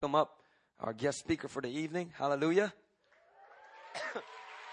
Come 0.00 0.14
up, 0.14 0.30
our 0.78 0.92
guest 0.92 1.18
speaker 1.18 1.48
for 1.48 1.60
the 1.60 1.68
evening. 1.68 2.12
Hallelujah. 2.16 2.72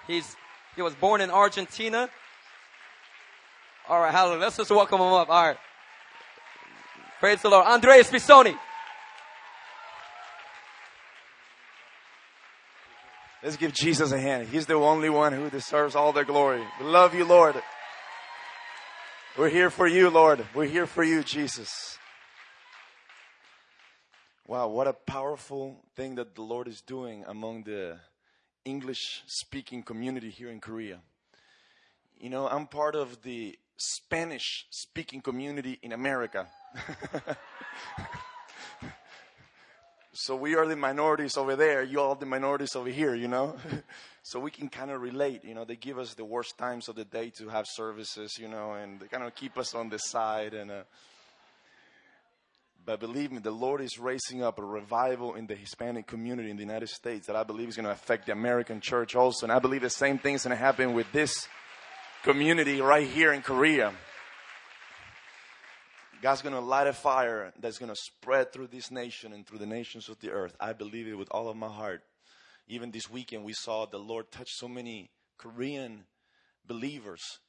He's 0.07 0.35
he 0.75 0.83
was 0.83 0.93
born 0.93 1.19
in 1.19 1.31
Argentina. 1.31 2.09
All 3.89 3.99
right, 3.99 4.11
hallelujah. 4.11 4.41
Let's 4.41 4.57
just 4.57 4.69
welcome 4.69 4.99
him 4.99 5.07
up. 5.07 5.29
All 5.29 5.47
right. 5.47 5.57
Praise 7.19 7.41
the 7.41 7.49
Lord. 7.49 7.65
Andreas 7.65 8.11
Bisonni. 8.11 8.55
Let's 13.41 13.57
give 13.57 13.73
Jesus 13.73 14.11
a 14.11 14.19
hand. 14.19 14.47
He's 14.49 14.67
the 14.67 14.75
only 14.75 15.09
one 15.09 15.33
who 15.33 15.49
deserves 15.49 15.95
all 15.95 16.13
the 16.13 16.23
glory. 16.23 16.63
We 16.79 16.85
love 16.85 17.15
you, 17.15 17.25
Lord. 17.25 17.55
We're 19.39 19.49
here 19.49 19.71
for 19.71 19.87
you, 19.87 20.11
Lord. 20.11 20.45
We're 20.53 20.65
here 20.65 20.85
for 20.85 21.03
you, 21.03 21.23
Jesus. 21.23 21.97
Wow, 24.47 24.67
what 24.67 24.87
a 24.87 24.93
powerful 24.93 25.83
thing 25.95 26.13
that 26.15 26.35
the 26.35 26.43
Lord 26.43 26.67
is 26.67 26.79
doing 26.79 27.25
among 27.27 27.63
the 27.63 27.97
English 28.63 29.23
speaking 29.25 29.81
community 29.81 30.29
here 30.29 30.51
in 30.51 30.61
Korea. 30.61 30.99
You 32.19 32.29
know, 32.29 32.47
I'm 32.47 32.67
part 32.67 32.93
of 32.93 33.23
the 33.23 33.57
Spanish 33.75 34.67
speaking 34.69 35.21
community 35.21 35.79
in 35.81 35.93
America. 35.93 36.45
so 40.13 40.35
we 40.35 40.53
are 40.53 40.67
the 40.67 40.75
minorities 40.75 41.37
over 41.37 41.55
there, 41.55 41.81
you 41.81 41.99
all 41.99 42.13
the 42.13 42.27
minorities 42.27 42.75
over 42.75 42.89
here, 42.89 43.15
you 43.15 43.27
know? 43.27 43.55
so 44.21 44.39
we 44.39 44.51
can 44.51 44.69
kind 44.69 44.91
of 44.91 45.01
relate, 45.01 45.43
you 45.43 45.55
know, 45.55 45.65
they 45.65 45.75
give 45.75 45.97
us 45.97 46.13
the 46.13 46.23
worst 46.23 46.55
times 46.55 46.87
of 46.87 46.95
the 46.95 47.05
day 47.05 47.31
to 47.31 47.49
have 47.49 47.65
services, 47.65 48.37
you 48.37 48.47
know, 48.47 48.73
and 48.73 48.99
they 48.99 49.07
kind 49.07 49.23
of 49.23 49.33
keep 49.33 49.57
us 49.57 49.73
on 49.73 49.89
the 49.89 49.97
side 49.97 50.53
and 50.53 50.69
uh, 50.69 50.83
but 52.85 52.99
believe 52.99 53.31
me, 53.31 53.39
the 53.39 53.51
Lord 53.51 53.81
is 53.81 53.97
raising 53.97 54.43
up 54.43 54.59
a 54.59 54.63
revival 54.63 55.33
in 55.33 55.47
the 55.47 55.55
Hispanic 55.55 56.05
community 56.05 56.51
in 56.51 56.55
the 56.55 56.63
United 56.63 56.89
States 56.89 57.25
that 57.25 57.35
I 57.35 57.43
believe 57.43 57.67
is 57.67 57.75
going 57.75 57.85
to 57.85 57.91
affect 57.91 58.27
the 58.27 58.31
American 58.31 58.79
church 58.79 59.15
also. 59.15 59.45
And 59.45 59.51
I 59.51 59.57
believe 59.57 59.81
the 59.81 59.89
same 59.89 60.19
thing 60.19 60.35
is 60.35 60.43
going 60.43 60.55
to 60.55 60.63
happen 60.63 60.93
with 60.93 61.11
this 61.11 61.47
community 62.23 62.81
right 62.81 63.07
here 63.07 63.33
in 63.33 63.41
Korea. 63.41 63.91
God's 66.21 66.43
going 66.43 66.53
to 66.53 66.61
light 66.61 66.87
a 66.87 66.93
fire 66.93 67.53
that's 67.59 67.79
going 67.79 67.91
to 67.91 67.95
spread 67.95 68.53
through 68.53 68.67
this 68.67 68.91
nation 68.91 69.33
and 69.33 69.45
through 69.45 69.59
the 69.59 69.65
nations 69.65 70.07
of 70.07 70.19
the 70.19 70.29
earth. 70.29 70.55
I 70.59 70.73
believe 70.73 71.07
it 71.07 71.17
with 71.17 71.29
all 71.31 71.49
of 71.49 71.57
my 71.57 71.67
heart. 71.67 72.03
Even 72.67 72.91
this 72.91 73.09
weekend, 73.09 73.43
we 73.43 73.53
saw 73.53 73.85
the 73.85 73.97
Lord 73.97 74.31
touch 74.31 74.49
so 74.51 74.67
many 74.67 75.09
Korean 75.37 76.05
believers 76.65 77.39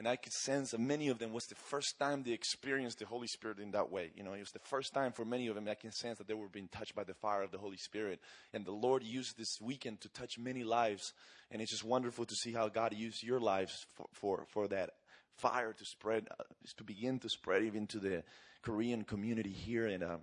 and 0.00 0.08
I 0.08 0.16
could 0.16 0.32
sense 0.32 0.70
that 0.70 0.80
many 0.80 1.08
of 1.08 1.18
them 1.18 1.30
was 1.30 1.44
the 1.44 1.54
first 1.54 1.98
time 1.98 2.22
they 2.22 2.30
experienced 2.30 3.00
the 3.00 3.04
Holy 3.04 3.26
Spirit 3.26 3.58
in 3.58 3.72
that 3.72 3.92
way. 3.92 4.10
You 4.16 4.22
know, 4.22 4.32
it 4.32 4.40
was 4.40 4.50
the 4.50 4.58
first 4.58 4.94
time 4.94 5.12
for 5.12 5.26
many 5.26 5.46
of 5.48 5.54
them 5.54 5.68
I 5.68 5.74
can 5.74 5.92
sense 5.92 6.16
that 6.16 6.26
they 6.26 6.32
were 6.32 6.48
being 6.48 6.68
touched 6.68 6.94
by 6.94 7.04
the 7.04 7.12
fire 7.12 7.42
of 7.42 7.50
the 7.50 7.58
Holy 7.58 7.76
Spirit. 7.76 8.18
And 8.54 8.64
the 8.64 8.72
Lord 8.72 9.02
used 9.02 9.36
this 9.36 9.60
weekend 9.60 10.00
to 10.00 10.08
touch 10.08 10.38
many 10.38 10.64
lives. 10.64 11.12
And 11.50 11.60
it's 11.60 11.70
just 11.70 11.84
wonderful 11.84 12.24
to 12.24 12.34
see 12.34 12.50
how 12.50 12.70
God 12.70 12.94
used 12.94 13.22
your 13.22 13.40
lives 13.40 13.84
for, 13.92 14.06
for, 14.14 14.44
for 14.48 14.68
that 14.68 14.92
fire 15.36 15.74
to 15.74 15.84
spread, 15.84 16.28
uh, 16.30 16.44
to 16.78 16.82
begin 16.82 17.18
to 17.18 17.28
spread 17.28 17.62
even 17.64 17.86
to 17.88 17.98
the 17.98 18.22
Korean 18.62 19.04
community 19.04 19.52
here. 19.52 19.86
And 19.86 20.02
uh, 20.02 20.16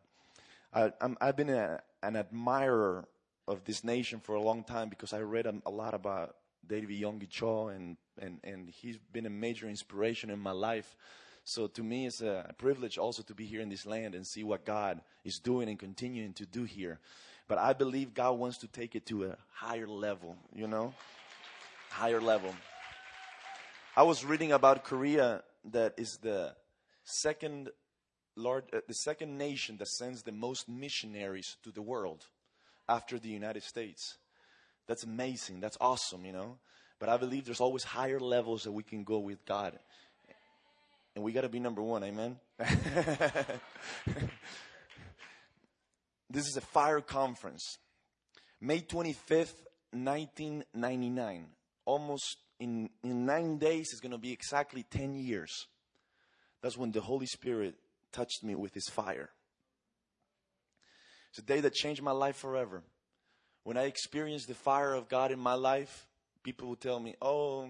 I, 0.74 0.92
have 1.24 1.36
been 1.36 1.52
a, 1.52 1.82
an 2.02 2.16
admirer 2.16 3.08
of 3.48 3.64
this 3.66 3.84
nation 3.84 4.22
for 4.22 4.34
a 4.34 4.42
long 4.42 4.64
time 4.64 4.90
because 4.90 5.14
I 5.14 5.20
read 5.20 5.46
a, 5.46 5.54
a 5.68 5.72
lot 5.72 5.94
about 5.94 6.36
David 6.68 7.02
Yonggi 7.02 7.30
Cho, 7.30 7.68
and, 7.68 7.98
and, 8.20 8.40
and 8.44 8.70
he's 8.70 8.98
been 8.98 9.26
a 9.26 9.30
major 9.30 9.68
inspiration 9.68 10.30
in 10.30 10.40
my 10.40 10.52
life. 10.52 10.96
So 11.44 11.68
to 11.68 11.84
me, 11.84 12.08
it's 12.08 12.22
a 12.22 12.54
privilege 12.58 12.98
also 12.98 13.24
to 13.24 13.34
be 13.34 13.46
here 13.46 13.62
in 13.62 13.70
this 13.70 13.86
land 13.86 14.16
and 14.16 14.28
see 14.28 14.44
what 14.44 14.66
God 14.66 15.02
is 15.24 15.40
doing 15.40 15.70
and 15.70 15.80
continuing 15.80 16.34
to 16.34 16.46
do 16.46 16.64
here. 16.64 17.00
But 17.48 17.58
I 17.58 17.74
believe 17.74 18.14
God 18.14 18.34
wants 18.34 18.58
to 18.60 18.68
take 18.68 18.96
it 18.96 19.06
to 19.06 19.26
a 19.26 19.38
higher 19.54 19.88
level, 19.88 20.36
you 20.54 20.68
know? 20.68 20.94
Higher 21.90 22.20
level. 22.20 22.54
I 23.96 24.04
was 24.04 24.26
reading 24.26 24.52
about 24.52 24.84
Korea 24.84 25.44
that 25.72 25.94
is 25.98 26.18
the 26.18 26.54
second 27.04 27.70
Lord, 28.36 28.66
uh, 28.72 28.82
the 28.88 28.94
second 28.94 29.38
nation 29.38 29.78
that 29.78 29.88
sends 29.88 30.22
the 30.22 30.32
most 30.32 30.70
missionaries 30.70 31.58
to 31.64 31.72
the 31.72 31.82
world 31.82 32.26
after 32.88 33.18
the 33.18 33.30
United 33.30 33.64
States. 33.64 34.18
That's 34.88 35.04
amazing. 35.04 35.60
That's 35.60 35.78
awesome, 35.80 36.26
you 36.26 36.32
know. 36.32 36.58
But 37.00 37.10
I 37.10 37.18
believe 37.18 37.46
there's 37.46 37.62
always 37.62 37.84
higher 37.84 38.20
levels 38.20 38.64
that 38.64 38.72
we 38.72 38.84
can 38.84 39.04
go 39.04 39.20
with 39.20 39.46
God. 39.46 39.78
And 41.16 41.24
we 41.24 41.32
got 41.32 41.42
to 41.42 41.50
be 41.50 41.60
number 41.60 41.82
one, 41.82 42.04
amen? 42.04 42.38
this 46.30 46.48
is 46.48 46.58
a 46.58 46.62
fire 46.62 47.02
conference. 47.02 47.78
May 48.62 48.82
25th, 48.82 49.64
1999. 49.92 51.48
Almost 51.86 52.38
in, 52.60 52.90
in 53.04 53.26
nine 53.26 53.58
days, 53.58 53.90
it's 53.92 54.00
going 54.00 54.12
to 54.12 54.18
be 54.18 54.32
exactly 54.32 54.84
10 54.90 55.16
years. 55.16 55.68
That's 56.62 56.78
when 56.78 56.92
the 56.92 57.02
Holy 57.02 57.28
Spirit 57.28 57.76
touched 58.12 58.44
me 58.44 58.56
with 58.56 58.74
his 58.74 58.88
fire. 58.88 59.30
It's 61.30 61.40
a 61.40 61.44
day 61.44 61.62
that 61.62 61.74
changed 61.74 62.02
my 62.02 62.12
life 62.12 62.36
forever. 62.36 62.84
When 63.68 63.76
I 63.76 63.84
experience 63.84 64.46
the 64.46 64.54
fire 64.54 64.94
of 64.94 65.10
God 65.10 65.30
in 65.30 65.40
my 65.40 65.56
life, 65.56 66.08
people 66.42 66.70
will 66.70 66.78
tell 66.78 67.02
me, 67.02 67.16
oh, 67.22 67.68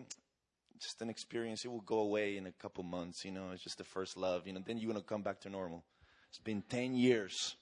just 0.80 1.02
an 1.02 1.10
experience. 1.10 1.66
It 1.66 1.70
will 1.70 1.82
go 1.82 2.02
away 2.02 2.38
in 2.38 2.46
a 2.46 2.52
couple 2.52 2.84
months. 2.84 3.26
You 3.26 3.32
know, 3.32 3.50
it's 3.52 3.64
just 3.64 3.80
the 3.80 3.84
first 3.84 4.16
love. 4.16 4.46
You 4.46 4.54
know, 4.54 4.62
then 4.64 4.78
you're 4.78 4.92
going 4.92 5.02
to 5.02 5.10
come 5.10 5.24
back 5.24 5.40
to 5.40 5.50
normal. 5.50 5.84
It's 6.30 6.38
been 6.38 6.62
10 6.70 6.94
years 6.94 7.56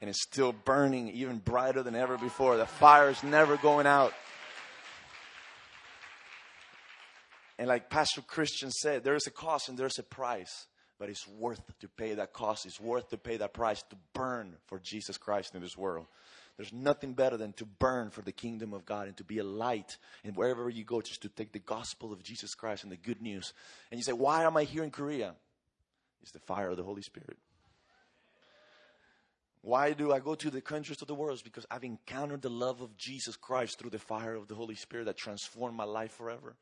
and 0.00 0.08
it's 0.08 0.22
still 0.22 0.54
burning 0.54 1.08
even 1.08 1.36
brighter 1.36 1.82
than 1.82 1.94
ever 1.94 2.16
before. 2.16 2.56
The 2.56 2.64
fire 2.64 3.10
is 3.10 3.22
never 3.22 3.58
going 3.58 3.86
out. 3.86 4.14
And 7.58 7.68
like 7.68 7.90
Pastor 7.90 8.22
Christian 8.22 8.70
said, 8.70 9.04
there 9.04 9.16
is 9.16 9.26
a 9.26 9.30
cost 9.30 9.68
and 9.68 9.76
there's 9.76 9.98
a 9.98 10.02
price, 10.02 10.66
but 10.98 11.10
it's 11.10 11.28
worth 11.28 11.60
to 11.80 11.88
pay 11.88 12.14
that 12.14 12.32
cost. 12.32 12.64
It's 12.64 12.80
worth 12.80 13.10
to 13.10 13.18
pay 13.18 13.36
that 13.36 13.52
price 13.52 13.82
to 13.90 13.96
burn 14.14 14.54
for 14.64 14.78
Jesus 14.78 15.18
Christ 15.18 15.54
in 15.54 15.60
this 15.60 15.76
world. 15.76 16.06
There's 16.56 16.72
nothing 16.72 17.14
better 17.14 17.36
than 17.36 17.54
to 17.54 17.64
burn 17.64 18.10
for 18.10 18.22
the 18.22 18.32
kingdom 18.32 18.74
of 18.74 18.84
God 18.84 19.08
and 19.08 19.16
to 19.16 19.24
be 19.24 19.38
a 19.38 19.44
light 19.44 19.96
and 20.22 20.36
wherever 20.36 20.68
you 20.68 20.84
go 20.84 21.00
just 21.00 21.22
to 21.22 21.28
take 21.28 21.52
the 21.52 21.58
gospel 21.58 22.12
of 22.12 22.22
Jesus 22.22 22.54
Christ 22.54 22.82
and 22.82 22.92
the 22.92 22.96
good 22.96 23.22
news. 23.22 23.52
And 23.90 23.98
you 23.98 24.04
say, 24.04 24.12
Why 24.12 24.44
am 24.44 24.56
I 24.56 24.64
here 24.64 24.84
in 24.84 24.90
Korea? 24.90 25.34
It's 26.22 26.32
the 26.32 26.38
fire 26.38 26.70
of 26.70 26.76
the 26.76 26.84
Holy 26.84 27.02
Spirit. 27.02 27.36
Why 29.62 29.92
do 29.92 30.12
I 30.12 30.18
go 30.18 30.34
to 30.34 30.50
the 30.50 30.60
countries 30.60 31.00
of 31.02 31.08
the 31.08 31.14
world? 31.14 31.34
It's 31.34 31.42
because 31.42 31.66
I've 31.70 31.84
encountered 31.84 32.42
the 32.42 32.50
love 32.50 32.80
of 32.80 32.96
Jesus 32.96 33.36
Christ 33.36 33.78
through 33.78 33.90
the 33.90 33.98
fire 33.98 34.34
of 34.34 34.48
the 34.48 34.56
Holy 34.56 34.74
Spirit 34.74 35.04
that 35.04 35.16
transformed 35.16 35.76
my 35.76 35.84
life 35.84 36.12
forever. 36.12 36.56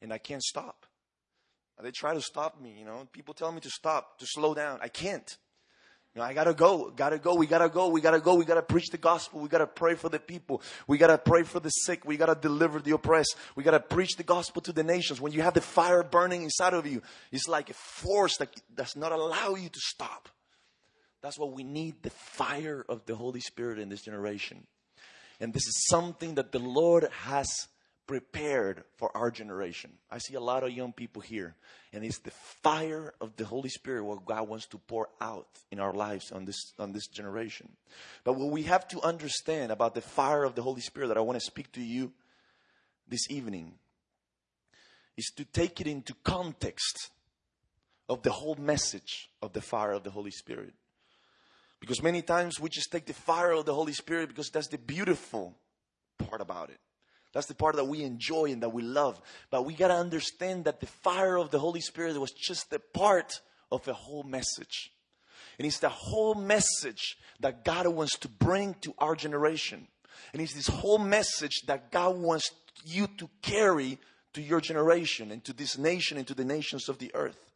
And 0.00 0.12
I 0.12 0.18
can't 0.18 0.42
stop. 0.42 0.86
They 1.82 1.90
try 1.90 2.14
to 2.14 2.22
stop 2.22 2.60
me, 2.60 2.76
you 2.78 2.84
know. 2.84 3.06
People 3.12 3.34
tell 3.34 3.52
me 3.52 3.60
to 3.60 3.70
stop, 3.70 4.18
to 4.20 4.26
slow 4.26 4.54
down. 4.54 4.78
I 4.80 4.88
can't. 4.88 5.36
You 6.16 6.22
know, 6.22 6.28
I 6.28 6.32
gotta 6.32 6.54
go, 6.54 6.90
gotta 6.96 7.18
go, 7.18 7.34
we 7.34 7.46
gotta 7.46 7.68
go, 7.68 7.88
we 7.88 8.00
gotta 8.00 8.20
go, 8.20 8.36
we 8.36 8.46
gotta 8.46 8.62
preach 8.62 8.88
the 8.88 8.96
gospel, 8.96 9.38
we 9.38 9.50
gotta 9.50 9.66
pray 9.66 9.94
for 9.96 10.08
the 10.08 10.18
people, 10.18 10.62
we 10.86 10.96
gotta 10.96 11.18
pray 11.18 11.42
for 11.42 11.60
the 11.60 11.68
sick, 11.68 12.06
we 12.06 12.16
gotta 12.16 12.34
deliver 12.34 12.80
the 12.80 12.92
oppressed, 12.92 13.36
we 13.54 13.62
gotta 13.62 13.80
preach 13.80 14.16
the 14.16 14.22
gospel 14.22 14.62
to 14.62 14.72
the 14.72 14.82
nations. 14.82 15.20
When 15.20 15.32
you 15.32 15.42
have 15.42 15.52
the 15.52 15.60
fire 15.60 16.02
burning 16.02 16.42
inside 16.42 16.72
of 16.72 16.86
you, 16.86 17.02
it's 17.32 17.46
like 17.46 17.68
a 17.68 17.74
force 17.74 18.38
that 18.38 18.48
does 18.74 18.96
not 18.96 19.12
allow 19.12 19.56
you 19.56 19.68
to 19.68 19.78
stop. 19.78 20.30
That's 21.20 21.38
what 21.38 21.52
we 21.52 21.64
need 21.64 22.02
the 22.02 22.08
fire 22.08 22.82
of 22.88 23.04
the 23.04 23.14
Holy 23.14 23.40
Spirit 23.40 23.78
in 23.78 23.90
this 23.90 24.00
generation. 24.00 24.66
And 25.38 25.52
this 25.52 25.66
is 25.66 25.84
something 25.90 26.36
that 26.36 26.50
the 26.50 26.60
Lord 26.60 27.10
has 27.24 27.68
prepared 28.06 28.84
for 28.96 29.14
our 29.16 29.30
generation. 29.30 29.90
I 30.10 30.18
see 30.18 30.34
a 30.34 30.40
lot 30.40 30.62
of 30.62 30.70
young 30.70 30.92
people 30.92 31.22
here, 31.22 31.56
and 31.92 32.04
it's 32.04 32.18
the 32.18 32.30
fire 32.30 33.14
of 33.20 33.36
the 33.36 33.44
Holy 33.44 33.68
Spirit 33.68 34.04
what 34.04 34.24
God 34.24 34.48
wants 34.48 34.66
to 34.66 34.78
pour 34.78 35.08
out 35.20 35.48
in 35.70 35.80
our 35.80 35.92
lives 35.92 36.30
on 36.30 36.44
this 36.44 36.72
on 36.78 36.92
this 36.92 37.06
generation. 37.08 37.68
But 38.24 38.34
what 38.34 38.50
we 38.50 38.62
have 38.64 38.86
to 38.88 39.02
understand 39.02 39.72
about 39.72 39.94
the 39.94 40.00
fire 40.00 40.44
of 40.44 40.54
the 40.54 40.62
Holy 40.62 40.80
Spirit 40.80 41.08
that 41.08 41.18
I 41.18 41.22
want 41.22 41.38
to 41.38 41.44
speak 41.44 41.72
to 41.72 41.82
you 41.82 42.12
this 43.08 43.30
evening 43.30 43.74
is 45.16 45.32
to 45.36 45.44
take 45.44 45.80
it 45.80 45.86
into 45.86 46.14
context 46.22 47.10
of 48.08 48.22
the 48.22 48.30
whole 48.30 48.56
message 48.56 49.30
of 49.42 49.52
the 49.52 49.60
fire 49.60 49.92
of 49.92 50.04
the 50.04 50.10
Holy 50.10 50.30
Spirit. 50.30 50.74
Because 51.80 52.02
many 52.02 52.22
times 52.22 52.60
we 52.60 52.68
just 52.68 52.90
take 52.90 53.06
the 53.06 53.12
fire 53.12 53.52
of 53.52 53.66
the 53.66 53.74
Holy 53.74 53.92
Spirit 53.92 54.28
because 54.28 54.50
that's 54.50 54.68
the 54.68 54.78
beautiful 54.78 55.56
part 56.18 56.40
about 56.40 56.70
it. 56.70 56.78
That's 57.36 57.48
the 57.48 57.54
part 57.54 57.76
that 57.76 57.84
we 57.84 58.02
enjoy 58.02 58.46
and 58.46 58.62
that 58.62 58.72
we 58.72 58.80
love. 58.80 59.20
But 59.50 59.66
we 59.66 59.74
got 59.74 59.88
to 59.88 59.94
understand 59.94 60.64
that 60.64 60.80
the 60.80 60.86
fire 60.86 61.36
of 61.36 61.50
the 61.50 61.58
Holy 61.58 61.82
Spirit 61.82 62.18
was 62.18 62.30
just 62.30 62.72
a 62.72 62.78
part 62.78 63.42
of 63.70 63.86
a 63.86 63.92
whole 63.92 64.22
message. 64.22 64.90
And 65.58 65.66
it's 65.66 65.78
the 65.78 65.90
whole 65.90 66.34
message 66.34 67.18
that 67.40 67.62
God 67.62 67.86
wants 67.88 68.16
to 68.20 68.28
bring 68.28 68.72
to 68.80 68.94
our 68.96 69.14
generation. 69.14 69.86
And 70.32 70.40
it's 70.40 70.54
this 70.54 70.68
whole 70.68 70.96
message 70.96 71.60
that 71.66 71.92
God 71.92 72.16
wants 72.16 72.52
you 72.86 73.06
to 73.18 73.28
carry 73.42 73.98
to 74.32 74.40
your 74.40 74.62
generation 74.62 75.30
and 75.30 75.44
to 75.44 75.52
this 75.52 75.76
nation 75.76 76.16
and 76.16 76.26
to 76.28 76.34
the 76.34 76.42
nations 76.42 76.88
of 76.88 76.96
the 76.96 77.14
earth. 77.14 77.52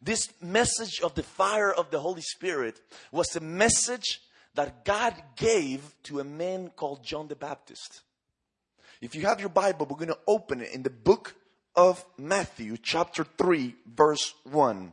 This 0.00 0.28
message 0.40 1.00
of 1.02 1.16
the 1.16 1.24
fire 1.24 1.72
of 1.72 1.90
the 1.90 1.98
Holy 1.98 2.22
Spirit 2.22 2.80
was 3.10 3.34
a 3.34 3.40
message 3.40 4.20
that 4.54 4.84
God 4.84 5.14
gave 5.34 5.96
to 6.04 6.20
a 6.20 6.24
man 6.24 6.70
called 6.76 7.02
John 7.02 7.26
the 7.26 7.34
Baptist. 7.34 8.02
If 9.00 9.14
you 9.14 9.26
have 9.26 9.38
your 9.38 9.48
Bible, 9.48 9.86
we're 9.86 9.96
going 9.96 10.08
to 10.08 10.18
open 10.26 10.60
it 10.60 10.72
in 10.72 10.82
the 10.82 10.90
book 10.90 11.36
of 11.76 12.04
Matthew, 12.16 12.76
chapter 12.82 13.24
3, 13.24 13.76
verse 13.86 14.34
1. 14.44 14.92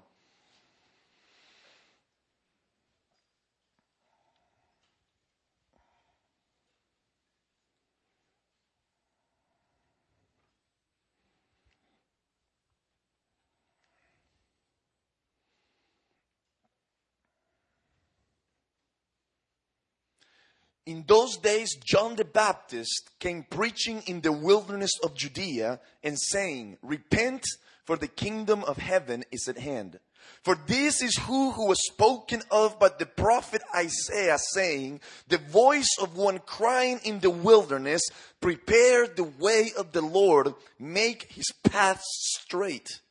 In 20.86 21.04
those 21.08 21.38
days, 21.38 21.76
John 21.84 22.16
the 22.16 22.26
Baptist 22.26 23.10
came 23.20 23.44
preaching 23.50 24.04
in 24.06 24.22
the 24.22 24.32
wilderness 24.32 24.92
of 25.04 25.16
Judea 25.16 25.80
and 26.04 26.20
saying, 26.20 26.78
Repent, 26.84 27.44
for 27.86 27.98
the 27.98 28.08
kingdom 28.08 28.64
of 28.64 28.78
heaven 28.78 29.24
is 29.32 29.48
at 29.48 29.58
hand. 29.58 30.00
For 30.44 30.56
this 30.68 31.02
is 31.02 31.18
who 31.18 31.52
who 31.52 31.68
was 31.68 31.88
spoken 31.88 32.44
of 32.52 32.80
by 32.80 32.90
the 32.90 33.06
prophet 33.06 33.64
Isaiah, 33.76 34.38
saying, 34.54 35.02
The 35.28 35.40
voice 35.40 35.90
of 36.00 36.18
one 36.18 36.40
crying 36.40 37.00
in 37.04 37.20
the 37.20 37.32
wilderness, 37.32 38.02
Prepare 38.40 39.08
the 39.08 39.24
way 39.24 39.72
of 39.78 39.92
the 39.92 40.02
Lord, 40.02 40.54
make 40.80 41.32
his 41.32 41.52
path 41.64 42.02
straight. 42.04 43.02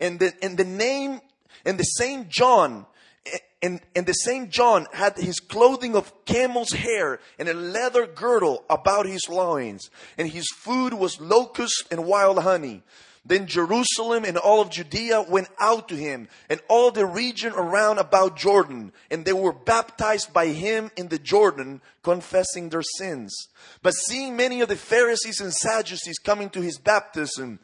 And 0.00 0.18
the, 0.18 0.32
and 0.42 0.56
the 0.56 0.64
name, 0.64 1.20
and 1.66 1.78
the 1.78 1.84
same 1.84 2.26
John, 2.30 2.86
and, 3.62 3.80
and 3.94 4.06
the 4.06 4.12
same 4.12 4.50
John 4.50 4.86
had 4.92 5.16
his 5.16 5.38
clothing 5.38 5.94
of 5.94 6.24
camel's 6.24 6.72
hair 6.72 7.20
and 7.38 7.48
a 7.48 7.54
leather 7.54 8.06
girdle 8.06 8.64
about 8.68 9.06
his 9.06 9.28
loins, 9.28 9.88
and 10.18 10.28
his 10.28 10.48
food 10.50 10.94
was 10.94 11.20
locusts 11.20 11.84
and 11.90 12.04
wild 12.04 12.40
honey. 12.40 12.82
Then 13.24 13.46
Jerusalem 13.46 14.24
and 14.24 14.36
all 14.36 14.60
of 14.60 14.70
Judea 14.70 15.22
went 15.28 15.48
out 15.60 15.88
to 15.90 15.94
him, 15.94 16.28
and 16.50 16.60
all 16.66 16.90
the 16.90 17.06
region 17.06 17.52
around 17.52 17.98
about 17.98 18.36
Jordan, 18.36 18.92
and 19.12 19.24
they 19.24 19.32
were 19.32 19.52
baptized 19.52 20.32
by 20.32 20.48
him 20.48 20.90
in 20.96 21.06
the 21.06 21.20
Jordan, 21.20 21.82
confessing 22.02 22.68
their 22.68 22.82
sins. 22.82 23.32
But 23.80 23.92
seeing 23.92 24.36
many 24.36 24.60
of 24.60 24.68
the 24.68 24.76
Pharisees 24.76 25.40
and 25.40 25.52
Sadducees 25.52 26.18
coming 26.18 26.50
to 26.50 26.60
his 26.60 26.78
baptism, 26.78 27.60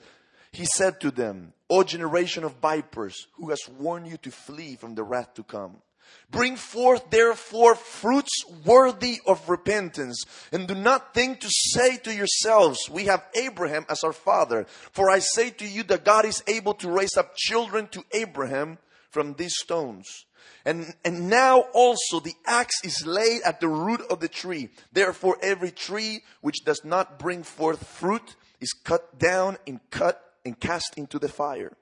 he 0.52 0.64
said 0.64 1.00
to 1.00 1.10
them, 1.10 1.54
O 1.70 1.82
generation 1.82 2.44
of 2.44 2.54
vipers, 2.56 3.26
who 3.34 3.50
has 3.50 3.60
warned 3.78 4.06
you 4.06 4.16
to 4.18 4.30
flee 4.30 4.76
from 4.76 4.94
the 4.94 5.02
wrath 5.02 5.34
to 5.34 5.42
come? 5.42 5.82
Bring 6.30 6.56
forth 6.56 7.10
therefore 7.10 7.74
fruits 7.74 8.44
worthy 8.64 9.20
of 9.26 9.48
repentance, 9.48 10.24
and 10.52 10.66
do 10.66 10.74
not 10.74 11.14
think 11.14 11.40
to 11.40 11.48
say 11.50 11.96
to 11.98 12.14
yourselves, 12.14 12.88
We 12.90 13.04
have 13.06 13.24
Abraham 13.34 13.86
as 13.88 14.04
our 14.04 14.12
father. 14.12 14.66
For 14.92 15.10
I 15.10 15.20
say 15.20 15.50
to 15.50 15.66
you 15.66 15.82
that 15.84 16.04
God 16.04 16.24
is 16.24 16.42
able 16.46 16.74
to 16.74 16.90
raise 16.90 17.16
up 17.16 17.36
children 17.36 17.88
to 17.88 18.04
Abraham 18.12 18.78
from 19.10 19.34
these 19.34 19.56
stones. 19.56 20.26
And, 20.64 20.94
and 21.04 21.30
now 21.30 21.60
also 21.72 22.20
the 22.20 22.34
axe 22.46 22.84
is 22.84 23.06
laid 23.06 23.42
at 23.42 23.60
the 23.60 23.68
root 23.68 24.02
of 24.10 24.20
the 24.20 24.28
tree. 24.28 24.68
Therefore, 24.92 25.38
every 25.42 25.70
tree 25.70 26.22
which 26.42 26.64
does 26.64 26.84
not 26.84 27.18
bring 27.18 27.42
forth 27.42 27.86
fruit 27.86 28.36
is 28.60 28.72
cut 28.72 29.18
down 29.18 29.56
and 29.66 29.80
cut 29.90 30.27
and 30.48 30.58
cast 30.58 30.98
into 30.98 31.18
the 31.18 31.28
fire 31.28 31.76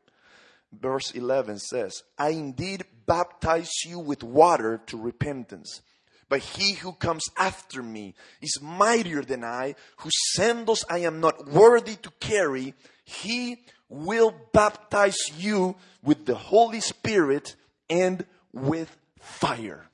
verse 0.80 1.10
11 1.12 1.58
says, 1.58 2.02
I 2.18 2.30
indeed 2.30 2.84
baptize 3.06 3.70
you 3.84 3.98
with 3.98 4.22
water 4.22 4.80
to 4.86 4.96
repentance. 4.96 5.82
But 6.28 6.40
he 6.40 6.74
who 6.74 6.92
comes 6.92 7.24
after 7.38 7.82
me 7.82 8.14
is 8.42 8.60
mightier 8.60 9.22
than 9.22 9.44
I, 9.44 9.76
whose 9.98 10.16
sandals 10.34 10.84
I 10.90 10.98
am 10.98 11.20
not 11.20 11.46
worthy 11.46 11.94
to 11.96 12.10
carry. 12.18 12.74
He 13.04 13.62
will 13.88 14.34
baptize 14.52 15.19
you 15.38 15.76
with 16.02 16.26
the 16.26 16.34
Holy 16.34 16.80
Spirit 16.80 17.54
and 17.88 18.26
with 18.52 18.96
fire. 19.20 19.86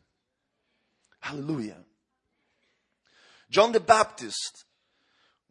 Hallelujah. 1.21 1.77
John 3.51 3.73
the 3.73 3.81
Baptist 3.81 4.65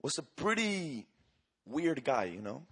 was 0.01 0.17
a 0.17 0.23
pretty 0.23 1.05
weird 1.67 2.03
guy, 2.03 2.23
you 2.25 2.41
know. 2.41 2.63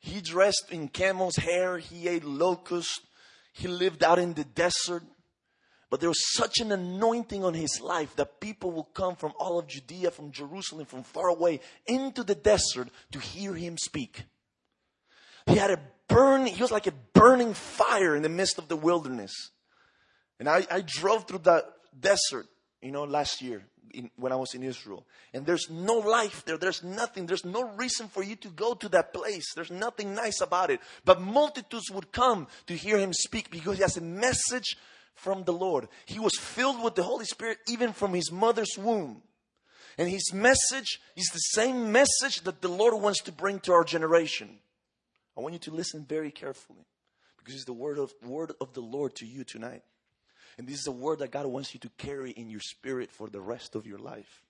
He 0.00 0.20
dressed 0.20 0.66
in 0.70 0.88
camel's 0.88 1.36
hair. 1.36 1.78
He 1.78 2.08
ate 2.08 2.24
locusts. 2.24 3.00
He 3.52 3.68
lived 3.68 4.02
out 4.02 4.18
in 4.18 4.34
the 4.34 4.44
desert. 4.44 5.02
But 5.90 6.00
there 6.00 6.08
was 6.08 6.32
such 6.34 6.58
an 6.60 6.72
anointing 6.72 7.44
on 7.44 7.52
his 7.52 7.80
life 7.80 8.14
that 8.16 8.40
people 8.40 8.70
will 8.70 8.84
come 8.84 9.16
from 9.16 9.32
all 9.38 9.58
of 9.58 9.66
Judea, 9.66 10.12
from 10.12 10.30
Jerusalem, 10.30 10.86
from 10.86 11.02
far 11.02 11.28
away 11.28 11.60
into 11.86 12.22
the 12.22 12.36
desert 12.36 12.88
to 13.12 13.18
hear 13.18 13.54
him 13.54 13.76
speak. 13.76 14.24
He 15.46 15.56
had 15.56 15.72
a 15.72 15.80
burn, 16.08 16.46
he 16.46 16.62
was 16.62 16.70
like 16.70 16.86
a 16.86 16.94
burning 17.12 17.54
fire 17.54 18.14
in 18.14 18.22
the 18.22 18.28
midst 18.28 18.58
of 18.58 18.68
the 18.68 18.76
wilderness. 18.76 19.32
And 20.38 20.48
I, 20.48 20.66
I 20.70 20.82
drove 20.86 21.26
through 21.26 21.40
that 21.40 21.64
desert, 21.98 22.46
you 22.82 22.92
know, 22.92 23.04
last 23.04 23.42
year 23.42 23.62
in, 23.92 24.10
when 24.16 24.32
I 24.32 24.36
was 24.36 24.54
in 24.54 24.62
Israel. 24.62 25.06
And 25.34 25.44
there's 25.44 25.68
no 25.70 25.94
life 25.98 26.44
there. 26.44 26.56
There's 26.56 26.82
nothing. 26.82 27.26
There's 27.26 27.44
no 27.44 27.62
reason 27.74 28.08
for 28.08 28.22
you 28.22 28.36
to 28.36 28.48
go 28.48 28.74
to 28.74 28.88
that 28.90 29.12
place. 29.12 29.52
There's 29.54 29.70
nothing 29.70 30.14
nice 30.14 30.40
about 30.40 30.70
it. 30.70 30.80
But 31.04 31.20
multitudes 31.20 31.90
would 31.90 32.12
come 32.12 32.46
to 32.66 32.74
hear 32.74 32.98
him 32.98 33.12
speak 33.12 33.50
because 33.50 33.76
he 33.76 33.82
has 33.82 33.96
a 33.96 34.02
message 34.02 34.76
from 35.14 35.44
the 35.44 35.52
Lord. 35.52 35.88
He 36.06 36.18
was 36.18 36.38
filled 36.38 36.82
with 36.82 36.94
the 36.94 37.02
Holy 37.02 37.26
Spirit 37.26 37.58
even 37.68 37.92
from 37.92 38.14
his 38.14 38.32
mother's 38.32 38.78
womb. 38.78 39.22
And 39.98 40.08
his 40.08 40.32
message 40.32 40.98
is 41.16 41.28
the 41.32 41.38
same 41.38 41.92
message 41.92 42.42
that 42.44 42.62
the 42.62 42.68
Lord 42.68 42.94
wants 42.94 43.22
to 43.24 43.32
bring 43.32 43.60
to 43.60 43.72
our 43.72 43.84
generation. 43.84 44.58
I 45.36 45.40
want 45.42 45.52
you 45.52 45.58
to 45.60 45.70
listen 45.72 46.06
very 46.08 46.30
carefully 46.30 46.86
because 47.38 47.54
it's 47.54 47.64
the 47.64 47.72
word 47.72 47.98
of, 47.98 48.12
word 48.22 48.52
of 48.60 48.72
the 48.72 48.80
Lord 48.80 49.14
to 49.16 49.26
you 49.26 49.44
tonight. 49.44 49.82
And 50.60 50.68
this 50.68 50.80
is 50.80 50.86
a 50.88 50.92
word 50.92 51.20
that 51.20 51.30
God 51.30 51.46
wants 51.46 51.72
you 51.72 51.80
to 51.80 51.88
carry 51.96 52.32
in 52.32 52.50
your 52.50 52.60
spirit 52.60 53.10
for 53.10 53.30
the 53.30 53.40
rest 53.40 53.74
of 53.74 53.86
your 53.86 53.98
life. 53.98 54.42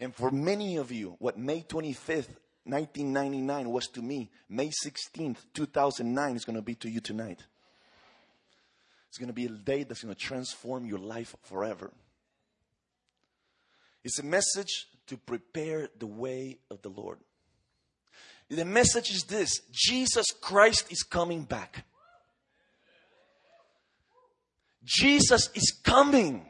And 0.00 0.12
for 0.12 0.32
many 0.32 0.76
of 0.76 0.90
you, 0.90 1.14
what 1.20 1.38
May 1.38 1.60
25th, 1.62 2.34
1999 2.64 3.70
was 3.70 3.86
to 3.90 4.02
me, 4.02 4.28
May 4.48 4.72
16th, 4.84 5.36
2009 5.54 6.34
is 6.34 6.44
going 6.44 6.56
to 6.56 6.62
be 6.62 6.74
to 6.74 6.90
you 6.90 6.98
tonight. 6.98 7.44
It's 9.08 9.18
going 9.18 9.28
to 9.28 9.32
be 9.32 9.46
a 9.46 9.50
day 9.50 9.84
that's 9.84 10.02
going 10.02 10.12
to 10.12 10.20
transform 10.20 10.84
your 10.84 10.98
life 10.98 11.36
forever. 11.44 11.92
It's 14.02 14.18
a 14.18 14.24
message 14.24 14.88
to 15.06 15.16
prepare 15.16 15.90
the 15.96 16.08
way 16.08 16.58
of 16.72 16.82
the 16.82 16.88
Lord. 16.88 17.18
The 18.48 18.64
message 18.64 19.10
is 19.10 19.22
this 19.22 19.60
Jesus 19.70 20.26
Christ 20.40 20.90
is 20.90 21.04
coming 21.04 21.44
back. 21.44 21.84
Jesus 24.84 25.50
is 25.54 25.78
coming. 25.82 26.46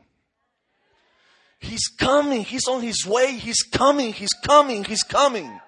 He's 1.59 1.89
coming. 1.89 2.43
He's 2.43 2.67
on 2.69 2.83
his 2.83 3.07
way. 3.07 3.37
He's 3.37 3.63
coming. 3.63 4.13
He's 4.13 4.33
coming. 4.45 4.85
He's 4.85 5.03
coming. 5.03 5.61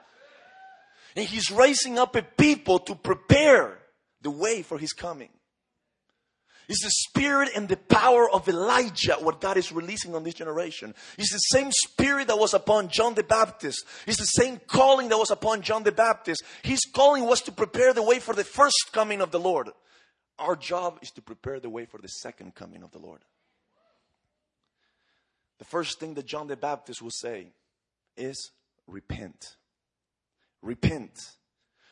And 1.15 1.27
he's 1.27 1.51
raising 1.51 1.99
up 1.99 2.17
a 2.17 2.23
people 2.23 2.79
to 2.81 2.95
prepare 2.95 3.79
the 4.23 4.31
way 4.31 4.63
for 4.63 4.79
his 4.79 4.93
coming. 4.93 5.29
It's 6.69 6.83
the 6.83 6.91
spirit 6.91 7.51
and 7.55 7.69
the 7.69 7.77
power 7.77 8.31
of 8.31 8.49
Elijah, 8.49 9.17
what 9.21 9.41
God 9.41 9.59
is 9.59 9.73
releasing 9.73 10.15
on 10.15 10.23
this 10.23 10.35
generation. 10.35 10.95
It's 11.19 11.33
the 11.33 11.39
same 11.39 11.71
spirit 11.71 12.29
that 12.29 12.39
was 12.39 12.55
upon 12.55 12.89
John 12.89 13.15
the 13.15 13.25
Baptist. 13.25 13.85
It's 14.07 14.19
the 14.19 14.25
same 14.25 14.59
calling 14.69 15.09
that 15.09 15.19
was 15.19 15.31
upon 15.31 15.61
John 15.63 15.83
the 15.83 15.93
Baptist. 15.93 16.43
His 16.63 16.81
calling 16.95 17.27
was 17.27 17.43
to 17.43 17.53
prepare 17.53 17.93
the 17.93 18.03
way 18.03 18.21
for 18.21 18.35
the 18.35 18.45
first 18.45 18.91
coming 18.93 19.21
of 19.21 19.33
the 19.33 19.41
Lord. 19.41 19.71
Our 20.39 20.57
job 20.57 20.99
is 21.03 21.11
to 21.13 21.23
prepare 21.23 21.61
the 21.61 21.71
way 21.71 21.85
for 21.85 21.99
the 21.99 22.09
second 22.09 22.55
coming 22.55 22.83
of 22.83 22.91
the 22.91 22.99
Lord. 22.99 23.21
The 25.59 25.65
first 25.65 26.01
thing 26.01 26.15
that 26.15 26.27
John 26.27 26.49
the 26.49 26.57
Baptist 26.57 27.01
will 27.03 27.11
say 27.11 27.53
is 28.17 28.51
repent. 28.87 29.57
Repent. 30.61 31.13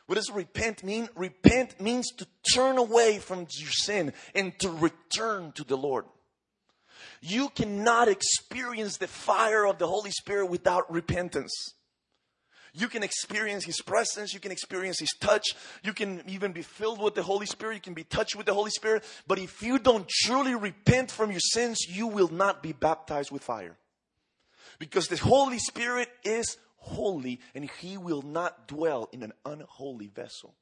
What 0.07 0.15
does 0.15 0.29
repent 0.29 0.83
mean? 0.83 1.07
Repent 1.15 1.79
means 1.79 2.11
to 2.17 2.27
turn 2.53 2.77
away 2.77 3.19
from 3.19 3.47
your 3.57 3.71
sin 3.71 4.11
and 4.35 4.57
to 4.59 4.69
return 4.69 5.53
to 5.53 5.63
the 5.63 5.77
Lord. 5.77 6.05
You 7.21 7.49
cannot 7.49 8.07
experience 8.07 8.97
the 8.97 9.07
fire 9.07 9.65
of 9.65 9.77
the 9.77 9.87
Holy 9.87 10.11
Spirit 10.11 10.47
without 10.47 10.91
repentance. 10.91 11.53
You 12.73 12.87
can 12.87 13.03
experience 13.03 13.65
His 13.65 13.81
presence. 13.81 14.33
You 14.33 14.39
can 14.39 14.51
experience 14.51 14.99
His 14.99 15.13
touch. 15.19 15.55
You 15.83 15.93
can 15.93 16.23
even 16.27 16.53
be 16.53 16.61
filled 16.61 17.01
with 17.01 17.15
the 17.15 17.23
Holy 17.23 17.45
Spirit. 17.45 17.75
You 17.75 17.81
can 17.81 17.93
be 17.93 18.03
touched 18.03 18.35
with 18.35 18.45
the 18.45 18.53
Holy 18.53 18.71
Spirit. 18.71 19.03
But 19.27 19.39
if 19.39 19.61
you 19.61 19.77
don't 19.77 20.07
truly 20.07 20.55
repent 20.55 21.11
from 21.11 21.31
your 21.31 21.41
sins, 21.41 21.79
you 21.87 22.07
will 22.07 22.29
not 22.29 22.63
be 22.63 22.71
baptized 22.71 23.31
with 23.31 23.43
fire. 23.43 23.77
Because 24.79 25.07
the 25.07 25.17
Holy 25.17 25.59
Spirit 25.59 26.09
is 26.23 26.57
holy 26.77 27.39
and 27.53 27.69
He 27.79 27.97
will 27.97 28.21
not 28.21 28.67
dwell 28.67 29.09
in 29.11 29.21
an 29.21 29.33
unholy 29.45 30.07
vessel. 30.07 30.55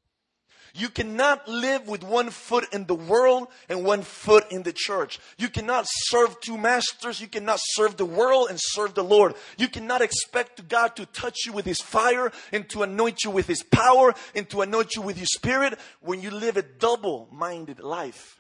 You 0.74 0.90
cannot 0.90 1.48
live 1.48 1.88
with 1.88 2.04
one 2.04 2.30
foot 2.30 2.72
in 2.74 2.86
the 2.86 2.96
world 2.96 3.48
and 3.68 3.84
one 3.84 4.02
foot 4.02 4.52
in 4.52 4.64
the 4.64 4.74
church. 4.74 5.20
You 5.38 5.50
cannot 5.50 5.86
serve 5.88 6.40
two 6.40 6.58
masters. 6.58 7.20
You 7.20 7.28
cannot 7.28 7.60
serve 7.62 7.98
the 7.98 8.06
world 8.06 8.50
and 8.50 8.60
serve 8.62 8.94
the 8.94 9.04
Lord. 9.04 9.36
You 9.58 9.68
cannot 9.68 10.02
expect 10.02 10.68
God 10.68 10.96
to 10.96 11.06
touch 11.08 11.38
you 11.46 11.54
with 11.54 11.66
His 11.66 11.82
fire 11.82 12.32
and 12.52 12.70
to 12.70 12.84
anoint 12.84 13.24
you 13.24 13.32
with 13.32 13.48
His 13.48 13.64
power 13.64 14.14
and 14.36 14.50
to 14.50 14.62
anoint 14.62 14.96
you 14.96 15.02
with 15.02 15.18
His 15.18 15.34
Spirit 15.34 15.78
when 16.02 16.22
you 16.22 16.32
live 16.32 16.58
a 16.58 16.62
double 16.62 17.28
minded 17.32 17.80
life. 17.80 18.40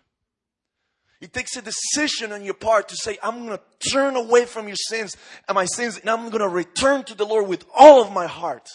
It 1.21 1.33
takes 1.33 1.57
a 1.57 1.61
decision 1.61 2.31
on 2.31 2.45
your 2.45 2.53
part 2.53 2.87
to 2.89 2.95
say, 2.95 3.17
I'm 3.21 3.45
going 3.45 3.57
to 3.57 3.89
turn 3.89 4.15
away 4.15 4.45
from 4.45 4.67
your 4.67 4.77
sins 4.77 5.17
and 5.47 5.55
my 5.55 5.65
sins 5.65 5.97
and 5.97 6.09
I'm 6.09 6.29
going 6.29 6.41
to 6.41 6.47
return 6.47 7.03
to 7.05 7.15
the 7.15 7.25
Lord 7.25 7.47
with 7.47 7.65
all 7.75 8.01
of 8.01 8.13
my 8.13 8.27
heart. 8.27 8.69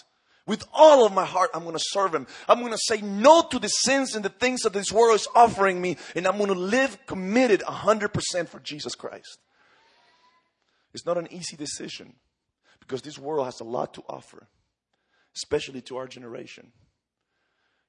With 0.46 0.64
all 0.74 1.06
of 1.06 1.12
my 1.12 1.24
heart, 1.24 1.50
I'm 1.54 1.62
going 1.62 1.76
to 1.76 1.82
serve 1.82 2.14
Him. 2.14 2.26
I'm 2.48 2.60
going 2.60 2.72
to 2.72 2.78
say 2.78 3.00
no 3.00 3.42
to 3.50 3.58
the 3.58 3.68
sins 3.68 4.14
and 4.14 4.24
the 4.24 4.28
things 4.28 4.60
that 4.60 4.74
this 4.74 4.92
world 4.92 5.14
is 5.14 5.26
offering 5.34 5.80
me, 5.80 5.96
and 6.14 6.26
I'm 6.26 6.36
going 6.36 6.52
to 6.52 6.58
live 6.58 6.98
committed 7.06 7.60
100% 7.60 8.48
for 8.48 8.60
Jesus 8.60 8.94
Christ. 8.94 9.38
It's 10.92 11.06
not 11.06 11.18
an 11.18 11.32
easy 11.32 11.56
decision 11.56 12.14
because 12.78 13.02
this 13.02 13.18
world 13.18 13.46
has 13.46 13.60
a 13.60 13.64
lot 13.64 13.94
to 13.94 14.02
offer, 14.08 14.48
especially 15.34 15.80
to 15.82 15.96
our 15.96 16.06
generation. 16.06 16.72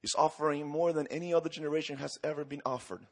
It's 0.02 0.16
offering 0.16 0.68
more 0.68 0.94
than 0.94 1.08
any 1.08 1.34
other 1.34 1.50
generation 1.50 1.98
has 1.98 2.18
ever 2.24 2.46
been 2.46 2.62
offered. 2.66 3.06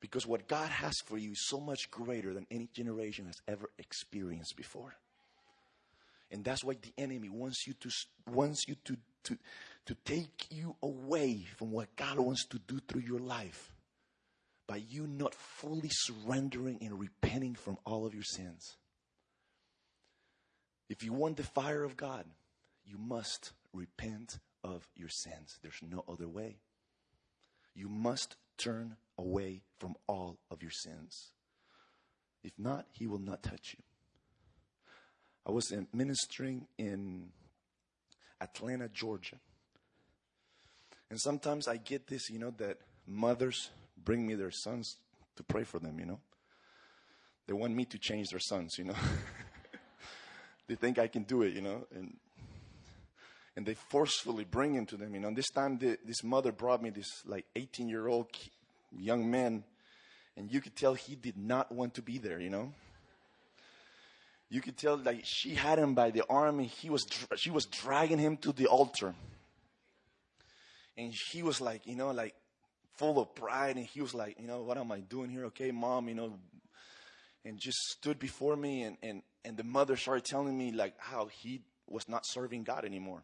Because 0.00 0.26
what 0.26 0.48
God 0.48 0.70
has 0.70 0.94
for 1.04 1.18
you 1.18 1.32
is 1.32 1.46
so 1.48 1.58
much 1.58 1.90
greater 1.90 2.32
than 2.32 2.46
any 2.50 2.68
generation 2.72 3.26
has 3.26 3.36
ever 3.48 3.68
experienced 3.78 4.56
before. 4.56 4.94
And 6.30 6.44
that's 6.44 6.62
why 6.62 6.74
the 6.80 6.92
enemy 7.02 7.28
wants 7.28 7.66
you 7.66 7.74
to 7.74 7.90
wants 8.30 8.66
you 8.68 8.76
to, 8.84 8.96
to, 9.24 9.38
to 9.86 9.94
take 10.04 10.46
you 10.50 10.76
away 10.82 11.46
from 11.56 11.70
what 11.70 11.96
God 11.96 12.18
wants 12.18 12.46
to 12.48 12.58
do 12.58 12.80
through 12.86 13.02
your 13.02 13.20
life 13.20 13.72
by 14.66 14.76
you 14.76 15.06
not 15.06 15.34
fully 15.34 15.88
surrendering 15.90 16.78
and 16.82 17.00
repenting 17.00 17.54
from 17.54 17.78
all 17.86 18.04
of 18.04 18.14
your 18.14 18.22
sins. 18.22 18.76
If 20.90 21.02
you 21.02 21.12
want 21.12 21.38
the 21.38 21.42
fire 21.42 21.82
of 21.84 21.96
God, 21.96 22.26
you 22.84 22.98
must 22.98 23.52
repent 23.72 24.38
of 24.62 24.86
your 24.94 25.08
sins. 25.08 25.58
There's 25.62 25.80
no 25.82 26.04
other 26.08 26.28
way. 26.28 26.58
You 27.74 27.88
must 27.88 28.36
turn 28.58 28.96
away 29.16 29.62
from 29.78 29.94
all 30.06 30.38
of 30.50 30.62
your 30.62 30.70
sins. 30.70 31.32
If 32.42 32.52
not, 32.58 32.86
He 32.92 33.06
will 33.06 33.18
not 33.18 33.42
touch 33.42 33.74
you. 33.76 33.84
I 35.48 35.50
was 35.50 35.72
ministering 35.94 36.66
in 36.76 37.30
Atlanta, 38.38 38.88
Georgia. 38.88 39.36
And 41.08 41.18
sometimes 41.18 41.66
I 41.66 41.78
get 41.78 42.06
this, 42.06 42.28
you 42.28 42.38
know, 42.38 42.50
that 42.58 42.76
mothers 43.06 43.70
bring 44.04 44.26
me 44.26 44.34
their 44.34 44.50
sons 44.50 44.96
to 45.36 45.42
pray 45.42 45.64
for 45.64 45.78
them, 45.78 45.98
you 45.98 46.04
know. 46.04 46.20
They 47.46 47.54
want 47.54 47.74
me 47.74 47.86
to 47.86 47.98
change 47.98 48.28
their 48.28 48.40
sons, 48.40 48.76
you 48.76 48.84
know. 48.84 48.94
they 50.68 50.74
think 50.74 50.98
I 50.98 51.06
can 51.06 51.22
do 51.22 51.40
it, 51.40 51.54
you 51.54 51.62
know, 51.62 51.86
and 51.94 52.18
and 53.56 53.66
they 53.66 53.74
forcefully 53.74 54.44
bring 54.44 54.74
him 54.74 54.86
to 54.86 54.96
them, 54.96 55.14
you 55.14 55.20
know. 55.20 55.28
And 55.28 55.36
this 55.36 55.48
time, 55.48 55.78
the, 55.78 55.98
this 56.04 56.22
mother 56.22 56.52
brought 56.52 56.82
me 56.82 56.90
this 56.90 57.22
like 57.26 57.46
18 57.56 57.88
year 57.88 58.06
old 58.06 58.28
young 58.96 59.30
man, 59.30 59.64
and 60.36 60.52
you 60.52 60.60
could 60.60 60.76
tell 60.76 60.92
he 60.92 61.16
did 61.16 61.38
not 61.38 61.72
want 61.72 61.94
to 61.94 62.02
be 62.02 62.18
there, 62.18 62.38
you 62.38 62.50
know 62.50 62.74
you 64.50 64.60
could 64.60 64.76
tell 64.76 64.96
like 64.96 65.20
she 65.24 65.54
had 65.54 65.78
him 65.78 65.94
by 65.94 66.10
the 66.10 66.24
arm 66.28 66.58
and 66.58 66.68
he 66.68 66.88
was 66.88 67.06
she 67.36 67.50
was 67.50 67.66
dragging 67.66 68.18
him 68.18 68.36
to 68.38 68.52
the 68.52 68.66
altar. 68.66 69.14
And 70.96 71.12
he 71.30 71.42
was 71.42 71.60
like 71.60 71.86
you 71.86 71.96
know 71.96 72.10
like 72.10 72.34
full 72.94 73.18
of 73.18 73.34
pride 73.34 73.76
and 73.76 73.84
he 73.84 74.00
was 74.00 74.14
like 74.14 74.40
you 74.40 74.46
know 74.46 74.62
what 74.62 74.78
am 74.78 74.90
i 74.90 75.00
doing 75.00 75.30
here? 75.30 75.44
Okay 75.46 75.70
mom 75.70 76.08
you 76.08 76.14
know. 76.14 76.38
And 77.44 77.58
just 77.58 77.78
stood 77.78 78.18
before 78.18 78.56
me 78.56 78.82
and 78.82 78.96
and 79.02 79.22
and 79.44 79.56
the 79.56 79.64
mother 79.64 79.96
started 79.96 80.24
telling 80.24 80.56
me 80.56 80.72
like 80.72 80.94
how 80.98 81.26
he 81.26 81.62
was 81.86 82.08
not 82.08 82.26
serving 82.26 82.64
god 82.64 82.84
anymore. 82.84 83.22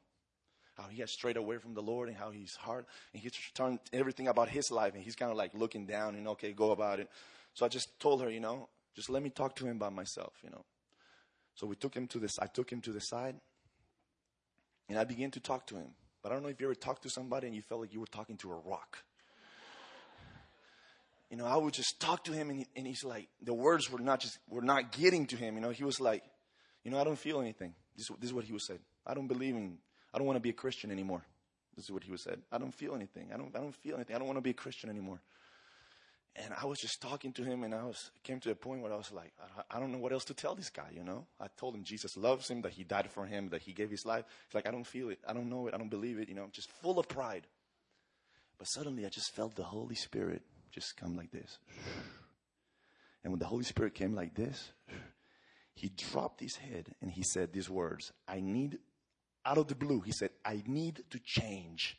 How 0.76 0.88
he 0.88 1.00
had 1.00 1.08
strayed 1.08 1.36
away 1.36 1.58
from 1.58 1.74
the 1.74 1.82
lord 1.82 2.08
and 2.08 2.16
how 2.16 2.30
he's 2.30 2.54
hard 2.54 2.84
and 3.12 3.22
he's 3.22 3.32
turned 3.54 3.80
everything 3.92 4.28
about 4.28 4.50
his 4.50 4.70
life 4.70 4.94
and 4.94 5.02
he's 5.02 5.16
kind 5.16 5.30
of 5.30 5.38
like 5.38 5.54
looking 5.54 5.86
down 5.86 6.16
and 6.16 6.28
okay 6.28 6.52
go 6.52 6.70
about 6.70 7.00
it. 7.00 7.08
So 7.54 7.64
i 7.64 7.68
just 7.68 7.98
told 7.98 8.20
her 8.20 8.30
you 8.30 8.40
know 8.40 8.68
just 8.94 9.08
let 9.08 9.22
me 9.22 9.30
talk 9.30 9.56
to 9.56 9.66
him 9.66 9.78
by 9.78 9.88
myself 9.88 10.34
you 10.42 10.50
know 10.50 10.64
so 11.54 11.66
we 11.66 11.76
took 11.76 11.94
him 11.94 12.06
to 12.08 12.18
this, 12.18 12.38
I 12.38 12.46
took 12.46 12.70
him 12.70 12.80
to 12.82 12.92
the 12.92 13.00
side 13.00 13.36
and 14.88 14.98
I 14.98 15.04
began 15.04 15.30
to 15.32 15.40
talk 15.40 15.66
to 15.68 15.76
him. 15.76 15.88
But 16.22 16.32
I 16.32 16.34
don't 16.34 16.42
know 16.42 16.48
if 16.48 16.60
you 16.60 16.66
ever 16.66 16.74
talked 16.74 17.02
to 17.02 17.10
somebody 17.10 17.46
and 17.46 17.54
you 17.54 17.62
felt 17.62 17.82
like 17.82 17.92
you 17.92 18.00
were 18.00 18.06
talking 18.06 18.36
to 18.38 18.50
a 18.50 18.56
rock. 18.56 18.98
You 21.30 21.36
know, 21.36 21.46
I 21.46 21.56
would 21.56 21.74
just 21.74 22.00
talk 22.00 22.24
to 22.24 22.32
him 22.32 22.50
and, 22.50 22.60
he, 22.60 22.66
and 22.76 22.86
he's 22.86 23.04
like, 23.04 23.28
the 23.42 23.54
words 23.54 23.90
were 23.90 23.98
not 23.98 24.20
just, 24.20 24.38
were 24.48 24.62
not 24.62 24.92
getting 24.92 25.26
to 25.26 25.36
him. 25.36 25.54
You 25.54 25.60
know, 25.60 25.70
he 25.70 25.84
was 25.84 26.00
like, 26.00 26.22
you 26.82 26.90
know, 26.90 27.00
I 27.00 27.04
don't 27.04 27.18
feel 27.18 27.40
anything. 27.40 27.74
This, 27.96 28.08
this 28.20 28.30
is 28.30 28.32
what 28.32 28.44
he 28.44 28.52
was 28.52 28.66
said. 28.66 28.78
I 29.06 29.14
don't 29.14 29.26
believe 29.26 29.54
in, 29.54 29.78
I 30.12 30.18
don't 30.18 30.26
want 30.26 30.36
to 30.36 30.40
be 30.40 30.50
a 30.50 30.54
Christian 30.54 30.90
anymore. 30.90 31.24
This 31.76 31.86
is 31.86 31.90
what 31.90 32.04
he 32.04 32.10
was 32.10 32.22
said. 32.22 32.40
I 32.52 32.58
don't 32.58 32.74
feel 32.74 32.94
anything. 32.94 33.30
I 33.34 33.36
don't, 33.36 33.54
I 33.54 33.60
don't 33.60 33.74
feel 33.74 33.96
anything. 33.96 34.14
I 34.14 34.18
don't 34.18 34.28
want 34.28 34.38
to 34.38 34.42
be 34.42 34.50
a 34.50 34.54
Christian 34.54 34.90
anymore. 34.90 35.20
And 36.36 36.52
I 36.60 36.66
was 36.66 36.80
just 36.80 37.00
talking 37.00 37.32
to 37.34 37.44
him, 37.44 37.62
and 37.62 37.72
I 37.72 37.84
was 37.84 38.10
came 38.24 38.40
to 38.40 38.50
a 38.50 38.56
point 38.56 38.82
where 38.82 38.92
I 38.92 38.96
was 38.96 39.12
like, 39.12 39.32
I, 39.70 39.78
don't 39.78 39.92
know 39.92 39.98
what 39.98 40.12
else 40.12 40.24
to 40.24 40.34
tell 40.34 40.56
this 40.56 40.68
guy. 40.68 40.88
You 40.92 41.04
know, 41.04 41.26
I 41.40 41.46
told 41.56 41.76
him 41.76 41.84
Jesus 41.84 42.16
loves 42.16 42.50
him, 42.50 42.62
that 42.62 42.72
He 42.72 42.82
died 42.82 43.08
for 43.12 43.24
him, 43.24 43.50
that 43.50 43.62
He 43.62 43.72
gave 43.72 43.88
His 43.88 44.04
life. 44.04 44.24
It's 44.46 44.54
like 44.54 44.66
I 44.66 44.72
don't 44.72 44.86
feel 44.86 45.10
it, 45.10 45.20
I 45.28 45.32
don't 45.32 45.48
know 45.48 45.68
it, 45.68 45.74
I 45.74 45.78
don't 45.78 45.90
believe 45.90 46.18
it. 46.18 46.28
You 46.28 46.34
know, 46.34 46.42
I'm 46.42 46.50
just 46.50 46.70
full 46.82 46.98
of 46.98 47.06
pride. 47.06 47.46
But 48.58 48.66
suddenly, 48.66 49.06
I 49.06 49.10
just 49.10 49.32
felt 49.32 49.54
the 49.54 49.62
Holy 49.62 49.94
Spirit 49.94 50.42
just 50.72 50.96
come 50.96 51.16
like 51.16 51.30
this. 51.30 51.58
And 53.22 53.32
when 53.32 53.38
the 53.38 53.46
Holy 53.46 53.64
Spirit 53.64 53.94
came 53.94 54.14
like 54.14 54.34
this, 54.34 54.72
he 55.74 55.88
dropped 55.88 56.40
his 56.40 56.56
head 56.56 56.94
and 57.00 57.10
he 57.10 57.22
said 57.22 57.52
these 57.52 57.70
words 57.70 58.12
I 58.28 58.40
need, 58.40 58.78
out 59.46 59.58
of 59.58 59.68
the 59.68 59.74
blue, 59.74 60.00
he 60.00 60.12
said, 60.12 60.30
I 60.44 60.62
need 60.66 61.04
to 61.10 61.18
change. 61.24 61.96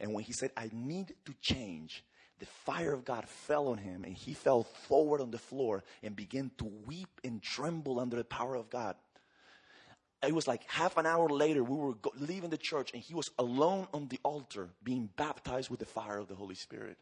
And 0.00 0.12
when 0.12 0.24
he 0.24 0.32
said, 0.32 0.50
I 0.56 0.70
need 0.72 1.14
to 1.24 1.34
change, 1.40 2.04
the 2.38 2.46
fire 2.46 2.92
of 2.92 3.04
God 3.04 3.28
fell 3.28 3.68
on 3.68 3.78
him 3.78 4.04
and 4.04 4.14
he 4.14 4.34
fell 4.34 4.64
forward 4.64 5.20
on 5.20 5.30
the 5.30 5.38
floor 5.38 5.84
and 6.02 6.14
began 6.14 6.50
to 6.58 6.64
weep 6.86 7.20
and 7.24 7.42
tremble 7.42 7.98
under 7.98 8.16
the 8.16 8.24
power 8.24 8.54
of 8.54 8.68
God. 8.70 8.96
It 10.22 10.34
was 10.34 10.46
like 10.46 10.68
half 10.68 10.96
an 10.96 11.06
hour 11.06 11.28
later, 11.28 11.62
we 11.62 11.76
were 11.76 11.94
go- 11.94 12.12
leaving 12.18 12.50
the 12.50 12.58
church 12.58 12.92
and 12.92 13.02
he 13.02 13.14
was 13.14 13.30
alone 13.38 13.86
on 13.94 14.08
the 14.08 14.18
altar 14.22 14.70
being 14.82 15.08
baptized 15.16 15.70
with 15.70 15.80
the 15.80 15.86
fire 15.86 16.18
of 16.18 16.28
the 16.28 16.34
Holy 16.34 16.54
Spirit. 16.54 16.98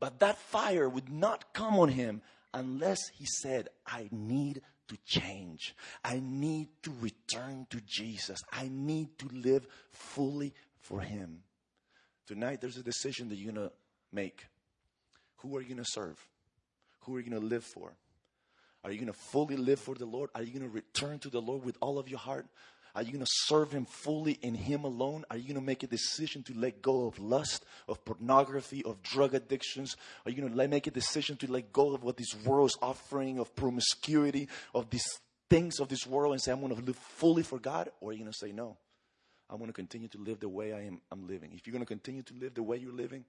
But 0.00 0.20
that 0.20 0.38
fire 0.38 0.88
would 0.88 1.10
not 1.10 1.52
come 1.52 1.78
on 1.78 1.88
him 1.88 2.22
unless 2.52 2.98
he 3.12 3.26
said, 3.26 3.68
I 3.86 4.08
need 4.10 4.62
to 4.88 4.96
change. 5.06 5.74
I 6.04 6.20
need 6.22 6.68
to 6.82 6.92
return 7.00 7.66
to 7.70 7.80
Jesus. 7.86 8.42
I 8.52 8.68
need 8.70 9.18
to 9.18 9.28
live 9.28 9.66
fully 9.90 10.54
for 10.80 11.00
him. 11.00 11.42
Tonight, 12.26 12.60
there's 12.60 12.76
a 12.76 12.82
decision 12.82 13.28
that 13.28 13.36
you're 13.36 13.52
going 13.52 13.68
to 13.68 13.74
make? 14.14 14.46
Who 15.38 15.56
are 15.56 15.60
you 15.60 15.68
going 15.68 15.84
to 15.84 15.90
serve? 15.90 16.18
Who 17.00 17.16
are 17.16 17.20
you 17.20 17.28
going 17.28 17.42
to 17.42 17.46
live 17.46 17.64
for? 17.64 17.92
Are 18.84 18.92
you 18.92 18.98
going 18.98 19.12
to 19.12 19.18
fully 19.18 19.56
live 19.56 19.80
for 19.80 19.94
the 19.94 20.06
Lord? 20.06 20.30
Are 20.34 20.42
you 20.42 20.52
going 20.52 20.70
to 20.70 20.74
return 20.74 21.18
to 21.20 21.30
the 21.30 21.40
Lord 21.40 21.64
with 21.64 21.76
all 21.80 21.98
of 21.98 22.08
your 22.08 22.18
heart? 22.18 22.46
Are 22.94 23.02
you 23.02 23.10
going 23.10 23.24
to 23.24 23.30
serve 23.46 23.72
Him 23.72 23.86
fully 23.86 24.38
in 24.40 24.54
Him 24.54 24.84
alone? 24.84 25.24
Are 25.30 25.36
you 25.36 25.44
going 25.44 25.56
to 25.56 25.60
make 25.60 25.82
a 25.82 25.88
decision 25.88 26.44
to 26.44 26.54
let 26.54 26.80
go 26.80 27.06
of 27.06 27.18
lust, 27.18 27.64
of 27.88 28.04
pornography, 28.04 28.84
of 28.84 29.02
drug 29.02 29.34
addictions? 29.34 29.96
Are 30.24 30.30
you 30.30 30.40
going 30.40 30.54
to 30.54 30.68
make 30.68 30.86
a 30.86 30.92
decision 30.92 31.36
to 31.38 31.50
let 31.50 31.72
go 31.72 31.94
of 31.94 32.04
what 32.04 32.16
this 32.16 32.36
world 32.44 32.70
is 32.70 32.78
offering, 32.80 33.38
of 33.38 33.56
promiscuity, 33.56 34.48
of 34.74 34.90
these 34.90 35.06
things 35.50 35.80
of 35.80 35.88
this 35.88 36.06
world, 36.06 36.32
and 36.32 36.40
say, 36.40 36.52
I'm 36.52 36.60
going 36.60 36.74
to 36.74 36.82
live 36.82 36.96
fully 36.96 37.42
for 37.42 37.58
God? 37.58 37.90
Or 38.00 38.10
are 38.10 38.12
you 38.12 38.20
going 38.20 38.32
to 38.32 38.38
say, 38.38 38.52
No, 38.52 38.76
I'm 39.50 39.58
going 39.58 39.70
to 39.70 39.74
continue 39.74 40.08
to 40.08 40.18
live 40.18 40.38
the 40.38 40.48
way 40.48 40.72
I 40.72 40.82
am 40.82 41.00
I'm 41.10 41.26
living? 41.26 41.50
If 41.52 41.66
you're 41.66 41.72
going 41.72 41.84
to 41.84 41.86
continue 41.86 42.22
to 42.22 42.34
live 42.34 42.54
the 42.54 42.62
way 42.62 42.76
you're 42.76 42.92
living, 42.92 43.24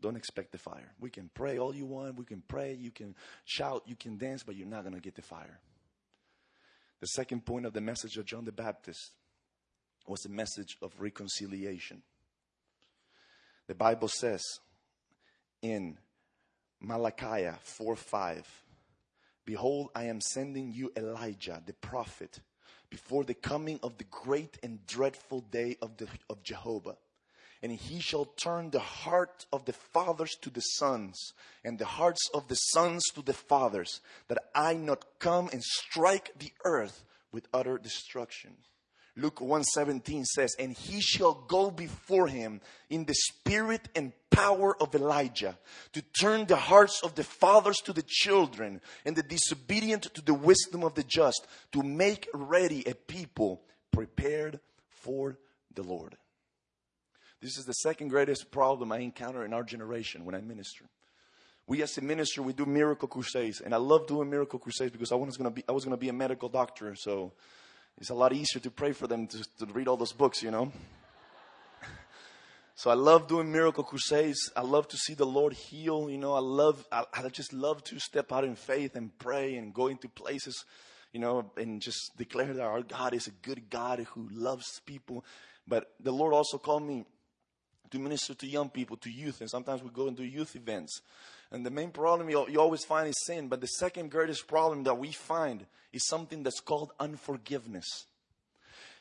don't 0.00 0.16
expect 0.16 0.52
the 0.52 0.58
fire. 0.58 0.92
We 0.98 1.10
can 1.10 1.30
pray 1.34 1.58
all 1.58 1.74
you 1.74 1.86
want. 1.86 2.16
We 2.16 2.24
can 2.24 2.42
pray. 2.46 2.74
You 2.74 2.90
can 2.90 3.14
shout. 3.44 3.82
You 3.86 3.96
can 3.96 4.16
dance, 4.16 4.42
but 4.42 4.56
you're 4.56 4.66
not 4.66 4.82
going 4.82 4.94
to 4.94 5.00
get 5.00 5.14
the 5.14 5.22
fire. 5.22 5.58
The 7.00 7.06
second 7.06 7.46
point 7.46 7.66
of 7.66 7.72
the 7.72 7.80
message 7.80 8.16
of 8.16 8.26
John 8.26 8.44
the 8.44 8.52
Baptist 8.52 9.12
was 10.06 10.20
the 10.20 10.28
message 10.28 10.76
of 10.82 10.92
reconciliation. 10.98 12.02
The 13.66 13.74
Bible 13.74 14.08
says 14.08 14.42
in 15.62 15.96
Malachi 16.80 17.50
4 17.62 17.96
5, 17.96 18.62
Behold, 19.44 19.90
I 19.94 20.04
am 20.04 20.20
sending 20.20 20.72
you 20.72 20.92
Elijah, 20.96 21.62
the 21.64 21.72
prophet, 21.72 22.40
before 22.90 23.24
the 23.24 23.34
coming 23.34 23.78
of 23.82 23.96
the 23.98 24.04
great 24.04 24.58
and 24.62 24.84
dreadful 24.86 25.40
day 25.40 25.76
of, 25.80 25.96
the, 25.96 26.08
of 26.28 26.42
Jehovah 26.42 26.96
and 27.62 27.72
he 27.72 28.00
shall 28.00 28.24
turn 28.24 28.70
the 28.70 28.80
heart 28.80 29.46
of 29.52 29.64
the 29.64 29.72
fathers 29.72 30.36
to 30.40 30.50
the 30.50 30.60
sons, 30.60 31.32
and 31.64 31.78
the 31.78 31.84
hearts 31.84 32.28
of 32.32 32.48
the 32.48 32.54
sons 32.54 33.02
to 33.14 33.22
the 33.22 33.34
fathers, 33.34 34.00
that 34.28 34.38
I 34.54 34.74
not 34.74 35.04
come 35.18 35.48
and 35.52 35.62
strike 35.62 36.38
the 36.38 36.52
earth 36.64 37.04
with 37.32 37.48
utter 37.52 37.78
destruction. 37.78 38.56
Luke 39.16 39.40
1:17 39.40 40.24
says, 40.24 40.54
"And 40.58 40.72
he 40.72 41.00
shall 41.00 41.34
go 41.34 41.70
before 41.70 42.28
him 42.28 42.60
in 42.88 43.04
the 43.04 43.14
spirit 43.14 43.88
and 43.94 44.12
power 44.30 44.80
of 44.80 44.94
Elijah 44.94 45.58
to 45.92 46.00
turn 46.00 46.46
the 46.46 46.56
hearts 46.56 47.02
of 47.02 47.16
the 47.16 47.24
fathers 47.24 47.76
to 47.78 47.92
the 47.92 48.04
children 48.06 48.80
and 49.04 49.16
the 49.16 49.22
disobedient 49.22 50.14
to 50.14 50.22
the 50.22 50.32
wisdom 50.32 50.84
of 50.84 50.94
the 50.94 51.02
just, 51.02 51.46
to 51.72 51.82
make 51.82 52.28
ready 52.32 52.86
a 52.86 52.94
people 52.94 53.62
prepared 53.90 54.60
for 54.88 55.38
the 55.74 55.82
Lord." 55.82 56.16
This 57.40 57.56
is 57.56 57.64
the 57.64 57.72
second 57.72 58.08
greatest 58.08 58.50
problem 58.50 58.92
I 58.92 58.98
encounter 58.98 59.44
in 59.46 59.54
our 59.54 59.62
generation 59.62 60.26
when 60.26 60.34
I 60.34 60.42
minister. 60.42 60.84
We 61.66 61.82
as 61.82 61.96
a 61.96 62.02
minister, 62.02 62.42
we 62.42 62.52
do 62.52 62.66
miracle 62.66 63.08
crusades, 63.08 63.62
and 63.62 63.72
I 63.72 63.78
love 63.78 64.06
doing 64.06 64.28
miracle 64.28 64.58
crusades 64.58 64.92
because 64.92 65.10
I 65.10 65.14
was 65.14 65.38
going 65.38 65.48
to 65.48 65.54
be 65.54 65.64
I 65.66 65.72
was 65.72 65.84
going 65.84 65.96
to 65.96 66.00
be 66.00 66.10
a 66.10 66.12
medical 66.12 66.50
doctor, 66.50 66.94
so 66.96 67.32
it's 67.96 68.10
a 68.10 68.14
lot 68.14 68.34
easier 68.34 68.60
to 68.60 68.70
pray 68.70 68.92
for 68.92 69.06
them 69.06 69.26
to, 69.28 69.38
to 69.58 69.72
read 69.72 69.88
all 69.88 69.96
those 69.96 70.12
books, 70.12 70.42
you 70.42 70.50
know. 70.50 70.70
so 72.74 72.90
I 72.90 72.94
love 72.94 73.26
doing 73.26 73.50
miracle 73.50 73.84
crusades. 73.84 74.50
I 74.54 74.62
love 74.62 74.88
to 74.88 74.98
see 74.98 75.14
the 75.14 75.26
Lord 75.26 75.54
heal. 75.54 76.10
You 76.10 76.18
know, 76.18 76.34
I 76.34 76.40
love 76.40 76.84
I, 76.92 77.04
I 77.14 77.28
just 77.28 77.54
love 77.54 77.82
to 77.84 77.98
step 77.98 78.32
out 78.32 78.44
in 78.44 78.54
faith 78.54 78.96
and 78.96 79.16
pray 79.18 79.54
and 79.54 79.72
go 79.72 79.86
into 79.86 80.10
places, 80.10 80.64
you 81.12 81.20
know, 81.20 81.50
and 81.56 81.80
just 81.80 82.18
declare 82.18 82.52
that 82.52 82.64
our 82.64 82.82
God 82.82 83.14
is 83.14 83.28
a 83.28 83.32
good 83.32 83.70
God 83.70 84.00
who 84.14 84.28
loves 84.30 84.80
people. 84.84 85.24
But 85.66 85.92
the 86.00 86.12
Lord 86.12 86.34
also 86.34 86.58
called 86.58 86.82
me 86.82 87.04
to 87.90 87.98
minister 87.98 88.34
to 88.34 88.46
young 88.46 88.68
people, 88.68 88.96
to 88.98 89.10
youth, 89.10 89.40
and 89.40 89.50
sometimes 89.50 89.82
we 89.82 89.90
go 89.90 90.08
and 90.08 90.16
do 90.16 90.24
youth 90.24 90.56
events. 90.56 91.02
And 91.50 91.66
the 91.66 91.70
main 91.70 91.90
problem 91.90 92.30
you, 92.30 92.48
you 92.48 92.60
always 92.60 92.84
find 92.84 93.08
is 93.08 93.24
sin, 93.24 93.48
but 93.48 93.60
the 93.60 93.66
second 93.66 94.10
greatest 94.10 94.46
problem 94.46 94.84
that 94.84 94.98
we 94.98 95.12
find 95.12 95.66
is 95.92 96.06
something 96.06 96.42
that's 96.42 96.60
called 96.60 96.92
unforgiveness 97.00 98.06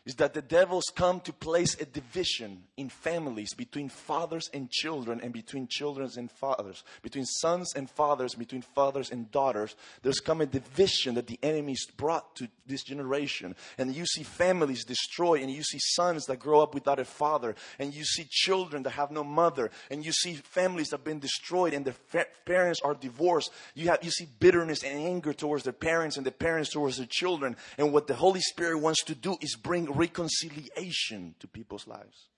is 0.09 0.15
that 0.15 0.33
the 0.33 0.41
devils 0.41 0.85
come 0.95 1.19
to 1.19 1.31
place 1.31 1.79
a 1.79 1.85
division 1.85 2.63
in 2.77 2.89
families 2.89 3.53
between 3.53 3.89
fathers 3.89 4.49
and 4.55 4.71
children 4.71 5.21
and 5.21 5.31
between 5.31 5.67
children 5.67 6.09
and 6.17 6.31
fathers, 6.31 6.83
between 7.03 7.25
sons 7.25 7.73
and 7.75 7.87
fathers, 7.87 8.33
between 8.33 8.63
fathers 8.63 9.11
and 9.11 9.29
daughters. 9.31 9.75
There's 10.01 10.19
come 10.19 10.41
a 10.41 10.47
division 10.47 11.13
that 11.13 11.27
the 11.27 11.37
enemy's 11.43 11.85
brought 11.85 12.35
to 12.37 12.47
this 12.65 12.83
generation. 12.83 13.55
And 13.77 13.95
you 13.95 14.07
see 14.07 14.23
families 14.23 14.83
destroyed, 14.83 15.43
and 15.43 15.51
you 15.51 15.61
see 15.61 15.77
sons 15.79 16.25
that 16.25 16.37
grow 16.37 16.59
up 16.61 16.73
without 16.73 16.99
a 16.99 17.05
father, 17.05 17.55
and 17.77 17.93
you 17.93 18.03
see 18.03 18.25
children 18.29 18.81
that 18.83 18.91
have 18.91 19.11
no 19.11 19.23
mother, 19.23 19.69
and 19.91 20.03
you 20.03 20.11
see 20.11 20.33
families 20.33 20.89
that 20.89 20.97
have 20.97 21.03
been 21.03 21.19
destroyed, 21.19 21.73
and 21.73 21.85
the 21.85 21.93
fa- 21.93 22.25
parents 22.45 22.79
are 22.83 22.95
divorced. 22.95 23.51
You, 23.75 23.89
have, 23.89 24.03
you 24.03 24.09
see 24.09 24.27
bitterness 24.39 24.83
and 24.83 24.97
anger 24.97 25.33
towards 25.33 25.65
their 25.65 25.73
parents, 25.73 26.17
and 26.17 26.25
the 26.25 26.31
parents 26.31 26.71
towards 26.71 26.97
their 26.97 27.07
children. 27.07 27.55
And 27.77 27.93
what 27.93 28.07
the 28.07 28.15
Holy 28.15 28.41
Spirit 28.41 28.79
wants 28.79 29.03
to 29.03 29.13
do 29.13 29.37
is 29.41 29.55
bring 29.55 29.85
reconciliation 29.99 31.35
to 31.39 31.47
people's 31.47 31.85
lives. 31.85 32.29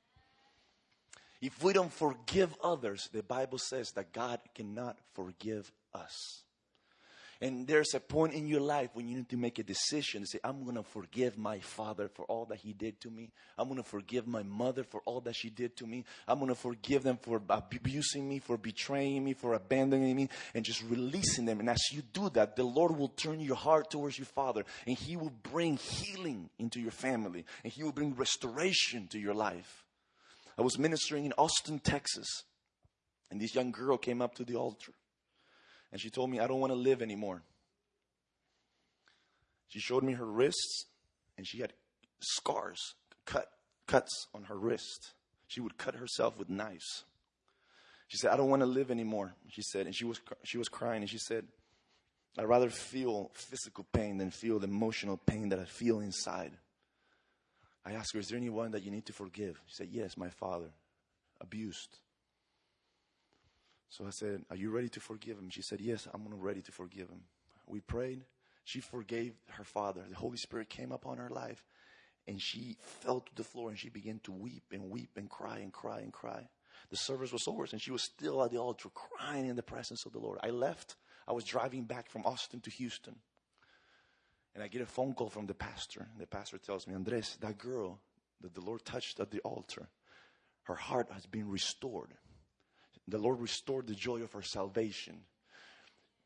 If 1.42 1.64
we 1.64 1.74
don't 1.74 1.94
forgive 1.94 2.56
others, 2.64 3.08
the 3.14 3.24
Bible 3.24 3.60
says 3.60 3.92
that 3.92 4.12
God 4.12 4.40
cannot 4.56 4.98
forgive 5.14 5.72
us. 5.94 6.44
And 7.44 7.66
there's 7.66 7.96
a 7.96 8.00
point 8.00 8.36
in 8.36 8.46
your 8.46 8.62
life 8.62 8.92
when 8.94 9.08
you 9.08 9.18
need 9.18 9.30
to 9.30 9.38
make 9.38 9.58
a 9.58 9.64
decision 9.64 10.22
to 10.22 10.28
say, 10.28 10.40
I'm 10.44 10.64
going 10.64 10.76
to 10.76 10.84
forgive 10.84 11.40
my 11.40 11.60
father 11.60 12.08
for 12.08 12.24
all 12.26 12.46
that 12.46 12.60
he 12.60 12.72
did 12.72 13.02
to 13.02 13.10
me. 13.10 13.32
I'm 13.58 13.68
going 13.68 13.82
to 13.82 13.90
forgive 13.90 14.28
my 14.28 14.44
mother 14.44 14.84
for 14.84 15.02
all 15.06 15.22
that 15.22 15.36
she 15.36 15.50
did 15.50 15.76
to 15.78 15.88
me. 15.88 16.06
I'm 16.28 16.38
going 16.38 16.50
to 16.50 16.56
forgive 16.56 17.02
them 17.02 17.18
for 17.20 17.42
abusing 17.50 18.30
me, 18.30 18.38
for 18.38 18.58
betraying 18.58 19.24
me, 19.24 19.34
for 19.34 19.56
abandoning 19.56 20.16
me, 20.16 20.30
and 20.54 20.64
just 20.64 20.84
releasing 20.84 21.46
them. 21.46 21.60
And 21.60 21.68
as 21.68 21.82
you 21.92 22.04
do 22.14 22.30
that, 22.30 22.56
the 22.56 22.64
Lord 22.64 22.96
will 22.96 23.08
turn 23.08 23.40
your 23.40 23.56
heart 23.56 23.90
towards 23.90 24.20
your 24.20 24.28
father, 24.28 24.64
and 24.86 24.96
he 24.96 25.18
will 25.18 25.34
bring 25.42 25.78
healing 25.78 26.52
into 26.60 26.80
your 26.80 26.92
family, 26.92 27.46
and 27.64 27.74
he 27.74 27.82
will 27.82 27.92
bring 27.92 28.14
restoration 28.14 29.08
to 29.08 29.20
your 29.20 29.34
life. 29.34 29.84
I 30.60 30.62
was 30.62 30.78
ministering 30.78 31.26
in 31.26 31.34
Austin, 31.40 31.80
Texas, 31.80 32.44
and 33.32 33.42
this 33.42 33.56
young 33.56 33.72
girl 33.72 33.98
came 33.98 34.22
up 34.22 34.36
to 34.36 34.44
the 34.44 34.58
altar. 34.58 34.92
And 35.92 36.00
she 36.00 36.10
told 36.10 36.30
me, 36.30 36.40
I 36.40 36.48
don't 36.48 36.60
want 36.60 36.72
to 36.72 36.80
live 36.80 37.02
anymore. 37.02 37.44
She 39.68 39.80
showed 39.80 40.04
me 40.04 40.14
her 40.14 40.26
wrists, 40.26 40.86
and 41.38 41.48
she 41.48 41.60
had 41.60 41.74
scars, 42.20 42.96
cut, 43.26 43.48
cuts 43.88 44.28
on 44.34 44.44
her 44.44 44.58
wrist. 44.58 45.14
She 45.48 45.62
would 45.62 45.78
cut 45.78 45.96
herself 45.96 46.38
with 46.38 46.50
knives. 46.50 47.06
She 48.08 48.18
said, 48.18 48.32
I 48.32 48.38
don't 48.38 48.50
want 48.50 48.62
to 48.62 48.68
live 48.68 48.92
anymore, 48.92 49.34
she 49.50 49.62
said. 49.62 49.86
And 49.86 49.96
she 49.96 50.06
was, 50.06 50.20
she 50.44 50.58
was 50.58 50.68
crying, 50.68 51.02
and 51.02 51.10
she 51.10 51.18
said, 51.18 51.46
I'd 52.38 52.46
rather 52.46 52.70
feel 52.70 53.32
physical 53.34 53.86
pain 53.92 54.18
than 54.18 54.32
feel 54.32 54.60
the 54.60 54.68
emotional 54.68 55.18
pain 55.18 55.50
that 55.50 55.60
I 55.60 55.66
feel 55.66 56.00
inside. 56.00 56.52
I 57.86 57.94
asked 57.94 58.14
her, 58.14 58.20
Is 58.20 58.28
there 58.28 58.38
anyone 58.38 58.72
that 58.72 58.84
you 58.84 58.92
need 58.92 59.06
to 59.08 59.14
forgive? 59.14 59.60
She 59.68 59.76
said, 59.76 59.90
Yes, 59.92 60.18
my 60.18 60.30
father, 60.30 60.72
abused. 61.40 61.98
So 63.92 64.08
I 64.08 64.10
said, 64.10 64.46
Are 64.50 64.56
you 64.56 64.72
ready 64.72 64.88
to 64.90 65.02
forgive 65.02 65.38
him? 65.38 65.50
She 65.50 65.62
said, 65.62 65.82
Yes, 65.82 66.08
I'm 66.14 66.26
ready 66.34 66.62
to 66.62 66.72
forgive 66.72 67.10
him. 67.10 67.24
We 67.68 67.82
prayed. 67.82 68.24
She 68.64 68.80
forgave 68.80 69.34
her 69.50 69.66
father. 69.66 70.02
The 70.08 70.16
Holy 70.16 70.38
Spirit 70.38 70.70
came 70.70 70.94
upon 70.94 71.18
her 71.18 71.30
life 71.30 71.66
and 72.26 72.42
she 72.42 72.78
fell 72.80 73.20
to 73.20 73.36
the 73.36 73.44
floor 73.44 73.70
and 73.70 73.78
she 73.78 73.90
began 73.90 74.20
to 74.24 74.32
weep 74.32 74.64
and 74.72 74.90
weep 74.90 75.10
and 75.18 75.30
cry 75.30 75.58
and 75.60 75.74
cry 75.74 76.00
and 76.00 76.14
cry. 76.14 76.48
The 76.90 76.96
service 76.96 77.34
was 77.34 77.48
over 77.48 77.68
and 77.70 77.82
she 77.82 77.92
was 77.92 78.04
still 78.04 78.42
at 78.44 78.52
the 78.52 78.60
altar 78.60 78.90
crying 78.94 79.48
in 79.48 79.58
the 79.58 79.64
presence 79.64 80.06
of 80.06 80.14
the 80.14 80.20
Lord. 80.20 80.40
I 80.42 80.52
left. 80.52 80.96
I 81.28 81.34
was 81.34 81.44
driving 81.44 81.84
back 81.84 82.10
from 82.10 82.26
Austin 82.26 82.62
to 82.62 82.70
Houston. 82.70 83.18
And 84.56 84.64
I 84.64 84.68
get 84.70 84.82
a 84.82 84.86
phone 84.86 85.14
call 85.14 85.30
from 85.30 85.48
the 85.48 85.54
pastor. 85.54 86.08
The 86.18 86.28
pastor 86.28 86.58
tells 86.58 86.88
me, 86.88 86.96
Andres, 86.96 87.38
that 87.42 87.58
girl 87.58 88.00
that 88.42 88.54
the 88.54 88.62
Lord 88.62 88.86
touched 88.86 89.20
at 89.20 89.32
the 89.32 89.40
altar, 89.40 89.90
her 90.64 90.76
heart 90.76 91.10
has 91.12 91.26
been 91.26 91.50
restored 91.50 92.14
the 93.08 93.18
Lord 93.18 93.40
restored 93.40 93.88
the 93.88 93.96
joy 93.96 94.22
of 94.22 94.34
her 94.34 94.42
salvation. 94.42 95.22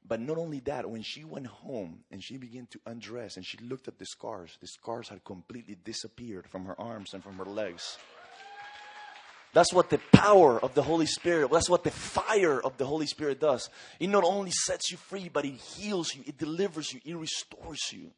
But 0.08 0.20
not 0.20 0.38
only 0.38 0.60
that, 0.62 0.90
when 0.90 1.02
she 1.02 1.24
went 1.24 1.48
home 1.48 2.04
and 2.12 2.24
she 2.24 2.38
began 2.38 2.68
to 2.68 2.80
undress 2.86 3.38
and 3.38 3.46
she 3.46 3.58
looked 3.58 3.88
at 3.88 3.98
the 3.98 4.06
scars, 4.06 4.56
the 4.62 4.68
scars 4.68 5.10
had 5.10 5.24
completely 5.24 5.76
disappeared 5.84 6.48
from 6.48 6.66
her 6.66 6.80
arms 6.80 7.14
and 7.14 7.24
from 7.24 7.38
her 7.38 7.46
legs. 7.46 7.98
That's 9.54 9.74
what 9.74 9.90
the 9.90 10.00
power 10.12 10.60
of 10.60 10.76
the 10.76 10.84
Holy 10.84 11.06
Spirit, 11.06 11.50
that's 11.50 11.70
what 11.70 11.84
the 11.86 11.92
fire 11.92 12.62
of 12.62 12.78
the 12.78 12.86
Holy 12.86 13.08
Spirit 13.08 13.40
does. 13.40 13.70
It 14.00 14.08
not 14.08 14.26
only 14.26 14.52
sets 14.52 14.92
you 14.92 14.98
free, 14.98 15.30
but 15.30 15.46
it 15.46 15.54
heals 15.54 16.14
you, 16.14 16.24
it 16.28 16.38
delivers 16.38 16.94
you, 16.94 17.00
it 17.06 17.16
restores 17.16 17.92
you. 17.92 18.12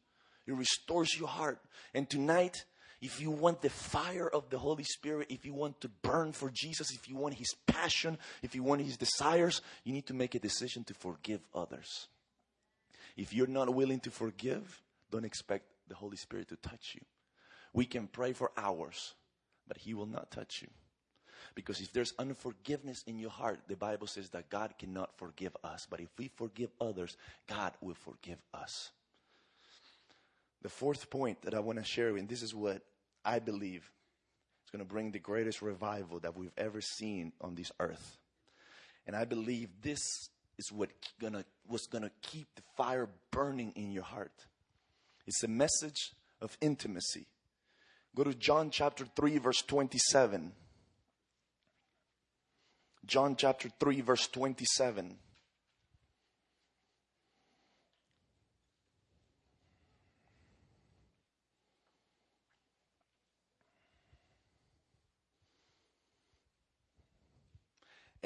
It 0.47 0.55
restores 0.55 1.15
your 1.17 1.27
heart. 1.27 1.59
And 1.93 2.09
tonight, 2.09 2.65
if 3.01 3.21
you 3.21 3.29
want 3.29 3.61
the 3.61 3.69
fire 3.69 4.27
of 4.27 4.49
the 4.49 4.57
Holy 4.57 4.83
Spirit, 4.83 5.27
if 5.29 5.45
you 5.45 5.53
want 5.53 5.79
to 5.81 5.89
burn 6.01 6.31
for 6.31 6.49
Jesus, 6.51 6.91
if 6.91 7.07
you 7.07 7.15
want 7.15 7.35
His 7.35 7.53
passion, 7.67 8.17
if 8.41 8.55
you 8.55 8.63
want 8.63 8.81
His 8.81 8.97
desires, 8.97 9.61
you 9.83 9.93
need 9.93 10.07
to 10.07 10.13
make 10.13 10.33
a 10.33 10.39
decision 10.39 10.83
to 10.85 10.93
forgive 10.93 11.41
others. 11.53 12.07
If 13.15 13.33
you're 13.33 13.47
not 13.47 13.73
willing 13.73 13.99
to 14.01 14.11
forgive, 14.11 14.81
don't 15.11 15.25
expect 15.25 15.65
the 15.87 15.95
Holy 15.95 16.17
Spirit 16.17 16.49
to 16.49 16.55
touch 16.55 16.93
you. 16.95 17.01
We 17.73 17.85
can 17.85 18.07
pray 18.07 18.33
for 18.33 18.51
hours, 18.57 19.13
but 19.67 19.77
He 19.77 19.93
will 19.93 20.07
not 20.07 20.31
touch 20.31 20.61
you. 20.61 20.69
Because 21.53 21.81
if 21.81 21.93
there's 21.93 22.13
unforgiveness 22.19 23.03
in 23.07 23.19
your 23.19 23.29
heart, 23.29 23.59
the 23.67 23.75
Bible 23.75 24.07
says 24.07 24.29
that 24.29 24.49
God 24.49 24.73
cannot 24.77 25.17
forgive 25.17 25.55
us. 25.63 25.87
But 25.89 25.99
if 25.99 26.09
we 26.17 26.29
forgive 26.29 26.69
others, 26.81 27.15
God 27.47 27.73
will 27.81 27.95
forgive 27.95 28.39
us. 28.53 28.91
The 30.61 30.69
fourth 30.69 31.09
point 31.09 31.43
that 31.43 31.53
I 31.53 31.59
want 31.59 31.79
to 31.79 31.85
share, 31.85 32.13
with 32.13 32.21
and 32.21 32.29
this 32.29 32.41
is 32.41 32.53
what 32.53 32.81
I 33.23 33.39
believe 33.39 33.91
is 34.65 34.71
going 34.71 34.85
to 34.85 34.91
bring 34.91 35.11
the 35.11 35.19
greatest 35.19 35.61
revival 35.61 36.19
that 36.19 36.35
we've 36.35 36.51
ever 36.57 36.81
seen 36.81 37.31
on 37.39 37.55
this 37.55 37.71
earth. 37.79 38.17
And 39.05 39.15
I 39.15 39.25
believe 39.25 39.69
this 39.81 39.99
is 40.57 40.71
what 40.71 40.89
gonna, 41.21 41.45
what's 41.67 41.87
going 41.87 42.03
to 42.03 42.11
keep 42.21 42.47
the 42.55 42.63
fire 42.75 43.07
burning 43.31 43.71
in 43.75 43.91
your 43.91 44.03
heart. 44.03 44.45
It's 45.25 45.43
a 45.43 45.47
message 45.47 46.13
of 46.41 46.57
intimacy. 46.61 47.27
Go 48.15 48.23
to 48.23 48.33
John 48.33 48.71
chapter 48.71 49.05
3, 49.15 49.37
verse 49.37 49.61
27. 49.61 50.51
John 53.05 53.35
chapter 53.35 53.69
3, 53.79 54.01
verse 54.01 54.27
27. 54.27 55.17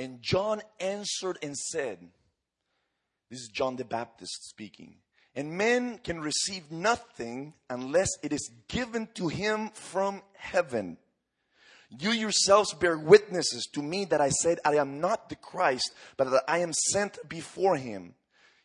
And 0.01 0.19
John 0.19 0.63
answered 0.79 1.37
and 1.43 1.55
said, 1.55 1.99
This 3.29 3.41
is 3.41 3.49
John 3.49 3.75
the 3.75 3.85
Baptist 3.85 4.49
speaking. 4.49 4.95
And 5.35 5.59
man 5.59 5.99
can 5.99 6.21
receive 6.21 6.71
nothing 6.71 7.53
unless 7.69 8.09
it 8.23 8.33
is 8.33 8.49
given 8.67 9.09
to 9.13 9.27
him 9.27 9.69
from 9.69 10.23
heaven. 10.33 10.97
You 11.91 12.09
yourselves 12.09 12.73
bear 12.73 12.97
witnesses 12.97 13.69
to 13.73 13.83
me 13.83 14.05
that 14.05 14.19
I 14.19 14.29
said, 14.29 14.57
I 14.65 14.77
am 14.77 15.01
not 15.01 15.29
the 15.29 15.35
Christ, 15.35 15.93
but 16.17 16.31
that 16.31 16.45
I 16.47 16.57
am 16.59 16.73
sent 16.73 17.19
before 17.29 17.75
him. 17.75 18.15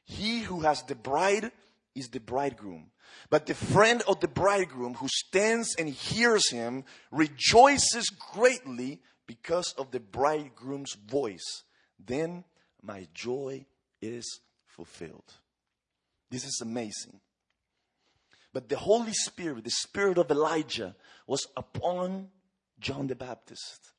He 0.06 0.40
who 0.40 0.60
has 0.60 0.84
the 0.84 0.94
bride 0.94 1.52
is 1.94 2.08
the 2.08 2.20
bridegroom. 2.20 2.92
But 3.28 3.44
the 3.44 3.54
friend 3.54 4.02
of 4.08 4.20
the 4.20 4.28
bridegroom 4.28 4.94
who 4.94 5.08
stands 5.08 5.74
and 5.78 5.90
hears 5.90 6.48
him 6.48 6.84
rejoices 7.10 8.08
greatly 8.08 9.00
because 9.26 9.74
of 9.78 9.90
the 9.90 10.00
bridegroom's 10.00 10.94
voice. 10.94 11.64
Then 11.98 12.44
my 12.82 13.08
joy 13.14 13.66
is 14.00 14.40
fulfilled. 14.66 15.32
This 16.30 16.44
is 16.44 16.60
amazing. 16.62 17.20
But 18.52 18.68
the 18.68 18.76
Holy 18.76 19.12
Spirit, 19.12 19.64
the 19.64 19.70
spirit 19.70 20.18
of 20.18 20.30
Elijah, 20.30 20.96
was 21.26 21.46
upon 21.56 22.28
John 22.80 23.06
the 23.06 23.14
Baptist. 23.14 23.92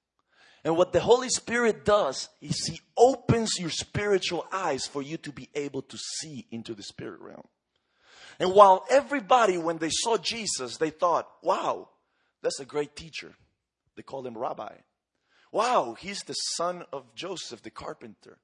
And 0.64 0.76
what 0.76 0.94
the 0.94 1.00
Holy 1.00 1.30
Spirit 1.30 1.86
does 1.86 2.30
is 2.42 2.66
He 2.66 2.82
opens 2.98 3.60
your 3.60 3.70
spiritual 3.70 4.46
eyes 4.52 4.86
for 4.88 5.02
you 5.02 5.18
to 5.18 5.32
be 5.32 5.50
able 5.54 5.82
to 5.84 5.98
see 5.98 6.48
into 6.52 6.74
the 6.74 6.84
spirit 6.84 7.22
realm. 7.22 7.48
And 8.40 8.54
while 8.54 8.86
everybody, 8.90 9.58
when 9.58 9.78
they 9.78 9.90
saw 9.92 10.18
Jesus, 10.18 10.78
they 10.78 10.90
thought, 10.90 11.28
wow, 11.42 11.90
that's 12.42 12.60
a 12.60 12.66
great 12.66 12.96
teacher. 12.96 13.34
They 13.96 14.04
called 14.04 14.28
him 14.28 14.38
rabbi. 14.38 14.74
Wow, 15.52 15.96
he's 15.98 16.20
the 16.22 16.34
son 16.34 16.84
of 16.92 17.16
Joseph, 17.16 17.62
the 17.62 17.70
carpenter. 17.70 18.38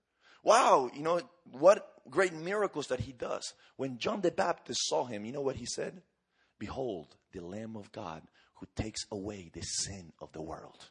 Wow, 0.43 0.89
you 0.93 1.01
know, 1.01 1.21
what 1.51 1.87
great 2.09 2.33
miracles 2.33 2.87
that 2.87 3.01
he 3.01 3.13
does. 3.13 3.53
When 3.77 3.97
John 3.97 4.21
the 4.21 4.31
Baptist 4.31 4.81
saw 4.87 5.05
him, 5.05 5.25
you 5.25 5.31
know 5.31 5.41
what 5.41 5.55
he 5.55 5.65
said? 5.65 6.01
Behold, 6.59 7.15
the 7.31 7.41
Lamb 7.41 7.75
of 7.75 7.91
God 7.91 8.23
who 8.55 8.67
takes 8.75 9.05
away 9.11 9.49
the 9.53 9.61
sin 9.61 10.13
of 10.21 10.31
the 10.31 10.41
world. 10.41 10.89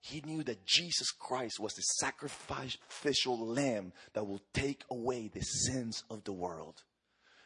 He 0.00 0.22
knew 0.24 0.42
that 0.44 0.64
Jesus 0.64 1.10
Christ 1.10 1.58
was 1.58 1.74
the 1.74 1.82
sacrificial 1.82 3.38
lamb 3.38 3.92
that 4.12 4.26
will 4.26 4.40
take 4.54 4.84
away 4.90 5.28
the 5.28 5.40
sins 5.40 6.04
of 6.08 6.22
the 6.24 6.32
world. 6.32 6.84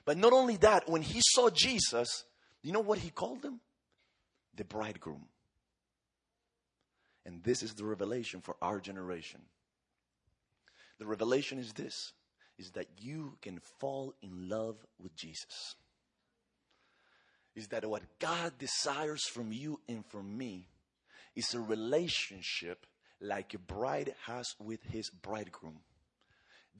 But 0.04 0.18
not 0.18 0.32
only 0.32 0.56
that, 0.58 0.88
when 0.88 1.02
he 1.02 1.20
saw 1.22 1.48
Jesus, 1.50 2.24
you 2.62 2.72
know 2.72 2.80
what 2.80 2.98
he 2.98 3.10
called 3.10 3.44
him? 3.44 3.60
The 4.56 4.64
bridegroom. 4.64 5.26
And 7.24 7.42
this 7.42 7.62
is 7.62 7.74
the 7.74 7.84
revelation 7.84 8.40
for 8.40 8.56
our 8.62 8.80
generation. 8.80 9.40
The 10.98 11.06
revelation 11.06 11.58
is 11.58 11.72
this 11.72 12.12
is 12.58 12.72
that 12.72 12.86
you 12.98 13.38
can 13.40 13.58
fall 13.78 14.14
in 14.20 14.48
love 14.50 14.76
with 14.98 15.16
Jesus. 15.16 15.76
Is 17.56 17.68
that 17.68 17.86
what 17.86 18.02
God 18.18 18.52
desires 18.58 19.24
from 19.24 19.50
you 19.50 19.80
and 19.88 20.04
from 20.04 20.36
me 20.36 20.68
is 21.34 21.54
a 21.54 21.60
relationship 21.60 22.86
like 23.18 23.54
a 23.54 23.58
bride 23.58 24.14
has 24.26 24.54
with 24.60 24.82
his 24.84 25.08
bridegroom 25.08 25.80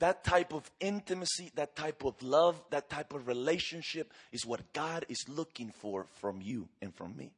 that 0.00 0.24
type 0.24 0.53
of 0.53 0.68
intimacy, 0.81 1.53
that 1.55 1.76
type 1.76 2.05
of 2.05 2.20
love, 2.22 2.61
that 2.70 2.88
type 2.88 3.12
of 3.12 3.29
relationship 3.29 4.12
is 4.33 4.44
what 4.44 4.72
God 4.72 5.05
is 5.09 5.24
looking 5.29 5.70
for 5.70 6.07
from 6.16 6.40
you 6.42 6.68
and 6.83 6.94
from 6.94 7.16
me. 7.16 7.33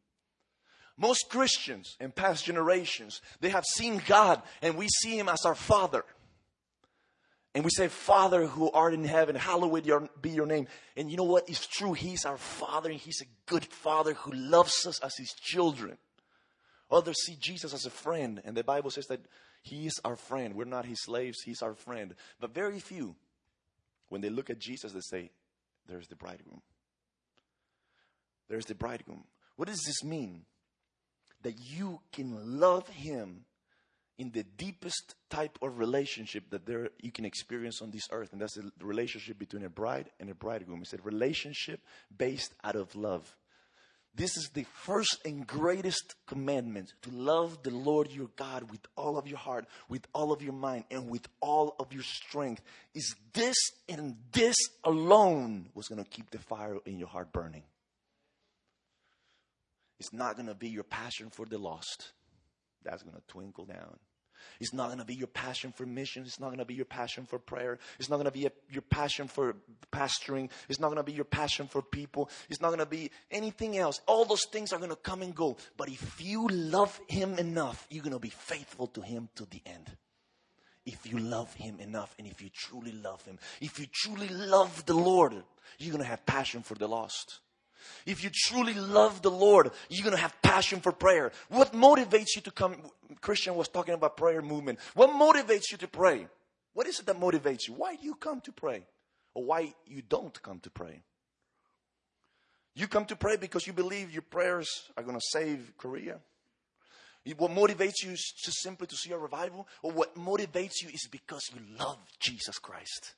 Most 0.97 1.29
Christians 1.29 1.97
in 2.01 2.13
past 2.13 2.45
generations, 2.45 3.21
they 3.41 3.49
have 3.49 3.65
seen 3.65 4.03
God 4.07 4.43
and 4.61 4.77
we 4.77 4.89
see 4.89 5.19
Him 5.19 5.29
as 5.29 5.45
our 5.45 5.55
Father. 5.55 6.05
And 7.55 7.65
we 7.65 7.71
say, 7.71 7.89
Father 7.89 8.47
who 8.47 8.71
art 8.71 8.95
in 8.95 9.05
heaven, 9.05 9.37
hallowed 9.37 9.85
be 10.23 10.31
your 10.31 10.47
name. 10.47 10.69
And 10.97 11.11
you 11.11 11.17
know 11.17 11.25
what? 11.25 11.49
It's 11.49 11.67
true. 11.67 11.93
He's 11.93 12.25
our 12.25 12.39
Father 12.39 12.91
and 12.91 12.99
He's 12.99 13.21
a 13.21 13.51
good 13.51 13.65
Father 13.65 14.15
who 14.15 14.33
loves 14.33 14.87
us 14.87 15.01
as 15.03 15.15
His 15.17 15.33
children. 15.33 15.99
Others 16.93 17.17
see 17.25 17.37
Jesus 17.41 17.73
as 17.73 17.87
a 17.87 17.91
friend, 17.91 18.43
and 18.45 18.55
the 18.55 18.63
Bible 18.63 18.91
says 18.91 19.07
that 19.07 19.23
he 19.63 19.87
is 19.87 19.99
our 20.05 20.15
friend. 20.15 20.55
We're 20.55 20.65
not 20.65 20.85
his 20.85 21.03
slaves, 21.03 21.39
he's 21.43 21.63
our 21.63 21.75
friend. 21.75 22.15
But 22.39 22.53
very 22.53 22.81
few, 22.81 23.17
when 24.11 24.21
they 24.21 24.29
look 24.29 24.51
at 24.51 24.59
Jesus, 24.59 24.93
they 24.93 25.01
say, 25.01 25.31
There's 25.89 26.09
the 26.09 26.17
bridegroom. 26.17 26.61
There's 28.49 28.67
the 28.67 28.75
bridegroom. 28.75 29.25
What 29.57 29.69
does 29.69 29.83
this 29.87 30.05
mean? 30.05 30.43
That 31.43 31.59
you 31.59 32.01
can 32.13 32.61
love 32.61 32.89
him 32.89 33.45
in 34.19 34.31
the 34.31 34.45
deepest 34.45 35.15
type 35.31 35.59
of 35.63 35.79
relationship 35.79 36.51
that 36.51 36.67
there 36.67 36.91
you 37.01 37.11
can 37.11 37.25
experience 37.25 37.83
on 37.83 37.91
this 37.91 38.09
earth, 38.13 38.33
and 38.33 38.41
that's 38.41 38.55
the 38.55 38.71
relationship 38.81 39.39
between 39.39 39.65
a 39.65 39.69
bride 39.69 40.11
and 40.21 40.31
a 40.31 40.35
bridegroom. 40.35 40.83
It's 40.83 40.93
a 40.93 40.99
relationship 40.99 41.81
based 42.17 42.55
out 42.63 42.77
of 42.77 42.95
love. 42.95 43.35
This 44.15 44.37
is 44.37 44.51
the 44.53 44.67
first 44.85 45.23
and 45.25 45.47
greatest 45.47 46.15
commandment 46.27 46.93
to 47.03 47.11
love 47.11 47.63
the 47.63 47.71
Lord 47.71 48.13
your 48.13 48.29
God 48.37 48.71
with 48.71 48.81
all 48.95 49.17
of 49.17 49.27
your 49.27 49.39
heart, 49.39 49.67
with 49.89 50.07
all 50.13 50.33
of 50.33 50.43
your 50.43 50.53
mind, 50.53 50.85
and 50.91 51.09
with 51.09 51.27
all 51.41 51.75
of 51.81 51.95
your 51.95 52.03
strength. 52.03 52.63
Is 52.95 53.17
this 53.33 53.57
and 53.89 54.17
this 54.33 54.57
alone 54.85 55.71
was 55.75 55.89
going 55.89 56.05
to 56.05 56.09
keep 56.09 56.31
the 56.31 56.39
fire 56.39 56.77
in 56.85 56.99
your 56.99 57.09
heart 57.09 57.33
burning? 57.33 57.63
It's 59.99 60.13
not 60.13 60.37
going 60.37 60.49
to 60.49 60.55
be 60.55 60.69
your 60.69 60.85
passion 60.85 61.31
for 61.31 61.47
the 61.47 61.59
lost. 61.59 62.13
That's 62.85 63.03
going 63.03 63.17
to 63.17 63.23
twinkle 63.29 63.67
down. 63.67 63.99
It's 64.61 64.73
not 64.73 64.87
going 64.89 64.99
to 64.99 65.05
be 65.05 65.15
your 65.15 65.29
passion 65.29 65.73
for 65.73 65.87
missions. 65.87 66.27
It's 66.29 66.41
not 66.41 66.49
going 66.49 66.59
to 66.59 66.65
be 66.65 66.75
your 66.75 66.85
passion 66.85 67.27
for 67.27 67.39
prayer. 67.39 67.79
It's 67.99 68.09
not 68.09 68.17
going 68.17 68.27
to 68.27 68.33
be 68.33 68.47
a, 68.47 68.53
your 68.71 68.83
passion 68.83 69.29
for 69.29 69.57
pastoring. 69.93 70.51
It's 70.69 70.81
not 70.81 70.89
going 70.89 70.97
to 70.97 71.03
be 71.03 71.13
your 71.13 71.25
passion 71.25 71.67
for 71.67 71.83
people. 71.83 72.31
It's 72.49 72.61
not 72.61 72.69
going 72.69 72.81
to 72.81 72.87
be 72.87 73.11
anything 73.31 73.79
else. 73.79 74.01
All 74.07 74.25
those 74.25 74.45
things 74.47 74.73
are 74.73 74.79
going 74.79 74.91
to 74.91 74.97
come 74.97 75.23
and 75.23 75.35
go. 75.35 75.57
But 75.77 75.89
if 75.89 76.21
you 76.21 76.49
love 76.49 76.99
Him 77.09 77.39
enough, 77.39 77.87
you're 77.91 78.03
going 78.03 78.13
to 78.13 78.19
be 78.19 78.31
faithful 78.31 78.89
to 78.89 79.03
Him 79.03 79.29
to 79.37 79.47
the 79.47 79.63
end. 79.67 79.91
If 80.85 81.11
you 81.11 81.19
love 81.19 81.55
Him 81.55 81.79
enough 81.79 82.15
and 82.19 82.27
if 82.27 82.43
you 82.43 82.49
truly 82.53 82.93
love 82.93 83.25
Him, 83.25 83.39
if 83.61 83.79
you 83.79 83.87
truly 83.93 84.29
love 84.29 84.85
the 84.87 84.95
Lord, 84.95 85.35
you're 85.79 85.93
going 85.93 86.03
to 86.03 86.09
have 86.09 86.27
passion 86.27 86.63
for 86.63 86.75
the 86.75 86.89
lost. 86.89 87.39
If 88.07 88.23
you 88.23 88.31
truly 88.33 88.75
love 88.75 89.23
the 89.23 89.31
Lord, 89.31 89.71
you're 89.89 90.05
going 90.05 90.17
to 90.17 90.23
have 90.23 90.41
passion 90.43 90.81
for 90.81 90.93
prayer. 90.93 91.33
What 91.49 91.73
motivates 91.73 92.35
you 92.37 92.43
to 92.43 92.51
come? 92.51 92.77
Christian 93.21 93.55
was 93.55 93.69
talking 93.69 93.95
about 93.95 94.17
prayer 94.17 94.43
movement. 94.43 94.79
What 94.95 95.11
motivates 95.11 95.71
you 95.71 95.79
to 95.79 95.89
pray? 95.89 96.27
What 96.75 96.87
is 96.87 97.01
it 97.01 97.07
that 97.07 97.21
motivates 97.21 97.69
you? 97.69 97.75
Why 97.75 97.97
do 97.97 98.05
you 98.05 98.15
come 98.15 98.41
to 98.43 98.53
pray? 98.53 98.85
Or 99.35 99.45
why 99.45 99.75
you 99.87 100.03
don't 100.03 100.43
come 100.43 100.61
to 100.61 100.71
pray? 100.71 101.03
You 102.75 102.87
come 102.87 103.05
to 103.07 103.17
pray 103.17 103.37
because 103.37 103.67
you 103.67 103.73
believe 103.73 104.13
your 104.13 104.23
prayers 104.23 104.91
are 104.97 105.03
going 105.03 105.17
to 105.17 105.27
save 105.31 105.73
Korea. 105.77 106.19
What 107.37 107.53
motivates 107.53 108.03
you 108.03 108.13
is 108.13 108.33
just 108.45 108.63
simply 108.63 108.87
to 108.87 108.97
see 108.97 109.13
a 109.13 109.19
revival? 109.19 109.69
Or 109.83 109.93
what 109.93 110.17
motivates 110.17 110.83
you 110.83 110.89
is 110.89 111.07
because 111.11 111.51
you 111.55 111.61
love 111.79 111.99
Jesus 112.19 112.59
Christ. 112.59 113.15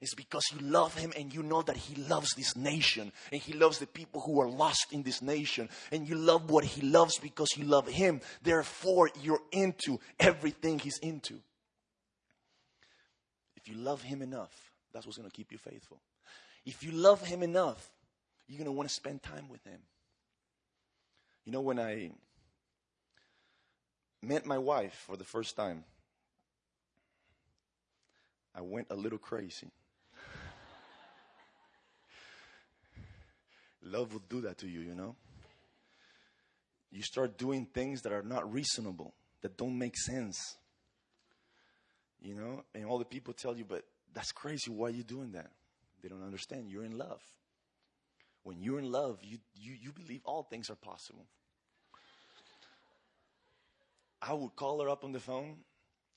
It's 0.00 0.14
because 0.14 0.44
you 0.52 0.60
love 0.60 0.94
him 0.94 1.12
and 1.16 1.32
you 1.32 1.42
know 1.42 1.62
that 1.62 1.76
he 1.76 1.94
loves 2.02 2.34
this 2.34 2.54
nation 2.54 3.12
and 3.32 3.40
he 3.40 3.54
loves 3.54 3.78
the 3.78 3.86
people 3.86 4.20
who 4.20 4.40
are 4.40 4.48
lost 4.48 4.92
in 4.92 5.02
this 5.02 5.22
nation. 5.22 5.70
And 5.90 6.06
you 6.06 6.16
love 6.16 6.50
what 6.50 6.64
he 6.64 6.82
loves 6.82 7.18
because 7.18 7.48
you 7.56 7.64
love 7.64 7.88
him. 7.88 8.20
Therefore, 8.42 9.10
you're 9.22 9.40
into 9.52 9.98
everything 10.20 10.78
he's 10.78 10.98
into. 10.98 11.40
If 13.56 13.68
you 13.68 13.76
love 13.76 14.02
him 14.02 14.20
enough, 14.20 14.52
that's 14.92 15.06
what's 15.06 15.16
going 15.16 15.30
to 15.30 15.34
keep 15.34 15.50
you 15.50 15.58
faithful. 15.58 15.98
If 16.66 16.82
you 16.82 16.92
love 16.92 17.22
him 17.22 17.42
enough, 17.42 17.88
you're 18.48 18.58
going 18.58 18.66
to 18.66 18.72
want 18.72 18.88
to 18.88 18.94
spend 18.94 19.22
time 19.22 19.48
with 19.48 19.64
him. 19.64 19.80
You 21.46 21.52
know, 21.52 21.62
when 21.62 21.78
I 21.78 22.10
met 24.22 24.44
my 24.44 24.58
wife 24.58 25.04
for 25.06 25.16
the 25.16 25.24
first 25.24 25.56
time, 25.56 25.84
I 28.54 28.60
went 28.60 28.88
a 28.90 28.96
little 28.96 29.18
crazy. 29.18 29.70
Love 33.86 34.12
will 34.12 34.22
do 34.28 34.40
that 34.42 34.58
to 34.58 34.68
you, 34.68 34.80
you 34.80 34.94
know? 34.94 35.14
You 36.90 37.02
start 37.02 37.38
doing 37.38 37.66
things 37.66 38.02
that 38.02 38.12
are 38.12 38.22
not 38.22 38.50
reasonable, 38.52 39.14
that 39.42 39.56
don't 39.56 39.78
make 39.78 39.96
sense. 39.96 40.56
You 42.20 42.34
know? 42.34 42.64
And 42.74 42.86
all 42.86 42.98
the 42.98 43.04
people 43.04 43.34
tell 43.34 43.56
you, 43.56 43.64
but 43.64 43.84
that's 44.12 44.32
crazy. 44.32 44.70
Why 44.70 44.88
are 44.88 44.90
you 44.90 45.02
doing 45.02 45.32
that? 45.32 45.50
They 46.02 46.08
don't 46.08 46.24
understand. 46.24 46.70
You're 46.70 46.84
in 46.84 46.96
love. 46.96 47.20
When 48.42 48.62
you're 48.62 48.78
in 48.78 48.90
love, 48.90 49.18
you, 49.22 49.38
you, 49.54 49.74
you 49.80 49.92
believe 49.92 50.20
all 50.24 50.42
things 50.42 50.70
are 50.70 50.76
possible. 50.76 51.26
I 54.22 54.32
would 54.32 54.56
call 54.56 54.82
her 54.82 54.88
up 54.88 55.04
on 55.04 55.12
the 55.12 55.20
phone, 55.20 55.58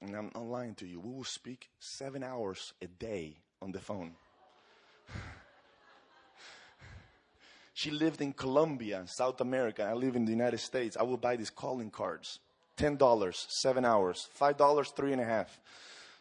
and 0.01 0.15
I'm 0.15 0.31
not 0.33 0.45
lying 0.45 0.75
to 0.75 0.87
you. 0.87 0.99
We 0.99 1.11
will 1.11 1.23
speak 1.23 1.69
seven 1.79 2.23
hours 2.23 2.73
a 2.81 2.87
day 2.87 3.37
on 3.61 3.71
the 3.71 3.79
phone. 3.79 4.13
She 7.79 7.91
lived 7.91 8.19
in 8.19 8.33
Colombia, 8.33 9.03
South 9.05 9.39
America. 9.39 9.83
I 9.83 9.93
live 9.93 10.17
in 10.17 10.25
the 10.25 10.31
United 10.31 10.59
States. 10.59 10.97
I 10.99 11.03
will 11.03 11.15
buy 11.15 11.37
these 11.37 11.49
calling 11.49 11.89
cards. 11.89 12.39
$10, 12.75 13.33
seven 13.47 13.85
hours. 13.85 14.27
$5, 14.37 14.95
three 14.97 15.13
and 15.13 15.21
a 15.21 15.23
half. 15.23 15.57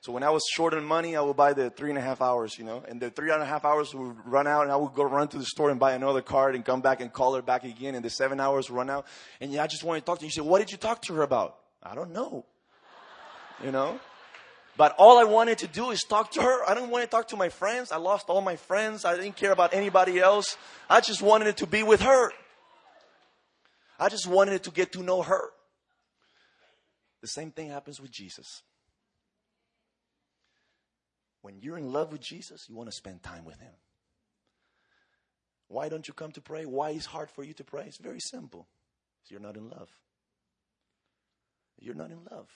So 0.01 0.13
when 0.13 0.23
I 0.23 0.31
was 0.31 0.45
short 0.53 0.73
on 0.73 0.85
money, 0.85 1.17
I 1.17 1.21
would 1.21 1.37
buy 1.37 1.55
the 1.55 1.71
three 1.71 1.91
and 1.91 1.99
a 1.99 2.01
half 2.01 2.23
hours, 2.23 2.57
you 2.57 2.65
know, 2.65 2.85
and 2.87 3.01
the 3.01 3.11
three 3.11 3.33
and 3.33 3.43
a 3.43 3.45
half 3.45 3.65
hours 3.65 3.93
would 3.93 4.15
run 4.25 4.47
out 4.47 4.63
and 4.63 4.71
I 4.71 4.77
would 4.77 4.95
go 4.95 5.03
run 5.03 5.27
to 5.27 5.37
the 5.37 5.47
store 5.47 5.71
and 5.71 5.81
buy 5.81 5.95
another 5.95 6.23
card 6.23 6.55
and 6.55 6.65
come 6.65 6.81
back 6.81 7.01
and 7.01 7.13
call 7.13 7.35
her 7.35 7.43
back 7.43 7.65
again 7.65 7.97
and 7.97 8.05
the 8.05 8.11
seven 8.11 8.39
hours 8.39 8.71
run 8.71 8.89
out. 8.89 9.09
And 9.41 9.51
yeah, 9.51 9.65
I 9.65 9.67
just 9.67 9.83
wanted 9.83 10.03
to 10.03 10.07
talk 10.07 10.21
to 10.21 10.27
you. 10.27 10.29
You 10.29 10.31
said, 10.31 10.45
what 10.45 10.61
did 10.61 10.71
you 10.71 10.79
talk 10.79 11.03
to 11.07 11.15
her 11.15 11.23
about? 11.23 11.59
I 11.83 11.97
don't 11.97 12.13
know. 12.13 12.47
You 13.65 13.73
know? 13.73 13.99
But 14.79 14.95
all 14.97 15.19
I 15.19 15.25
wanted 15.25 15.59
to 15.59 15.67
do 15.67 15.91
is 15.91 16.05
talk 16.05 16.31
to 16.33 16.41
her. 16.41 16.65
I 16.65 16.73
didn't 16.73 16.91
want 16.91 17.03
to 17.03 17.11
talk 17.11 17.27
to 17.29 17.37
my 17.37 17.49
friends. 17.49 17.91
I 17.91 17.97
lost 17.97 18.29
all 18.29 18.41
my 18.41 18.55
friends. 18.55 19.05
I 19.05 19.17
didn't 19.17 19.35
care 19.35 19.51
about 19.51 19.75
anybody 19.75 20.21
else. 20.21 20.57
I 20.89 21.01
just 21.01 21.21
wanted 21.21 21.57
to 21.57 21.67
be 21.67 21.83
with 21.83 22.01
her. 22.03 22.31
I 23.99 24.09
just 24.09 24.29
wanted 24.29 24.63
to 24.63 24.71
get 24.71 24.93
to 24.93 25.03
know 25.03 25.23
her. 25.23 25.51
The 27.23 27.27
same 27.27 27.51
thing 27.51 27.71
happens 27.71 28.01
with 28.01 28.13
Jesus. 28.13 28.63
When 31.43 31.59
you're 31.61 31.79
in 31.79 31.93
love 31.93 32.13
with 32.13 32.21
Jesus, 32.21 32.67
you 32.69 32.77
want 32.77 32.89
to 32.89 32.95
spend 32.97 33.25
time 33.25 33.45
with 33.45 33.59
him. 33.59 33.75
Why 35.67 35.89
don't 35.89 36.07
you 36.07 36.15
come 36.15 36.31
to 36.33 36.41
pray? 36.41 36.67
Why 36.67 36.91
is 36.91 37.05
hard 37.05 37.33
for 37.33 37.43
you 37.43 37.53
to 37.55 37.65
pray? 37.65 37.87
It's 37.87 37.99
very 37.99 38.21
simple. 38.21 38.69
You're 39.27 39.41
not 39.41 39.57
in 39.57 39.71
love. 39.71 39.91
You're 41.81 41.97
not 41.97 42.13
in 42.13 42.21
love. 42.31 42.49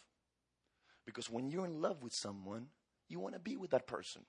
Because 1.07 1.31
when 1.31 1.51
you're 1.51 1.67
in 1.67 1.81
love 1.81 2.03
with 2.03 2.13
someone, 2.15 2.69
you 3.09 3.19
want 3.19 3.35
to 3.35 3.41
be 3.41 3.57
with 3.57 3.71
that 3.71 3.87
person. 3.87 4.23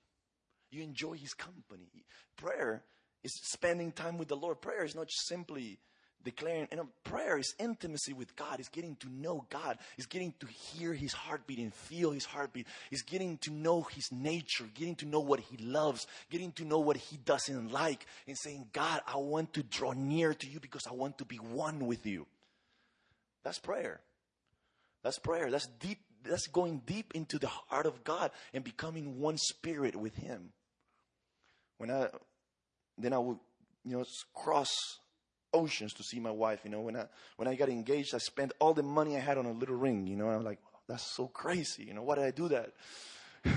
You 0.72 0.82
enjoy 0.82 1.14
his 1.14 1.34
company. 1.34 2.06
Prayer 2.36 2.84
is 3.24 3.34
spending 3.44 3.92
time 3.92 4.18
with 4.18 4.28
the 4.28 4.36
Lord. 4.36 4.62
Prayer 4.62 4.84
is 4.84 4.96
not 4.96 5.10
simply 5.10 5.80
declaring, 6.24 6.68
you 6.72 6.78
know, 6.78 6.88
prayer 7.04 7.38
is 7.38 7.54
intimacy 7.60 8.14
with 8.14 8.36
God. 8.36 8.60
Is 8.60 8.70
getting 8.70 8.96
to 8.98 9.10
know 9.10 9.46
God. 9.50 9.78
Is 9.98 10.06
getting 10.06 10.34
to 10.40 10.48
hear 10.48 10.94
his 10.94 11.14
heartbeat 11.14 11.60
and 11.60 11.74
feel 11.74 12.12
his 12.12 12.26
heartbeat. 12.26 12.68
Is 12.92 13.04
getting 13.04 13.38
to 13.40 13.52
know 13.52 13.84
his 13.84 14.12
nature, 14.12 14.66
getting 14.74 14.96
to 14.96 15.06
know 15.06 15.20
what 15.20 15.40
he 15.40 15.58
loves, 15.58 16.08
getting 16.30 16.52
to 16.54 16.66
know 16.66 16.80
what 16.80 16.98
he 16.98 17.18
doesn't 17.18 17.72
like, 17.72 18.06
and 18.28 18.38
saying, 18.38 18.68
God, 18.74 19.02
I 19.08 19.18
want 19.18 19.54
to 19.54 19.64
draw 19.64 19.94
near 19.94 20.34
to 20.34 20.48
you 20.48 20.60
because 20.60 20.88
I 20.90 20.94
want 20.94 21.18
to 21.20 21.26
be 21.26 21.38
one 21.38 21.86
with 21.86 22.06
you. 22.06 22.26
That's 23.44 23.60
prayer. 23.60 24.00
That's 25.04 25.20
prayer. 25.20 25.52
That's 25.52 25.68
deep 25.80 26.00
that's 26.24 26.48
going 26.48 26.82
deep 26.86 27.12
into 27.16 27.40
the 27.40 27.48
heart 27.48 27.86
of 27.86 28.04
God 28.04 28.32
and 28.54 28.64
becoming 28.64 29.20
one 29.20 29.38
spirit 29.38 29.96
with 29.96 30.16
Him. 30.16 30.50
When 31.78 31.92
I, 31.92 32.10
then 32.98 33.14
I 33.14 33.18
would, 33.18 33.38
you 33.86 33.98
know, 33.98 34.06
cross 34.34 34.70
oceans 35.54 35.94
to 35.94 36.04
see 36.04 36.20
my 36.20 36.32
wife. 36.32 36.62
You 36.64 36.72
know, 36.72 36.82
when 36.82 36.96
I 36.96 37.06
when 37.38 37.48
I 37.48 37.56
got 37.56 37.70
engaged, 37.70 38.16
I 38.16 38.18
spent 38.18 38.52
all 38.60 38.74
the 38.74 38.84
money 38.84 39.16
I 39.16 39.20
had 39.20 39.38
on 39.38 39.46
a 39.46 39.52
little 39.52 39.76
ring. 39.76 40.08
You 40.08 40.16
know, 40.16 40.30
I'm 40.30 40.44
like, 40.44 40.60
that's 40.88 41.16
so 41.16 41.28
crazy. 41.28 41.84
You 41.84 41.94
know, 41.94 42.04
why 42.04 42.16
did 42.16 42.26
I 42.26 42.32
do 42.32 42.50
that? 42.50 42.72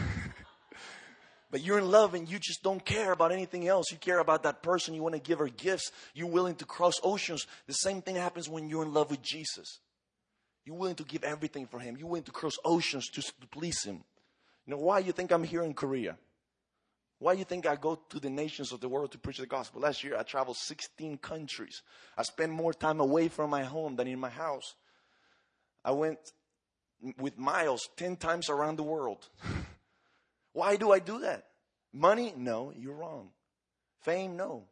but 1.50 1.62
you're 1.62 1.78
in 1.78 1.90
love 1.90 2.14
and 2.14 2.28
you 2.28 2.38
just 2.38 2.62
don't 2.62 2.84
care 2.84 3.12
about 3.12 3.32
anything 3.32 3.66
else. 3.66 3.90
You 3.90 3.98
care 3.98 4.18
about 4.18 4.42
that 4.44 4.62
person. 4.62 4.94
You 4.94 5.02
want 5.02 5.14
to 5.14 5.20
give 5.20 5.38
her 5.38 5.48
gifts. 5.48 5.90
You're 6.14 6.28
willing 6.28 6.56
to 6.56 6.64
cross 6.64 6.94
oceans. 7.02 7.46
The 7.66 7.72
same 7.72 8.02
thing 8.02 8.16
happens 8.16 8.48
when 8.48 8.68
you're 8.68 8.84
in 8.84 8.92
love 8.92 9.10
with 9.10 9.22
Jesus. 9.22 9.80
You're 10.66 10.76
willing 10.76 10.96
to 10.96 11.04
give 11.04 11.22
everything 11.22 11.66
for 11.66 11.78
Him. 11.78 11.96
You're 11.96 12.08
willing 12.08 12.24
to 12.24 12.32
cross 12.32 12.56
oceans 12.64 13.08
to, 13.10 13.22
please 13.50 13.82
Him. 13.84 14.02
You 14.66 14.72
know, 14.72 14.78
why 14.78 14.98
you 14.98 15.12
think 15.12 15.30
I'm 15.30 15.44
here 15.44 15.62
in 15.62 15.72
Korea? 15.72 16.18
Why 17.20 17.32
you 17.34 17.44
think 17.44 17.66
I 17.66 17.76
go 17.76 17.94
to 18.10 18.20
the 18.20 18.28
nations 18.28 18.72
of 18.72 18.80
the 18.80 18.88
world 18.88 19.12
to 19.12 19.18
preach 19.18 19.38
the 19.38 19.46
gospel? 19.46 19.80
Last 19.80 20.04
year 20.04 20.18
I 20.18 20.24
traveled 20.24 20.56
16 20.56 21.18
countries. 21.18 21.82
I 22.18 22.24
spent 22.24 22.52
more 22.52 22.74
time 22.74 23.00
away 23.00 23.28
from 23.28 23.48
my 23.48 23.62
home 23.62 23.94
than 23.94 24.08
in 24.08 24.18
my 24.18 24.28
house. 24.28 24.74
I 25.84 25.92
went 25.92 26.18
with 27.18 27.38
miles 27.38 27.88
10 27.96 28.16
times 28.16 28.50
around 28.50 28.76
the 28.76 28.82
world. 28.82 29.28
Why 30.52 30.76
do 30.76 30.90
I 30.90 30.98
do 30.98 31.20
that? 31.20 31.44
Money? 31.92 32.34
No, 32.36 32.72
you're 32.76 32.94
wrong. 32.94 33.30
Fame? 34.02 34.36
No. 34.36 34.64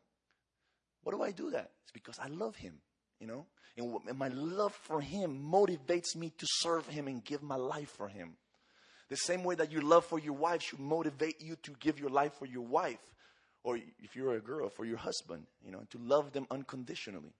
What 1.05 1.15
do 1.15 1.23
I 1.23 1.31
do 1.31 1.51
that? 1.51 1.71
It's 1.85 1.93
because 1.93 2.19
I 2.19 2.29
love 2.29 2.57
him, 2.57 2.81
you 3.21 3.27
know? 3.27 3.47
And 3.77 4.19
my 4.19 4.29
love 4.29 4.73
for 4.73 5.01
Him 5.01 5.43
motivates 5.51 6.15
me 6.17 6.33
to 6.39 6.47
serve 6.49 6.87
Him 6.87 7.09
and 7.09 7.25
give 7.25 7.43
my 7.43 7.57
life 7.57 7.91
for 7.91 8.09
Him. 8.09 8.37
The 9.09 9.17
same 9.17 9.45
way 9.45 9.55
that 9.57 9.73
your 9.73 9.83
love 9.83 10.05
for 10.05 10.19
your 10.19 10.35
wife 10.35 10.63
should 10.63 10.81
motivate 10.81 11.41
you 11.41 11.57
to 11.63 11.73
give 11.81 11.99
your 11.99 12.11
life 12.11 12.35
for 12.39 12.47
your 12.47 12.63
wife, 12.63 13.01
or 13.63 13.77
if 13.77 14.17
you're 14.17 14.35
a 14.35 14.41
girl, 14.41 14.69
for 14.69 14.85
your 14.85 14.97
husband, 14.97 15.47
you 15.65 15.71
know, 15.71 15.83
to 15.91 15.99
love 15.99 16.33
them 16.33 16.47
unconditionally. 16.51 17.35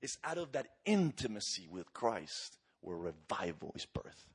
It's 0.00 0.16
out 0.24 0.38
of 0.38 0.52
that 0.52 0.68
intimacy 0.84 1.66
with 1.68 1.92
Christ 1.92 2.58
where 2.80 2.96
revival 2.96 3.72
is 3.74 3.86
birthed. 3.86 4.26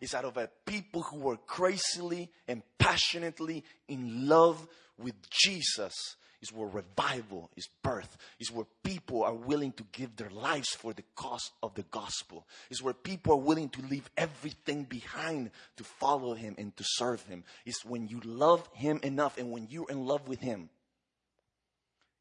It's 0.00 0.14
out 0.14 0.24
of 0.24 0.36
a 0.36 0.50
people 0.66 1.02
who 1.02 1.18
were 1.18 1.36
crazily 1.36 2.30
and 2.46 2.62
passionately 2.78 3.64
in 3.88 4.28
love 4.28 4.66
with 4.98 5.14
Jesus 5.30 6.16
is 6.42 6.52
where 6.52 6.68
revival 6.68 7.50
is 7.56 7.68
birth. 7.82 8.16
Is 8.38 8.52
where 8.52 8.66
people 8.82 9.24
are 9.24 9.34
willing 9.34 9.72
to 9.72 9.84
give 9.92 10.16
their 10.16 10.30
lives 10.30 10.68
for 10.70 10.92
the 10.92 11.04
cause 11.14 11.50
of 11.62 11.74
the 11.74 11.84
gospel. 11.84 12.46
Is 12.70 12.82
where 12.82 12.94
people 12.94 13.34
are 13.34 13.40
willing 13.40 13.68
to 13.70 13.82
leave 13.82 14.08
everything 14.16 14.84
behind 14.84 15.50
to 15.76 15.84
follow 15.84 16.34
him 16.34 16.54
and 16.58 16.76
to 16.76 16.84
serve 16.86 17.22
him. 17.26 17.44
It's 17.64 17.84
when 17.84 18.08
you 18.08 18.20
love 18.24 18.68
him 18.74 19.00
enough 19.02 19.38
and 19.38 19.50
when 19.50 19.68
you're 19.70 19.90
in 19.90 20.06
love 20.06 20.28
with 20.28 20.40
him. 20.40 20.68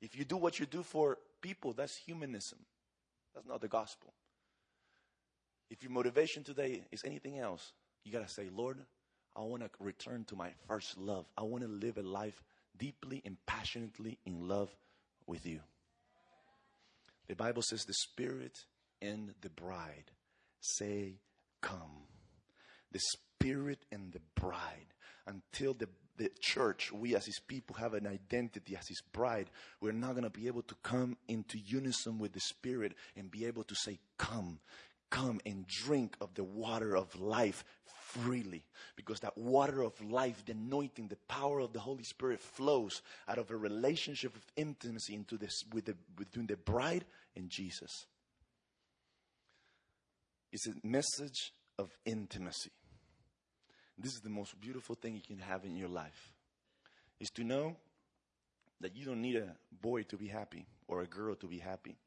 If 0.01 0.17
you 0.17 0.25
do 0.25 0.37
what 0.37 0.59
you 0.59 0.65
do 0.65 0.83
for 0.83 1.17
people, 1.41 1.73
that's 1.73 1.95
humanism. 1.97 2.59
That's 3.33 3.47
not 3.47 3.61
the 3.61 3.67
gospel. 3.67 4.13
If 5.69 5.81
your 5.81 5.91
motivation 5.91 6.43
today 6.43 6.83
is 6.91 7.03
anything 7.03 7.39
else, 7.39 7.73
you 8.03 8.11
got 8.11 8.27
to 8.27 8.33
say, 8.33 8.49
Lord, 8.55 8.77
I 9.35 9.41
want 9.41 9.63
to 9.63 9.69
return 9.79 10.23
to 10.25 10.35
my 10.35 10.51
first 10.67 10.97
love. 10.97 11.25
I 11.37 11.41
want 11.41 11.63
to 11.63 11.69
live 11.69 11.97
a 11.97 12.03
life 12.03 12.41
deeply 12.77 13.21
and 13.25 13.37
passionately 13.45 14.17
in 14.25 14.47
love 14.47 14.69
with 15.27 15.45
you. 15.45 15.59
The 17.27 17.35
Bible 17.35 17.61
says 17.61 17.83
the 17.85 17.93
Spirit 17.93 18.57
and 19.01 19.33
the 19.41 19.49
bride 19.49 20.11
say, 20.59 21.15
Come. 21.61 22.07
The 22.91 22.99
Spirit 22.99 23.79
and 23.91 24.11
the 24.11 24.21
bride. 24.39 24.93
Until 25.27 25.73
the, 25.73 25.89
the 26.17 26.29
church, 26.39 26.91
we 26.91 27.15
as 27.15 27.25
His 27.25 27.39
people 27.39 27.75
have 27.77 27.93
an 27.95 28.05
identity 28.05 28.75
as 28.75 28.87
His 28.87 29.01
bride, 29.11 29.49
we're 29.81 29.91
not 29.91 30.11
going 30.11 30.23
to 30.23 30.29
be 30.29 30.47
able 30.47 30.61
to 30.63 30.75
come 30.83 31.17
into 31.27 31.57
unison 31.57 32.19
with 32.19 32.33
the 32.33 32.39
Spirit 32.39 32.93
and 33.15 33.31
be 33.31 33.45
able 33.45 33.63
to 33.63 33.75
say, 33.75 33.99
Come. 34.17 34.59
Come 35.09 35.39
and 35.45 35.65
drink 35.67 36.15
of 36.19 36.33
the 36.33 36.43
water 36.43 36.95
of 36.95 37.19
life 37.19 37.63
freely 38.15 38.63
because 38.95 39.19
that 39.19 39.37
water 39.37 39.81
of 39.81 39.99
life, 40.01 40.43
the 40.45 40.53
anointing, 40.53 41.07
the 41.07 41.17
power 41.27 41.59
of 41.59 41.73
the 41.73 41.79
Holy 41.79 42.03
Spirit 42.03 42.39
flows 42.39 43.01
out 43.27 43.37
of 43.37 43.51
a 43.51 43.57
relationship 43.57 44.35
of 44.35 44.45
intimacy 44.55 45.13
into 45.13 45.37
this 45.37 45.63
with 45.73 45.85
the, 45.85 45.95
between 46.15 46.47
the 46.47 46.57
bride 46.57 47.05
and 47.35 47.49
Jesus. 47.49 48.05
It's 50.51 50.67
a 50.67 50.87
message 50.87 51.53
of 51.77 51.89
intimacy. 52.05 52.71
This 53.97 54.13
is 54.13 54.21
the 54.21 54.29
most 54.29 54.59
beautiful 54.59 54.95
thing 54.95 55.15
you 55.15 55.21
can 55.21 55.39
have 55.39 55.65
in 55.65 55.75
your 55.75 55.89
life. 55.89 56.33
Is 57.19 57.29
to 57.31 57.43
know 57.43 57.75
that 58.81 58.95
you 58.95 59.05
don't 59.05 59.21
need 59.21 59.37
a 59.37 59.55
boy 59.81 60.03
to 60.03 60.17
be 60.17 60.27
happy 60.27 60.67
or 60.87 61.01
a 61.01 61.05
girl 61.05 61.35
to 61.35 61.47
be 61.47 61.59
happy. 61.59 61.97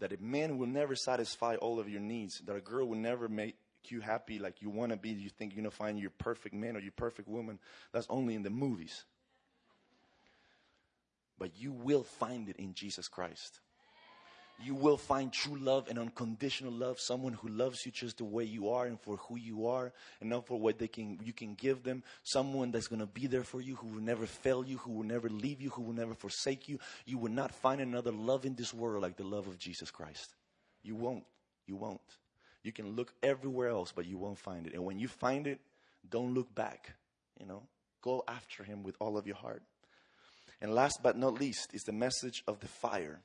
That 0.00 0.12
a 0.12 0.16
man 0.20 0.58
will 0.58 0.66
never 0.66 0.96
satisfy 0.96 1.56
all 1.56 1.78
of 1.78 1.88
your 1.88 2.00
needs. 2.00 2.40
That 2.40 2.56
a 2.56 2.60
girl 2.60 2.86
will 2.88 2.98
never 2.98 3.28
make 3.28 3.56
you 3.90 4.00
happy 4.00 4.38
like 4.38 4.62
you 4.62 4.70
want 4.70 4.92
to 4.92 4.96
be, 4.96 5.10
you 5.10 5.30
think 5.30 5.52
you're 5.52 5.62
going 5.62 5.70
to 5.70 5.76
find 5.76 5.98
your 5.98 6.10
perfect 6.10 6.54
man 6.54 6.76
or 6.76 6.80
your 6.80 6.92
perfect 6.92 7.28
woman. 7.28 7.58
That's 7.92 8.06
only 8.08 8.34
in 8.34 8.42
the 8.42 8.50
movies. 8.50 9.04
But 11.38 11.50
you 11.58 11.72
will 11.72 12.04
find 12.04 12.48
it 12.48 12.56
in 12.56 12.74
Jesus 12.74 13.08
Christ. 13.08 13.60
You 14.64 14.74
will 14.74 14.96
find 14.96 15.32
true 15.32 15.56
love 15.56 15.88
and 15.88 15.98
unconditional 15.98 16.72
love, 16.72 17.00
someone 17.00 17.32
who 17.32 17.48
loves 17.48 17.84
you 17.84 17.90
just 17.90 18.18
the 18.18 18.24
way 18.24 18.44
you 18.44 18.70
are 18.70 18.86
and 18.86 19.00
for 19.00 19.16
who 19.16 19.36
you 19.36 19.66
are, 19.66 19.92
and 20.20 20.30
not 20.30 20.46
for 20.46 20.60
what 20.60 20.78
they 20.78 20.86
can 20.86 21.18
you 21.24 21.32
can 21.32 21.54
give 21.54 21.82
them. 21.82 22.04
Someone 22.22 22.70
that's 22.70 22.86
gonna 22.86 23.06
be 23.06 23.26
there 23.26 23.42
for 23.42 23.60
you, 23.60 23.74
who 23.76 23.88
will 23.88 24.02
never 24.02 24.24
fail 24.24 24.64
you, 24.64 24.78
who 24.78 24.92
will 24.92 25.04
never 25.04 25.28
leave 25.28 25.60
you, 25.60 25.70
who 25.70 25.82
will 25.82 25.94
never 25.94 26.14
forsake 26.14 26.68
you. 26.68 26.78
You 27.06 27.18
will 27.18 27.32
not 27.32 27.52
find 27.52 27.80
another 27.80 28.12
love 28.12 28.44
in 28.44 28.54
this 28.54 28.72
world 28.72 29.02
like 29.02 29.16
the 29.16 29.24
love 29.24 29.48
of 29.48 29.58
Jesus 29.58 29.90
Christ. 29.90 30.34
You 30.84 30.94
won't. 30.94 31.24
You 31.66 31.74
won't. 31.74 32.00
You 32.62 32.72
can 32.72 32.94
look 32.94 33.12
everywhere 33.22 33.68
else, 33.68 33.92
but 33.92 34.06
you 34.06 34.18
won't 34.18 34.38
find 34.38 34.66
it. 34.66 34.74
And 34.74 34.84
when 34.84 34.98
you 34.98 35.08
find 35.08 35.46
it, 35.46 35.60
don't 36.08 36.34
look 36.34 36.54
back. 36.54 36.94
You 37.38 37.46
know, 37.46 37.62
go 38.02 38.22
after 38.28 38.62
him 38.62 38.82
with 38.82 38.96
all 39.00 39.16
of 39.16 39.26
your 39.26 39.36
heart. 39.36 39.62
And 40.60 40.74
last 40.74 41.00
but 41.02 41.18
not 41.18 41.34
least 41.34 41.74
is 41.74 41.82
the 41.82 41.92
message 41.92 42.44
of 42.46 42.60
the 42.60 42.68
fire. 42.68 43.20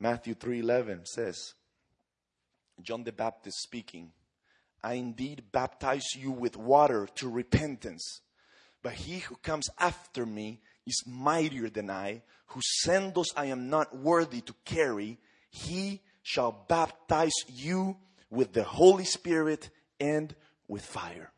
Matthew 0.00 0.34
3:11 0.34 1.06
says, 1.06 1.54
John 2.82 3.04
the 3.04 3.12
Baptist 3.12 3.58
speaking, 3.60 4.12
I 4.82 4.94
indeed 4.94 5.52
baptize 5.52 6.14
you 6.16 6.30
with 6.30 6.56
water 6.56 7.06
to 7.16 7.28
repentance, 7.28 8.22
but 8.82 8.94
he 8.94 9.18
who 9.18 9.36
comes 9.36 9.68
after 9.78 10.24
me 10.24 10.60
is 10.86 11.04
mightier 11.06 11.68
than 11.68 11.90
I, 11.90 12.22
whose 12.46 12.82
sandals 12.82 13.32
I 13.36 13.46
am 13.46 13.68
not 13.68 13.96
worthy 13.96 14.40
to 14.40 14.54
carry. 14.64 15.18
He 15.50 16.00
shall 16.30 16.64
baptize 16.68 17.32
you 17.48 17.96
with 18.30 18.52
the 18.52 18.62
Holy 18.62 19.04
Spirit 19.04 19.68
and 19.98 20.32
with 20.68 20.84
fire. 20.86 21.32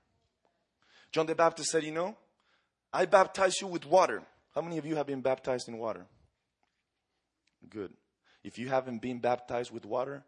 John 1.11 1.25
the 1.25 1.35
Baptist 1.35 1.71
said, 1.71 1.83
You 1.83 1.93
know, 1.93 2.15
I 2.93 3.07
baptize 3.07 3.55
you 3.63 3.69
with 3.69 3.87
water. 3.87 4.23
How 4.55 4.61
many 4.61 4.77
of 4.77 4.85
you 4.85 4.97
have 4.97 5.07
been 5.07 5.23
baptized 5.23 5.67
in 5.69 5.79
water? 5.79 6.05
Good. 7.71 7.95
If 8.45 8.59
you 8.59 8.69
haven't 8.69 9.01
been 9.01 9.19
baptized 9.19 9.71
with 9.71 9.87
water, 9.87 10.25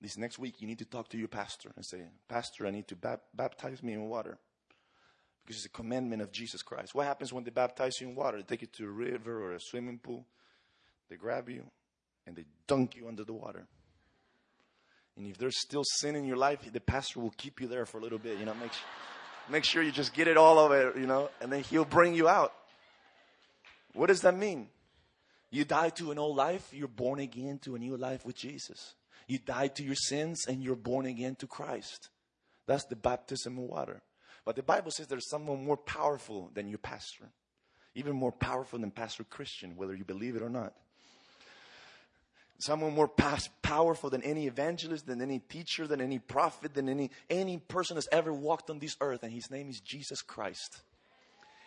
this 0.00 0.18
next 0.18 0.40
week 0.40 0.60
you 0.60 0.66
need 0.66 0.80
to 0.80 0.84
talk 0.84 1.08
to 1.10 1.18
your 1.18 1.28
pastor 1.28 1.70
and 1.76 1.86
say, 1.86 2.02
Pastor, 2.28 2.66
I 2.66 2.70
need 2.70 2.88
to 2.88 2.96
bap- 2.96 3.28
baptize 3.32 3.80
me 3.80 3.92
in 3.92 4.08
water. 4.08 4.38
Because 5.44 5.58
it's 5.58 5.66
a 5.66 5.76
commandment 5.76 6.20
of 6.20 6.32
Jesus 6.32 6.62
Christ. 6.62 6.96
What 6.96 7.06
happens 7.06 7.32
when 7.32 7.44
they 7.44 7.50
baptize 7.50 8.00
you 8.00 8.08
in 8.08 8.16
water? 8.16 8.38
They 8.38 8.42
take 8.42 8.62
you 8.62 8.68
to 8.68 8.86
a 8.86 8.90
river 8.90 9.40
or 9.40 9.52
a 9.52 9.60
swimming 9.60 9.98
pool, 9.98 10.26
they 11.08 11.14
grab 11.14 11.48
you, 11.48 11.64
and 12.26 12.34
they 12.34 12.46
dunk 12.66 12.96
you 12.96 13.06
under 13.06 13.22
the 13.22 13.34
water. 13.34 13.68
And 15.20 15.28
if 15.28 15.36
there's 15.36 15.60
still 15.60 15.84
sin 15.84 16.16
in 16.16 16.24
your 16.24 16.38
life, 16.38 16.72
the 16.72 16.80
pastor 16.80 17.20
will 17.20 17.34
keep 17.36 17.60
you 17.60 17.68
there 17.68 17.84
for 17.84 17.98
a 17.98 18.00
little 18.00 18.18
bit, 18.18 18.38
you 18.38 18.46
know, 18.46 18.54
make 18.54 18.72
sure, 18.72 18.86
make 19.50 19.64
sure 19.64 19.82
you 19.82 19.92
just 19.92 20.14
get 20.14 20.28
it 20.28 20.38
all 20.38 20.72
it, 20.72 20.96
you 20.96 21.06
know, 21.06 21.28
and 21.42 21.52
then 21.52 21.62
he'll 21.62 21.84
bring 21.84 22.14
you 22.14 22.26
out. 22.26 22.54
What 23.92 24.06
does 24.06 24.22
that 24.22 24.34
mean? 24.34 24.68
You 25.50 25.66
die 25.66 25.90
to 25.90 26.10
an 26.10 26.18
old 26.18 26.36
life, 26.36 26.70
you're 26.72 26.88
born 26.88 27.20
again 27.20 27.58
to 27.64 27.74
a 27.74 27.78
new 27.78 27.98
life 27.98 28.24
with 28.24 28.34
Jesus. 28.34 28.94
You 29.26 29.38
die 29.38 29.68
to 29.68 29.82
your 29.82 29.94
sins 29.94 30.46
and 30.48 30.62
you're 30.62 30.74
born 30.74 31.04
again 31.04 31.34
to 31.40 31.46
Christ. 31.46 32.08
That's 32.66 32.86
the 32.86 32.96
baptism 32.96 33.58
of 33.58 33.64
water. 33.64 34.00
But 34.46 34.56
the 34.56 34.62
Bible 34.62 34.90
says 34.90 35.06
there's 35.06 35.28
someone 35.28 35.62
more 35.62 35.76
powerful 35.76 36.50
than 36.54 36.66
your 36.66 36.78
pastor, 36.78 37.28
even 37.94 38.16
more 38.16 38.32
powerful 38.32 38.78
than 38.78 38.90
Pastor 38.90 39.24
Christian, 39.24 39.76
whether 39.76 39.94
you 39.94 40.04
believe 40.04 40.34
it 40.34 40.40
or 40.40 40.48
not. 40.48 40.72
Someone 42.60 42.94
more 42.94 43.10
powerful 43.62 44.10
than 44.10 44.22
any 44.22 44.46
evangelist, 44.46 45.06
than 45.06 45.22
any 45.22 45.38
teacher, 45.38 45.86
than 45.86 46.00
any 46.00 46.18
prophet, 46.18 46.74
than 46.74 46.88
any, 46.88 47.10
any 47.30 47.56
person 47.56 47.94
that's 47.94 48.08
ever 48.12 48.32
walked 48.32 48.68
on 48.68 48.78
this 48.78 48.96
earth, 49.00 49.22
and 49.22 49.32
his 49.32 49.50
name 49.50 49.70
is 49.70 49.80
Jesus 49.80 50.20
Christ. 50.20 50.82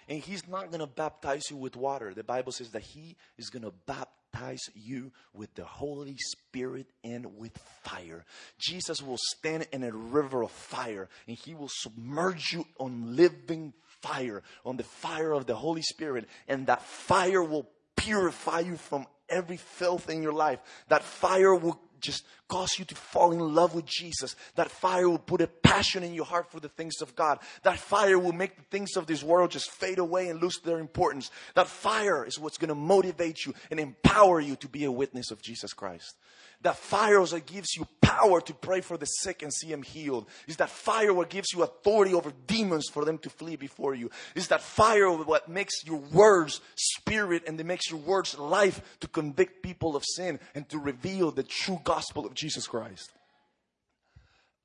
And 0.07 0.21
he's 0.21 0.47
not 0.47 0.69
going 0.69 0.81
to 0.81 0.87
baptize 0.87 1.43
you 1.49 1.57
with 1.57 1.75
water. 1.75 2.13
The 2.13 2.23
Bible 2.23 2.51
says 2.51 2.69
that 2.71 2.83
he 2.83 3.15
is 3.37 3.49
going 3.49 3.63
to 3.63 3.73
baptize 3.87 4.61
you 4.75 5.11
with 5.33 5.53
the 5.55 5.63
Holy 5.63 6.17
Spirit 6.17 6.87
and 7.03 7.37
with 7.37 7.57
fire. 7.83 8.25
Jesus 8.59 9.01
will 9.01 9.17
stand 9.17 9.67
in 9.71 9.83
a 9.83 9.91
river 9.91 10.43
of 10.43 10.51
fire 10.51 11.07
and 11.27 11.37
he 11.37 11.53
will 11.53 11.69
submerge 11.69 12.51
you 12.51 12.65
on 12.79 13.15
living 13.15 13.73
fire, 14.01 14.43
on 14.65 14.77
the 14.77 14.83
fire 14.83 15.31
of 15.31 15.45
the 15.45 15.55
Holy 15.55 15.81
Spirit. 15.81 16.27
And 16.47 16.67
that 16.67 16.81
fire 16.81 17.41
will 17.41 17.67
purify 17.95 18.61
you 18.61 18.77
from 18.77 19.07
every 19.29 19.57
filth 19.57 20.09
in 20.09 20.21
your 20.21 20.33
life. 20.33 20.59
That 20.89 21.03
fire 21.03 21.55
will 21.55 21.79
just 22.03 22.25
cause 22.49 22.77
you 22.77 22.85
to 22.85 22.95
fall 22.95 23.31
in 23.31 23.39
love 23.39 23.73
with 23.73 23.85
Jesus. 23.85 24.35
That 24.55 24.69
fire 24.69 25.09
will 25.09 25.17
put 25.17 25.41
a 25.41 25.47
passion 25.47 26.03
in 26.03 26.13
your 26.13 26.25
heart 26.25 26.51
for 26.51 26.59
the 26.59 26.69
things 26.69 27.01
of 27.01 27.15
God. 27.15 27.39
That 27.63 27.79
fire 27.79 28.19
will 28.19 28.33
make 28.33 28.55
the 28.55 28.63
things 28.63 28.95
of 28.97 29.07
this 29.07 29.23
world 29.23 29.51
just 29.51 29.71
fade 29.71 29.97
away 29.97 30.27
and 30.27 30.41
lose 30.41 30.59
their 30.59 30.79
importance. 30.79 31.31
That 31.55 31.67
fire 31.67 32.25
is 32.25 32.37
what's 32.37 32.57
going 32.57 32.69
to 32.69 32.75
motivate 32.75 33.45
you 33.45 33.53
and 33.71 33.79
empower 33.79 34.39
you 34.39 34.55
to 34.57 34.67
be 34.67 34.83
a 34.83 34.91
witness 34.91 35.31
of 35.31 35.41
Jesus 35.41 35.73
Christ. 35.73 36.15
That 36.63 36.77
fire 36.77 37.19
also 37.19 37.39
gives 37.39 37.75
you 37.75 37.87
power 38.01 38.39
to 38.41 38.53
pray 38.53 38.81
for 38.81 38.97
the 38.97 39.05
sick 39.05 39.43
and 39.43 39.53
see 39.53 39.67
them 39.67 39.83
healed. 39.83 40.27
Is 40.47 40.57
that 40.57 40.69
fire 40.69 41.13
what 41.13 41.29
gives 41.29 41.51
you 41.53 41.61
authority 41.61 42.13
over 42.13 42.31
demons 42.47 42.87
for 42.89 43.03
them 43.03 43.17
to 43.19 43.29
flee 43.29 43.57
before 43.57 43.93
you. 43.93 44.09
Is 44.33 44.47
that 44.47 44.61
fire 44.61 45.11
what 45.11 45.49
makes 45.49 45.85
your 45.85 45.97
words 45.97 46.61
spirit 46.75 47.43
and 47.47 47.59
that 47.59 47.65
makes 47.65 47.91
your 47.91 47.99
words 47.99 48.37
life 48.37 48.97
to 49.01 49.07
convict 49.07 49.61
people 49.61 49.95
of 49.95 50.03
sin 50.05 50.39
and 50.55 50.67
to 50.69 50.79
reveal 50.79 51.31
the 51.31 51.43
true 51.43 51.81
gospel 51.83 52.25
of 52.25 52.33
Jesus 52.33 52.65
Christ. 52.65 53.11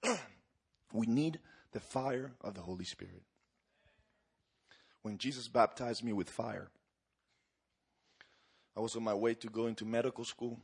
we 0.93 1.07
need 1.07 1.41
the 1.73 1.81
fire 1.81 2.31
of 2.43 2.55
the 2.55 2.61
Holy 2.61 2.85
Spirit. 2.85 3.23
When 5.03 5.19
Jesus 5.19 5.49
baptized 5.49 6.05
me 6.05 6.13
with 6.13 6.31
fire, 6.31 6.71
I 8.77 8.81
was 8.81 8.95
on 8.95 9.03
my 9.03 9.15
way 9.15 9.35
to 9.35 9.49
go 9.49 9.67
into 9.67 9.85
medical 9.85 10.25
school. 10.25 10.61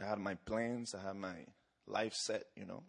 I 0.00 0.08
had 0.08 0.18
my 0.18 0.34
plans, 0.34 0.94
I 0.94 1.06
had 1.06 1.16
my 1.16 1.34
life 1.86 2.14
set, 2.14 2.44
you 2.56 2.64
know. 2.64 2.82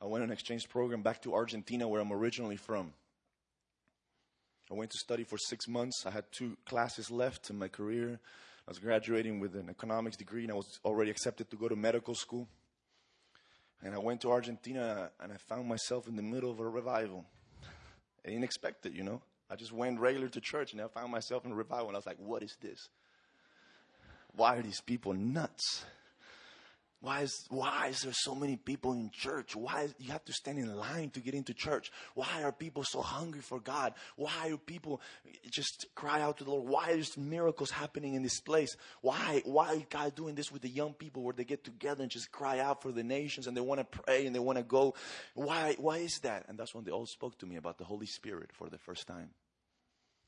I 0.00 0.06
went 0.06 0.22
on 0.22 0.30
an 0.30 0.32
exchange 0.32 0.68
program 0.68 1.02
back 1.02 1.22
to 1.22 1.34
Argentina, 1.34 1.88
where 1.88 2.00
I'm 2.00 2.12
originally 2.12 2.56
from. 2.56 2.92
I 4.70 4.74
went 4.74 4.90
to 4.90 4.98
study 4.98 5.22
for 5.24 5.38
six 5.38 5.68
months. 5.68 6.04
I 6.06 6.10
had 6.10 6.24
two 6.32 6.56
classes 6.66 7.10
left 7.10 7.50
in 7.50 7.58
my 7.58 7.68
career. 7.68 8.18
I 8.66 8.70
was 8.70 8.78
graduating 8.78 9.38
with 9.38 9.54
an 9.54 9.68
economics 9.70 10.16
degree, 10.16 10.42
and 10.42 10.52
I 10.52 10.54
was 10.54 10.80
already 10.84 11.10
accepted 11.10 11.50
to 11.50 11.56
go 11.56 11.68
to 11.68 11.76
medical 11.76 12.14
school. 12.14 12.48
And 13.82 13.94
I 13.94 13.98
went 13.98 14.20
to 14.22 14.30
Argentina, 14.30 15.10
and 15.20 15.32
I 15.32 15.36
found 15.36 15.68
myself 15.68 16.08
in 16.08 16.16
the 16.16 16.22
middle 16.22 16.50
of 16.50 16.60
a 16.60 16.68
revival. 16.68 17.24
I 18.24 18.28
didn't 18.28 18.44
expect 18.44 18.86
it, 18.86 18.92
you 18.92 19.02
know. 19.02 19.20
I 19.50 19.56
just 19.56 19.72
went 19.72 20.00
regular 20.00 20.28
to 20.28 20.40
church, 20.40 20.72
and 20.72 20.80
I 20.80 20.86
found 20.88 21.12
myself 21.12 21.44
in 21.44 21.52
a 21.52 21.54
revival, 21.54 21.88
and 21.88 21.96
I 21.96 21.98
was 21.98 22.06
like, 22.06 22.18
what 22.18 22.42
is 22.42 22.56
this? 22.60 22.88
Why 24.34 24.56
are 24.56 24.62
these 24.62 24.80
people 24.80 25.12
nuts? 25.12 25.84
Why 27.02 27.22
is, 27.22 27.46
why 27.48 27.88
is 27.88 28.02
there 28.02 28.12
so 28.12 28.32
many 28.32 28.54
people 28.54 28.92
in 28.92 29.10
church? 29.10 29.56
Why 29.56 29.82
is, 29.82 29.94
you 29.98 30.12
have 30.12 30.24
to 30.26 30.32
stand 30.32 30.60
in 30.60 30.72
line 30.72 31.10
to 31.10 31.20
get 31.20 31.34
into 31.34 31.52
church? 31.52 31.90
Why 32.14 32.44
are 32.44 32.52
people 32.52 32.84
so 32.84 33.02
hungry 33.02 33.40
for 33.40 33.58
God? 33.58 33.94
Why 34.14 34.48
do 34.48 34.56
people 34.56 35.00
just 35.50 35.86
cry 35.96 36.20
out 36.20 36.38
to 36.38 36.44
the 36.44 36.50
Lord? 36.50 36.68
Why 36.68 36.90
is 36.90 37.16
miracles 37.18 37.72
happening 37.72 38.14
in 38.14 38.22
this 38.22 38.40
place? 38.40 38.76
Why, 39.00 39.42
why 39.44 39.72
is 39.72 39.82
God 39.90 40.14
doing 40.14 40.36
this 40.36 40.52
with 40.52 40.62
the 40.62 40.68
young 40.68 40.94
people 40.94 41.24
where 41.24 41.34
they 41.34 41.42
get 41.42 41.64
together 41.64 42.02
and 42.04 42.10
just 42.10 42.30
cry 42.30 42.60
out 42.60 42.82
for 42.82 42.92
the 42.92 43.02
nations 43.02 43.48
and 43.48 43.56
they 43.56 43.60
want 43.60 43.80
to 43.80 43.98
pray 43.98 44.24
and 44.24 44.32
they 44.32 44.38
want 44.38 44.58
to 44.58 44.64
go? 44.64 44.94
Why, 45.34 45.74
why 45.78 45.98
is 45.98 46.20
that? 46.22 46.44
And 46.48 46.56
that's 46.56 46.72
when 46.72 46.84
they 46.84 46.92
all 46.92 47.06
spoke 47.06 47.36
to 47.38 47.46
me 47.46 47.56
about 47.56 47.78
the 47.78 47.84
Holy 47.84 48.06
Spirit 48.06 48.50
for 48.52 48.68
the 48.68 48.78
first 48.78 49.08
time. 49.08 49.30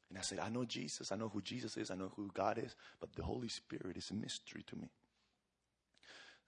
And 0.08 0.18
I 0.18 0.22
said, 0.22 0.38
I 0.38 0.48
know 0.48 0.64
Jesus. 0.64 1.10
I 1.10 1.16
know 1.16 1.28
who 1.28 1.40
Jesus 1.42 1.76
is. 1.76 1.90
I 1.90 1.94
know 1.94 2.12
who 2.16 2.30
God 2.32 2.58
is. 2.58 2.74
But 3.00 3.14
the 3.14 3.22
Holy 3.22 3.48
Spirit 3.48 3.96
is 3.96 4.10
a 4.10 4.14
mystery 4.14 4.64
to 4.68 4.76
me. 4.76 4.90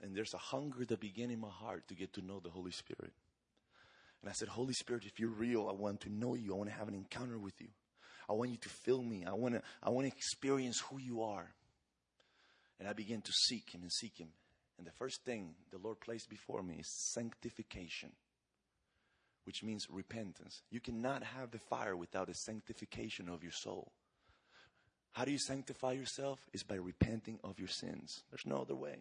And 0.03 0.15
there's 0.15 0.35
a 0.35 0.39
hunger 0.39 0.85
that 0.85 1.01
began 1.01 1.31
in 1.31 1.41
my 1.41 1.51
heart 1.51 1.89
to 1.89 1.95
get 1.95 2.13
to 2.15 2.25
know 2.25 2.39
the 2.39 2.51
Holy 2.51 2.71
Spirit. 2.71 3.13
And 4.21 4.31
I 4.31 4.33
said, 4.33 4.49
Holy 4.49 4.75
Spirit, 4.75 5.05
if 5.07 5.19
you're 5.19 5.31
real, 5.31 5.69
I 5.69 5.73
want 5.73 6.01
to 6.03 6.11
know 6.11 6.35
you. 6.35 6.53
I 6.53 6.57
want 6.59 6.71
to 6.71 6.77
have 6.77 6.89
an 6.89 6.95
encounter 6.95 7.39
with 7.39 7.61
you. 7.61 7.69
I 8.29 8.35
want 8.35 8.51
you 8.51 8.57
to 8.59 8.69
fill 8.69 9.03
me. 9.03 9.25
I 9.25 9.33
want 9.33 9.55
to, 9.55 9.63
I 9.83 9.91
want 9.91 10.07
to 10.07 10.13
experience 10.13 10.83
who 10.91 10.99
you 10.99 11.23
are. 11.23 11.55
And 12.79 12.89
I 12.89 12.93
began 12.93 13.23
to 13.23 13.33
seek 13.33 13.75
him 13.75 13.83
and 13.83 13.93
seek 13.93 14.19
him. 14.19 14.29
And 14.79 14.87
the 14.87 14.93
first 14.93 15.25
thing 15.25 15.55
the 15.71 15.79
Lord 15.79 16.01
placed 16.01 16.29
before 16.29 16.63
me 16.63 16.77
is 16.81 17.13
sanctification 17.15 18.13
which 19.47 19.63
means 19.63 19.87
repentance. 19.89 20.63
You 20.71 20.81
cannot 20.81 21.23
have 21.23 21.53
the 21.53 21.59
fire 21.59 21.97
without 21.97 22.27
the 22.27 22.35
sanctification 22.35 23.29
of 23.29 23.45
your 23.45 23.53
soul. 23.53 23.93
How 25.13 25.25
do 25.25 25.31
you 25.31 25.39
sanctify 25.39 25.93
yourself? 25.93 26.41
Is 26.53 26.65
by 26.65 26.75
repenting 26.75 27.39
of 27.45 27.59
your 27.59 27.69
sins. 27.69 28.25
There's 28.31 28.45
no 28.45 28.59
other 28.59 28.75
way. 28.75 28.97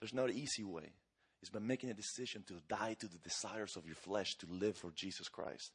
There's 0.00 0.12
no 0.12 0.28
easy 0.28 0.62
way. 0.62 0.92
It's 1.40 1.50
by 1.50 1.60
making 1.60 1.90
a 1.90 1.94
decision 1.94 2.44
to 2.46 2.54
die 2.68 2.94
to 3.00 3.08
the 3.08 3.18
desires 3.18 3.74
of 3.76 3.86
your 3.86 3.96
flesh 3.96 4.36
to 4.36 4.46
live 4.48 4.76
for 4.76 4.92
Jesus 4.94 5.28
Christ. 5.28 5.72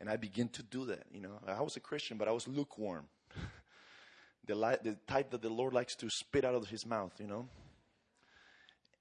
And 0.00 0.08
I 0.08 0.16
begin 0.16 0.48
to 0.50 0.62
do 0.62 0.86
that. 0.86 1.04
You 1.12 1.20
know, 1.20 1.40
I 1.46 1.60
was 1.60 1.76
a 1.76 1.80
Christian, 1.80 2.16
but 2.16 2.28
I 2.28 2.32
was 2.32 2.48
lukewarm. 2.48 3.06
the, 4.46 4.54
li- 4.54 4.78
the 4.82 4.96
type 5.06 5.30
that 5.32 5.42
the 5.42 5.50
Lord 5.50 5.74
likes 5.74 5.96
to 5.96 6.08
spit 6.08 6.44
out 6.44 6.54
of 6.54 6.68
his 6.68 6.86
mouth, 6.86 7.12
you 7.18 7.26
know. 7.26 7.46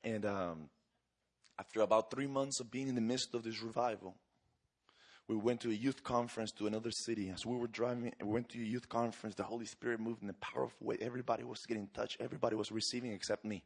And 0.04 0.26
um, 0.26 0.70
after 1.62 1.82
about 1.82 2.10
three 2.10 2.26
months 2.26 2.60
of 2.60 2.72
being 2.72 2.88
in 2.88 2.96
the 2.96 3.02
midst 3.02 3.36
of 3.36 3.44
this 3.44 3.62
revival, 3.62 4.16
we 5.28 5.36
went 5.36 5.62
to 5.62 5.70
a 5.70 5.74
youth 5.74 6.04
conference 6.04 6.52
to 6.54 6.66
another 6.66 6.90
city. 6.90 7.30
As 7.30 7.46
we 7.46 7.56
were 7.56 7.68
driving, 7.68 8.12
we 8.20 8.28
went 8.28 8.50
to 8.50 8.58
a 8.60 8.66
youth 8.66 8.90
conference. 8.90 9.36
The 9.36 9.44
Holy 9.44 9.68
Spirit 9.68 10.00
moved 10.00 10.24
in 10.24 10.30
a 10.30 10.34
powerful 10.34 10.88
way. 10.88 10.98
Everybody 11.00 11.44
was 11.44 11.64
getting 11.68 11.88
touched. 11.94 12.18
Everybody 12.20 12.56
was 12.56 12.72
receiving 12.72 13.14
except 13.14 13.46
me. 13.46 13.62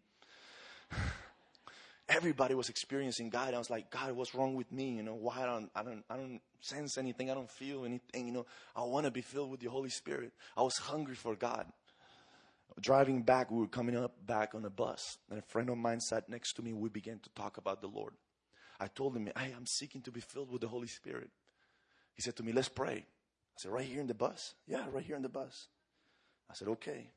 Everybody 2.09 2.53
was 2.53 2.67
experiencing 2.67 3.29
God. 3.29 3.53
I 3.53 3.57
was 3.57 3.69
like, 3.69 3.89
God, 3.89 4.11
what's 4.11 4.35
wrong 4.35 4.55
with 4.55 4.73
me? 4.73 4.89
You 4.89 5.03
know, 5.03 5.15
why 5.15 5.43
I 5.43 5.45
don't, 5.45 5.71
I 5.73 5.81
don't, 5.81 6.03
I 6.09 6.17
don't 6.17 6.41
sense 6.59 6.97
anything. 6.97 7.31
I 7.31 7.33
don't 7.33 7.49
feel 7.49 7.85
anything. 7.85 8.27
You 8.27 8.33
know, 8.33 8.45
I 8.75 8.83
want 8.83 9.05
to 9.05 9.11
be 9.11 9.21
filled 9.21 9.51
with 9.51 9.61
the 9.61 9.69
Holy 9.69 9.89
Spirit. 9.89 10.33
I 10.57 10.63
was 10.63 10.77
hungry 10.77 11.15
for 11.15 11.33
God. 11.33 11.65
Driving 12.79 13.21
back, 13.21 13.51
we 13.51 13.59
were 13.59 13.67
coming 13.67 13.95
up 13.95 14.25
back 14.25 14.53
on 14.53 14.65
a 14.65 14.69
bus, 14.69 15.17
and 15.29 15.39
a 15.39 15.41
friend 15.41 15.69
of 15.69 15.77
mine 15.77 16.01
sat 16.01 16.27
next 16.27 16.53
to 16.53 16.61
me. 16.61 16.73
We 16.73 16.89
began 16.89 17.19
to 17.19 17.29
talk 17.29 17.57
about 17.57 17.81
the 17.81 17.87
Lord. 17.87 18.13
I 18.79 18.87
told 18.87 19.15
him, 19.15 19.29
I 19.35 19.47
am 19.47 19.65
seeking 19.65 20.01
to 20.01 20.11
be 20.11 20.19
filled 20.19 20.51
with 20.51 20.61
the 20.61 20.67
Holy 20.67 20.87
Spirit. 20.87 21.29
He 22.15 22.21
said 22.21 22.35
to 22.37 22.43
me, 22.43 22.51
Let's 22.51 22.69
pray. 22.69 23.05
I 23.05 23.57
said, 23.57 23.71
Right 23.71 23.85
here 23.85 24.01
in 24.01 24.07
the 24.07 24.13
bus? 24.13 24.55
Yeah, 24.67 24.85
right 24.91 25.03
here 25.03 25.15
in 25.15 25.21
the 25.21 25.29
bus. 25.29 25.67
I 26.49 26.53
said, 26.53 26.67
Okay. 26.67 27.09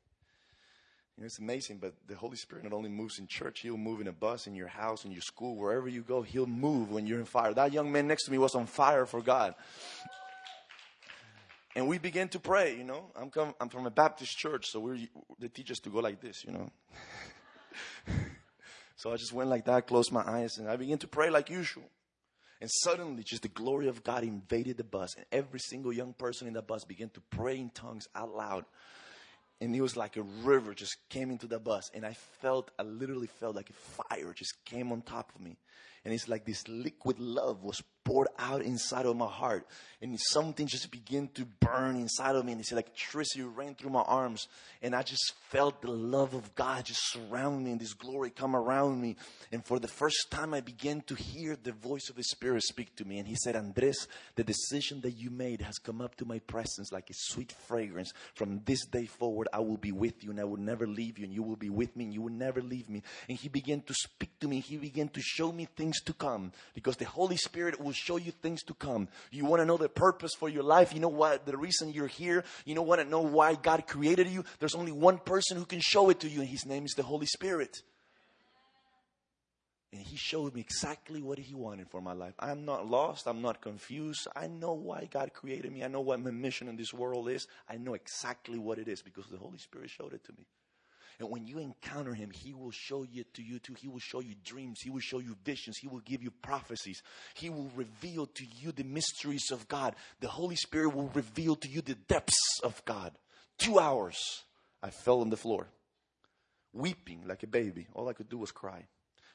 You 1.17 1.23
know, 1.23 1.25
it's 1.25 1.39
amazing, 1.39 1.79
but 1.79 1.95
the 2.07 2.15
Holy 2.15 2.37
Spirit 2.37 2.63
not 2.63 2.71
only 2.71 2.87
moves 2.87 3.19
in 3.19 3.27
church, 3.27 3.59
He'll 3.59 3.75
move 3.75 3.99
in 3.99 4.07
a 4.07 4.13
bus, 4.13 4.47
in 4.47 4.55
your 4.55 4.69
house, 4.69 5.03
in 5.03 5.11
your 5.11 5.21
school, 5.21 5.57
wherever 5.57 5.89
you 5.89 6.01
go, 6.01 6.21
He'll 6.21 6.47
move 6.47 6.91
when 6.91 7.05
you're 7.05 7.19
in 7.19 7.25
fire. 7.25 7.53
That 7.53 7.73
young 7.73 7.91
man 7.91 8.07
next 8.07 8.23
to 8.25 8.31
me 8.31 8.37
was 8.37 8.55
on 8.55 8.65
fire 8.65 9.05
for 9.05 9.21
God. 9.21 9.55
And 11.79 11.87
we 11.87 11.97
began 11.97 12.27
to 12.29 12.39
pray, 12.39 12.75
you 12.75 12.83
know. 12.83 13.05
I'm, 13.15 13.29
come, 13.29 13.55
I'm 13.57 13.69
from 13.69 13.85
a 13.85 13.89
Baptist 13.89 14.37
church, 14.37 14.69
so 14.69 14.81
we're, 14.81 14.97
they 15.39 15.47
teach 15.47 15.71
us 15.71 15.79
to 15.79 15.89
go 15.89 15.99
like 15.99 16.19
this, 16.19 16.43
you 16.43 16.51
know. 16.51 16.69
so 18.97 19.13
I 19.13 19.15
just 19.15 19.31
went 19.31 19.49
like 19.49 19.63
that, 19.63 19.87
closed 19.87 20.11
my 20.11 20.21
eyes, 20.27 20.57
and 20.57 20.69
I 20.69 20.75
began 20.75 20.97
to 20.97 21.07
pray 21.07 21.29
like 21.29 21.49
usual. 21.49 21.85
And 22.59 22.69
suddenly, 22.69 23.23
just 23.23 23.43
the 23.43 23.47
glory 23.47 23.87
of 23.87 24.03
God 24.03 24.25
invaded 24.25 24.75
the 24.75 24.83
bus, 24.83 25.15
and 25.15 25.25
every 25.31 25.61
single 25.61 25.93
young 25.93 26.11
person 26.11 26.49
in 26.49 26.53
the 26.53 26.61
bus 26.61 26.83
began 26.83 27.11
to 27.11 27.21
pray 27.29 27.57
in 27.57 27.69
tongues 27.69 28.09
out 28.13 28.35
loud. 28.35 28.65
and 29.61 29.73
it 29.73 29.79
was 29.79 29.95
like 29.95 30.17
a 30.17 30.23
river 30.43 30.73
just 30.73 30.97
came 31.07 31.31
into 31.31 31.47
the 31.47 31.59
bus 31.59 31.91
and 31.93 32.05
i 32.05 32.13
felt 32.41 32.71
i 32.79 32.83
literally 32.83 33.27
felt 33.27 33.57
like 33.57 33.69
a 33.69 33.73
fire 33.73 34.33
just 34.33 34.63
came 34.63 34.89
on 34.93 35.01
top 35.01 35.33
of 35.35 35.41
me 35.41 35.57
and 36.05 36.13
it's 36.13 36.29
like 36.29 36.45
this 36.45 36.65
liquid 36.69 37.19
love 37.19 37.61
was 37.61 37.83
poured 38.09 38.27
out 38.39 38.63
inside 38.63 39.05
of 39.05 39.15
my 39.15 39.27
heart. 39.27 39.67
And 40.01 40.17
something 40.31 40.65
just 40.65 40.89
began 40.91 41.27
to 41.35 41.45
burn 41.59 41.97
inside 41.97 42.35
of 42.35 42.45
me. 42.45 42.53
And 42.53 42.61
it's 42.61 42.71
like 42.71 42.87
electricity 42.87 43.43
ran 43.43 43.75
through 43.75 43.91
my 43.91 44.01
arms. 44.01 44.47
And 44.81 44.95
i 44.95 45.01
just 45.01 45.33
felt 45.49 45.81
the 45.81 45.91
love 45.91 46.33
of 46.33 46.55
god 46.55 46.85
just 46.85 47.01
surround 47.11 47.65
me 47.65 47.71
and 47.71 47.81
this 47.81 47.93
glory 47.93 48.29
come 48.29 48.55
around 48.55 49.01
me. 49.01 49.17
And 49.51 49.63
for 49.63 49.77
the 49.77 49.87
first 49.87 50.31
time 50.31 50.53
i 50.53 50.61
began 50.61 51.01
to 51.01 51.15
hear 51.15 51.55
the 51.61 51.73
voice 51.73 52.09
of 52.09 52.15
the 52.15 52.23
spirit 52.23 52.63
speak 52.63 52.95
to 52.95 53.05
me. 53.05 53.19
And 53.19 53.27
he 53.27 53.35
said 53.35 53.55
andres 53.55 54.07
the 54.35 54.43
decision 54.43 55.01
that 55.01 55.11
you 55.11 55.29
made 55.29 55.61
has 55.61 55.77
come 55.77 56.01
up 56.01 56.15
to 56.15 56.25
my 56.25 56.39
presence 56.39 56.91
like 56.91 57.09
a 57.09 57.13
sweet 57.13 57.51
fragrance. 57.67 58.13
From 58.33 58.61
this 58.65 58.85
day 58.85 59.05
forward 59.05 59.49
i 59.53 59.59
will 59.59 59.77
be 59.77 59.91
with 59.91 60.23
you 60.23 60.31
and 60.31 60.39
i 60.39 60.45
will 60.45 60.57
never 60.57 60.87
leave 60.87 61.19
you 61.19 61.25
and 61.25 61.33
you 61.33 61.43
will 61.43 61.57
be 61.57 61.69
with 61.69 61.95
me 61.95 62.05
and 62.05 62.13
you 62.13 62.21
will 62.21 62.31
never 62.31 62.61
leave 62.61 62.89
me. 62.89 63.03
And 63.27 63.37
he 63.37 63.49
began 63.49 63.81
to 63.81 63.93
speak 63.93 64.39
to 64.39 64.47
me. 64.47 64.61
He 64.61 64.77
began 64.77 65.09
to 65.09 65.21
show 65.21 65.51
me 65.51 65.67
things 65.75 66.01
to 66.03 66.13
come 66.13 66.53
because 66.73 66.95
the 66.95 67.05
holy 67.05 67.37
spirit 67.37 67.79
will 67.79 67.91
show 67.99 68.17
you 68.17 68.31
things 68.31 68.63
to 68.63 68.73
come 68.73 69.07
you 69.31 69.45
want 69.45 69.61
to 69.61 69.65
know 69.65 69.77
the 69.77 69.89
purpose 69.89 70.31
for 70.37 70.49
your 70.49 70.63
life 70.63 70.93
you 70.93 70.99
know 70.99 71.07
what 71.07 71.45
the 71.45 71.57
reason 71.57 71.91
you're 71.91 72.07
here 72.07 72.43
you 72.65 72.75
know 72.75 72.81
want 72.81 73.01
to 73.01 73.07
know 73.07 73.21
why 73.21 73.55
god 73.55 73.85
created 73.87 74.27
you 74.27 74.43
there's 74.59 74.75
only 74.75 74.91
one 74.91 75.17
person 75.17 75.57
who 75.57 75.65
can 75.65 75.79
show 75.79 76.09
it 76.09 76.19
to 76.19 76.29
you 76.29 76.39
and 76.41 76.49
his 76.49 76.65
name 76.65 76.85
is 76.85 76.93
the 76.95 77.03
holy 77.03 77.25
spirit 77.25 77.81
and 79.91 80.01
he 80.01 80.17
showed 80.17 80.53
me 80.53 80.61
exactly 80.61 81.21
what 81.21 81.39
he 81.39 81.55
wanted 81.55 81.89
for 81.89 81.99
my 81.99 82.13
life. 82.13 82.35
I'm 82.39 82.63
not 82.63 82.87
lost. 82.87 83.27
I'm 83.27 83.41
not 83.41 83.59
confused. 83.59 84.27
I 84.35 84.47
know 84.47 84.73
why 84.73 85.07
God 85.11 85.33
created 85.33 85.71
me. 85.71 85.83
I 85.83 85.87
know 85.87 86.01
what 86.01 86.19
my 86.19 86.29
mission 86.29 86.67
in 86.67 86.75
this 86.75 86.93
world 86.93 87.27
is. 87.27 87.47
I 87.67 87.77
know 87.77 87.95
exactly 87.95 88.59
what 88.59 88.77
it 88.77 88.87
is 88.87 89.01
because 89.01 89.25
the 89.25 89.37
Holy 89.37 89.57
Spirit 89.57 89.89
showed 89.89 90.13
it 90.13 90.23
to 90.25 90.31
me. 90.33 90.45
And 91.19 91.29
when 91.29 91.45
you 91.45 91.59
encounter 91.59 92.13
him, 92.13 92.31
he 92.31 92.53
will 92.53 92.71
show 92.71 93.03
you 93.03 93.25
to 93.33 93.43
you 93.43 93.59
too. 93.59 93.73
He 93.73 93.89
will 93.89 93.99
show 93.99 94.21
you 94.21 94.35
dreams. 94.43 94.79
He 94.81 94.89
will 94.89 95.01
show 95.01 95.19
you 95.19 95.35
visions. 95.43 95.77
He 95.77 95.87
will 95.87 95.99
give 95.99 96.23
you 96.23 96.31
prophecies. 96.31 97.01
He 97.33 97.49
will 97.49 97.69
reveal 97.75 98.25
to 98.25 98.45
you 98.61 98.71
the 98.71 98.85
mysteries 98.85 99.51
of 99.51 99.67
God. 99.67 99.95
The 100.21 100.29
Holy 100.29 100.55
Spirit 100.55 100.95
will 100.95 101.09
reveal 101.13 101.55
to 101.57 101.67
you 101.67 101.81
the 101.81 101.95
depths 101.95 102.61
of 102.63 102.83
God. 102.85 103.17
Two 103.57 103.79
hours, 103.79 104.17
I 104.81 104.91
fell 104.91 105.19
on 105.19 105.29
the 105.29 105.35
floor, 105.35 105.67
weeping 106.71 107.23
like 107.27 107.43
a 107.43 107.47
baby. 107.47 107.87
All 107.93 108.07
I 108.07 108.13
could 108.13 108.29
do 108.29 108.37
was 108.37 108.51
cry. 108.51 108.85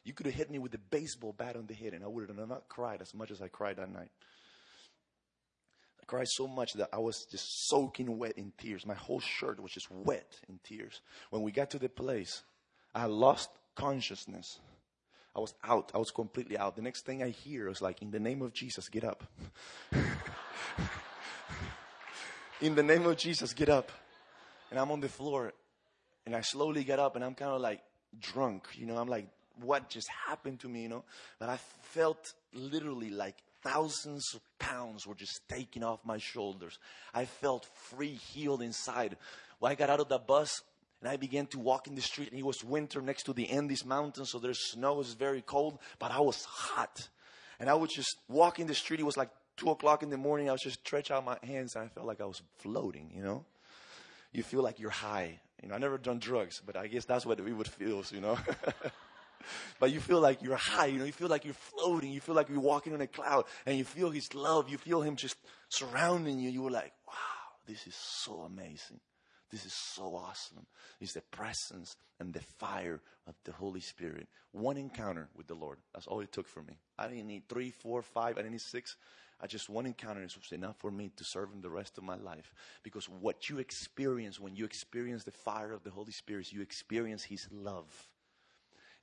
You 0.05 0.15
could 0.15 0.27
have 0.27 0.35
hit 0.35 0.51
me 0.51 0.59
with 0.59 0.75
a 0.75 0.79
baseball 0.79 1.35
bat 1.37 1.57
on 1.57 1.67
the 1.67 1.75
head, 1.75 1.93
and 1.93 2.03
I 2.03 2.07
would 2.07 2.29
have 2.29 2.49
not 2.49 2.69
cried 2.69 3.03
as 3.03 3.15
much 3.15 3.31
as 3.31 3.43
I 3.43 3.49
cried 3.49 3.77
that 3.77 3.93
night. 3.93 4.11
Cried 6.07 6.29
so 6.29 6.47
much 6.47 6.75
that 6.75 6.91
I 6.93 6.99
was 6.99 7.25
just 7.31 7.69
soaking 7.69 8.19
wet 8.19 8.33
in 8.37 8.53
tears. 8.59 8.87
My 8.87 8.95
whole 8.95 9.21
shirt 9.21 9.61
was 9.61 9.73
just 9.73 9.91
wet 9.91 10.41
in 10.49 10.59
tears. 10.63 11.01
When 11.31 11.43
we 11.43 11.53
got 11.53 11.71
to 11.71 11.79
the 11.79 11.89
place, 11.89 12.43
I 12.95 13.07
lost 13.07 13.51
consciousness. 13.75 14.61
I 15.37 15.41
was 15.41 15.55
out. 15.65 15.91
I 15.95 15.99
was 15.99 16.11
completely 16.11 16.57
out. 16.57 16.77
The 16.77 16.83
next 16.83 17.05
thing 17.05 17.23
I 17.23 17.31
hear 17.31 17.69
is 17.69 17.83
like, 17.83 18.03
in 18.03 18.11
the 18.11 18.21
name 18.21 18.43
of 18.43 18.53
Jesus, 18.53 18.89
get 18.89 19.05
up. 19.05 19.25
in 22.61 22.75
the 22.75 22.83
name 22.83 23.07
of 23.07 23.17
Jesus, 23.17 23.53
get 23.53 23.69
up. 23.69 23.91
And 24.71 24.79
I'm 24.79 24.91
on 24.91 25.01
the 25.01 25.09
floor 25.09 25.53
and 26.27 26.35
I 26.37 26.41
slowly 26.41 26.85
get 26.85 26.99
up 26.99 27.17
and 27.17 27.25
I'm 27.25 27.35
kind 27.35 27.53
of 27.53 27.61
like 27.61 27.81
drunk, 28.21 28.69
you 28.75 28.87
know, 28.87 28.97
I'm 28.97 29.09
like, 29.09 29.27
what 29.61 29.89
just 29.89 30.09
happened 30.09 30.61
to 30.61 30.69
me, 30.69 30.83
you 30.83 30.89
know? 30.89 31.05
But 31.39 31.49
I 31.49 31.59
felt 31.83 32.33
literally 32.53 33.11
like 33.11 33.37
thousands 33.65 34.35
of 34.35 34.41
pounds 34.59 35.07
were 35.07 35.15
just 35.15 35.41
taken 35.49 35.83
off 35.83 36.01
my 36.05 36.19
shoulders. 36.19 36.79
I 37.13 37.25
felt 37.25 37.67
free, 37.75 38.15
healed 38.15 38.63
inside. 38.63 39.17
When 39.59 39.73
I 39.73 39.75
got 39.75 39.91
out 39.91 40.01
of 40.01 40.09
the 40.09 40.19
bus 40.19 40.61
and 41.01 41.09
I 41.09 41.17
began 41.17 41.47
to 41.49 41.59
walk 41.59 41.89
in 41.89 41.95
the 41.95 42.03
street, 42.03 42.31
and 42.31 42.39
it 42.39 42.45
was 42.45 42.63
winter 42.63 43.01
next 43.01 43.25
to 43.25 43.33
the 43.33 43.49
Andes 43.51 43.85
Mountains, 43.85 44.31
so 44.31 44.39
there's 44.39 44.71
snow, 44.71 45.01
it's 45.01 45.15
very 45.15 45.43
cold, 45.43 45.79
but 45.99 46.11
I 46.11 46.21
was 46.21 46.45
hot. 46.45 47.09
And 47.59 47.69
I 47.69 47.75
would 47.75 47.91
just 47.91 48.17
walk 48.29 48.61
in 48.61 48.67
the 48.67 48.75
street, 48.75 49.01
it 49.01 49.07
was 49.07 49.17
like 49.17 49.31
two 49.57 49.71
o'clock 49.71 50.03
in 50.03 50.11
the 50.11 50.17
morning, 50.17 50.49
I 50.49 50.53
would 50.53 50.61
just 50.61 50.81
stretch 50.81 51.11
out 51.11 51.25
my 51.25 51.39
hands 51.43 51.75
and 51.75 51.85
I 51.85 51.89
felt 51.89 52.07
like 52.07 52.21
I 52.21 52.27
was 52.27 52.43
floating, 52.59 53.11
you 53.15 53.23
know? 53.23 53.45
You 54.33 54.43
feel 54.43 54.63
like 54.63 54.79
you're 54.79 54.91
high. 54.91 55.41
You 55.63 55.69
know, 55.69 55.77
I 55.77 55.79
never 55.79 55.97
done 55.97 56.19
drugs, 56.19 56.61
but 56.65 56.77
I 56.77 56.89
guess 56.89 57.05
that's 57.05 57.25
what 57.25 57.41
we 57.41 57.53
would 57.53 57.69
feel, 57.69 58.03
you 58.11 58.21
know? 58.21 58.37
but 59.79 59.93
you 59.93 60.01
feel 60.01 60.21
like 60.21 60.43
you're 60.43 60.57
high, 60.57 60.87
you 60.87 60.99
know, 60.99 61.05
you 61.05 61.13
feel 61.13 61.29
like 61.29 61.45
you're 61.45 61.55
floating, 61.55 62.11
you 62.13 62.21
feel 62.21 62.35
like 62.35 62.49
you're 62.49 62.61
walking 62.61 62.93
on 62.95 63.01
a 63.01 63.07
cloud, 63.07 63.45
and 63.67 63.77
you 63.77 63.85
feel 63.85 64.11
His 64.11 64.35
love, 64.35 64.69
you 64.69 64.79
feel 64.79 65.03
Him 65.03 65.17
just 65.17 65.37
surrounding 65.69 66.39
you. 66.39 66.51
You 66.51 66.63
were 66.63 66.71
like, 66.71 66.93
wow, 67.07 67.15
this 67.67 67.87
is 67.87 67.95
so 67.95 68.41
amazing. 68.41 69.01
This 69.51 69.67
is 69.67 69.73
so 69.73 70.17
awesome. 70.17 70.67
It's 71.01 71.13
the 71.13 71.21
presence 71.21 71.97
and 72.19 72.33
the 72.33 72.41
fire 72.59 73.01
of 73.27 73.35
the 73.45 73.53
Holy 73.53 73.81
Spirit. 73.81 74.27
One 74.53 74.77
encounter 74.77 75.29
with 75.37 75.47
the 75.47 75.55
Lord. 75.55 75.79
That's 75.93 76.07
all 76.07 76.21
it 76.21 76.33
took 76.33 76.49
for 76.49 76.63
me. 76.63 76.79
I 76.99 77.07
didn't 77.09 77.27
need 77.27 77.49
three, 77.49 77.71
four, 77.71 78.03
five, 78.03 78.37
I 78.37 78.43
didn't 78.43 78.53
need 78.53 78.61
six. 78.61 78.97
I 79.41 79.47
just 79.47 79.69
one 79.69 79.87
encounter 79.87 80.23
is 80.23 80.37
enough 80.53 80.77
for 80.79 80.91
me 80.91 81.11
to 81.17 81.25
serve 81.25 81.53
him 81.53 81.61
the 81.61 81.71
rest 81.71 81.99
of 81.99 82.05
my 82.05 82.17
life. 82.17 82.55
Because 82.83 83.09
what 83.09 83.49
you 83.49 83.59
experience 83.59 84.41
when 84.41 84.57
you 84.57 84.65
experience 84.65 85.25
the 85.25 85.33
fire 85.33 85.73
of 85.73 85.85
the 85.85 85.91
Holy 85.91 86.13
Spirit, 86.13 86.47
is 86.47 86.53
you 86.53 86.63
experience 86.63 87.25
his 87.25 87.47
love. 87.53 88.09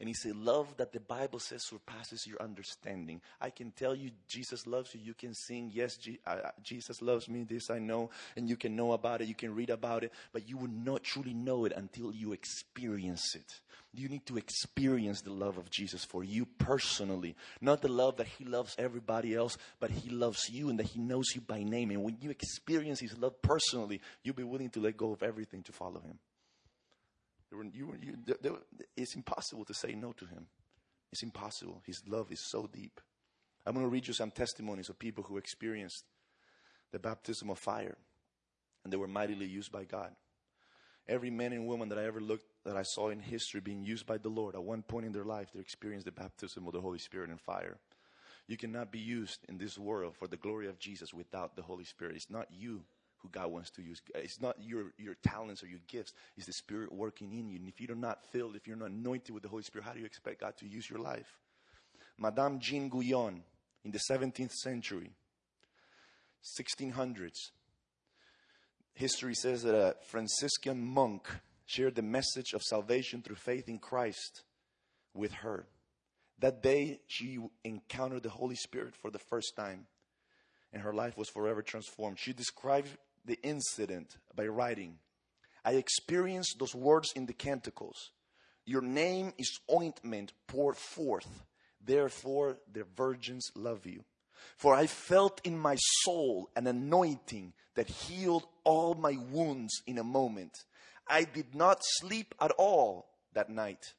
And 0.02 0.08
he 0.08 0.16
said, 0.16 0.36
Love 0.36 0.78
that 0.78 0.92
the 0.92 1.00
Bible 1.00 1.38
says 1.38 1.64
surpasses 1.64 2.26
your 2.26 2.42
understanding. 2.42 3.22
I 3.40 3.52
can 3.52 3.70
tell 3.70 3.94
you 3.94 4.10
Jesus 4.28 4.66
loves 4.66 4.96
you. 4.96 5.02
You 5.04 5.14
can 5.14 5.36
sing, 5.36 5.70
Yes, 5.72 5.96
G- 5.96 6.18
uh, 6.26 6.50
Jesus 6.64 7.04
loves 7.04 7.30
me. 7.30 7.44
This 7.44 7.70
I 7.70 7.78
know. 7.78 8.10
And 8.36 8.50
you 8.50 8.58
can 8.58 8.76
know 8.76 8.94
about 8.94 9.22
it. 9.22 9.28
You 9.28 9.36
can 9.36 9.54
read 9.54 9.70
about 9.70 10.04
it. 10.04 10.12
But 10.34 10.50
you 10.50 10.58
will 10.58 10.72
not 10.72 11.04
truly 11.04 11.36
know 11.36 11.66
it 11.66 11.74
until 11.76 12.12
you 12.12 12.34
experience 12.34 13.36
it. 13.36 13.60
You 13.94 14.10
need 14.10 14.26
to 14.26 14.38
experience 14.38 15.22
the 15.22 15.34
love 15.34 15.60
of 15.60 15.70
Jesus 15.70 16.04
for 16.04 16.24
you 16.24 16.48
personally. 16.58 17.36
Not 17.62 17.84
the 17.84 17.92
love 17.92 18.18
that 18.18 18.28
He 18.28 18.44
loves 18.44 18.76
everybody 18.80 19.36
else, 19.36 19.56
but 19.80 19.92
He 19.92 20.10
loves 20.10 20.50
you 20.50 20.70
and 20.70 20.80
that 20.80 20.88
He 20.88 21.00
knows 21.00 21.28
you 21.36 21.42
by 21.42 21.62
name. 21.62 21.92
And 21.92 22.04
when 22.04 22.18
you 22.22 22.32
experience 22.32 23.00
His 23.02 23.16
love 23.20 23.40
personally, 23.44 24.02
you'll 24.24 24.34
be 24.34 24.44
willing 24.44 24.72
to 24.72 24.80
let 24.80 24.98
go 24.98 25.12
of 25.12 25.22
everything 25.22 25.62
to 25.62 25.72
follow 25.72 26.00
Him. 26.00 26.18
You, 27.52 27.94
you, 28.02 28.18
it's 28.96 29.16
impossible 29.16 29.66
to 29.66 29.74
say 29.74 29.94
no 29.94 30.14
to 30.14 30.26
him. 30.26 30.48
It's 31.12 31.24
impossible. 31.24 31.82
His 31.86 32.02
love 32.08 32.32
is 32.32 32.40
so 32.40 32.70
deep. 32.72 33.02
I'm 33.66 33.74
going 33.74 33.86
to 33.86 33.90
read 33.90 34.08
you 34.08 34.14
some 34.14 34.32
testimonies 34.32 34.90
of 34.90 34.98
people 34.98 35.24
who 35.24 35.38
experienced 35.38 36.06
the 36.92 37.00
baptism 37.00 37.50
of 37.50 37.60
fire 37.60 37.98
and 38.84 38.92
they 38.92 38.98
were 38.98 39.08
mightily 39.08 39.46
used 39.46 39.72
by 39.72 39.84
God. 39.84 40.12
Every 41.08 41.30
man 41.30 41.52
and 41.54 41.68
woman 41.68 41.90
that 41.90 41.98
I 41.98 42.06
ever 42.06 42.22
looked 42.22 42.46
that 42.64 42.78
I 42.78 42.84
saw 42.84 43.10
in 43.10 43.20
history 43.20 43.60
being 43.60 43.84
used 43.84 44.06
by 44.06 44.18
the 44.18 44.30
Lord 44.30 44.56
at 44.56 44.64
one 44.64 44.84
point 44.84 45.06
in 45.06 45.12
their 45.12 45.26
life, 45.26 45.50
they 45.54 45.60
experienced 45.60 46.06
the 46.06 46.12
baptism 46.12 46.68
of 46.68 46.74
the 46.74 46.82
Holy 46.82 47.00
Spirit 47.00 47.30
and 47.30 47.42
fire. 47.42 47.78
You 48.48 48.58
cannot 48.58 48.92
be 48.92 49.00
used 49.00 49.46
in 49.50 49.58
this 49.58 49.78
world 49.78 50.16
for 50.16 50.28
the 50.28 50.38
glory 50.38 50.68
of 50.68 50.80
Jesus 50.80 51.14
without 51.14 51.56
the 51.56 51.64
Holy 51.64 51.84
Spirit. 51.84 52.16
It's 52.16 52.30
not 52.30 52.48
you 52.52 52.84
who 53.22 53.30
God 53.30 53.52
wants 53.52 53.70
to 53.72 53.82
use. 53.82 54.02
It's 54.16 54.42
not 54.42 54.56
your, 54.62 54.94
your 54.98 55.16
talents 55.24 55.64
or 55.64 55.68
your 55.68 55.80
gifts, 55.88 56.14
it's 56.38 56.48
the 56.48 56.54
Spirit 56.54 56.92
working 56.92 57.34
in 57.34 57.50
you. 57.50 57.58
And 57.58 57.68
if 57.68 57.80
you're 57.80 57.96
not 57.96 58.24
filled, 58.32 58.56
if 58.56 58.68
you're 58.68 58.78
not 58.78 58.90
anointed 58.90 59.34
with 59.34 59.44
the 59.44 59.50
Holy 59.50 59.64
Spirit, 59.64 59.86
how 59.86 59.94
do 59.94 60.00
you 60.00 60.06
expect 60.06 60.42
God 60.42 60.58
to 60.58 60.68
use 60.68 60.90
your 60.90 61.00
life? 61.00 61.38
Madame 62.18 62.60
Jean 62.60 62.90
Guyon 62.90 63.44
in 63.84 63.92
the 63.92 64.00
17th 64.10 64.52
century, 64.52 65.12
1600s, 66.60 67.52
history 68.94 69.36
says 69.36 69.64
that 69.64 69.76
a 69.76 69.96
Franciscan 70.08 70.84
monk 70.84 71.28
shared 71.66 71.96
the 71.96 72.02
message 72.02 72.54
of 72.54 72.62
salvation 72.62 73.22
through 73.22 73.36
faith 73.36 73.70
in 73.70 73.80
Christ 73.80 74.44
with 75.14 75.32
her. 75.34 75.66
That 76.40 76.64
day, 76.64 77.00
she 77.08 77.38
encountered 77.64 78.24
the 78.24 78.30
Holy 78.30 78.56
Spirit 78.56 78.96
for 78.96 79.12
the 79.12 79.20
first 79.20 79.56
time, 79.56 79.86
and 80.74 80.82
her 80.82 80.94
life 80.94 81.18
was 81.18 81.30
forever 81.30 81.62
transformed. 81.62 82.20
She 82.20 82.34
described 82.34 82.90
the 83.26 83.40
incident 83.44 84.18
by 84.36 84.48
writing, 84.48 84.98
I 85.64 85.74
experienced 85.74 86.58
those 86.60 86.76
words 86.76 87.12
in 87.16 87.26
the 87.26 87.34
Canticles. 87.34 88.12
Your 88.66 88.82
name 88.82 89.34
is 89.38 89.60
ointment 89.72 90.34
poured 90.48 90.78
forth. 90.78 91.44
Therefore, 91.84 92.58
the 92.72 92.86
virgins 92.96 93.52
love 93.56 93.86
you. 93.86 94.04
For 94.58 94.74
I 94.74 94.88
felt 94.88 95.42
in 95.44 95.58
my 95.58 95.76
soul 96.04 96.50
an 96.56 96.68
anointing 96.68 97.54
that 97.76 97.90
healed 97.90 98.48
all 98.64 98.96
my 98.96 99.18
wounds 99.32 99.82
in 99.86 99.98
a 99.98 100.04
moment. 100.04 100.58
I 101.08 101.24
did 101.24 101.56
not 101.56 101.80
sleep 101.82 102.34
at 102.40 102.52
all 102.58 103.10
that 103.34 103.50
night 103.50 103.94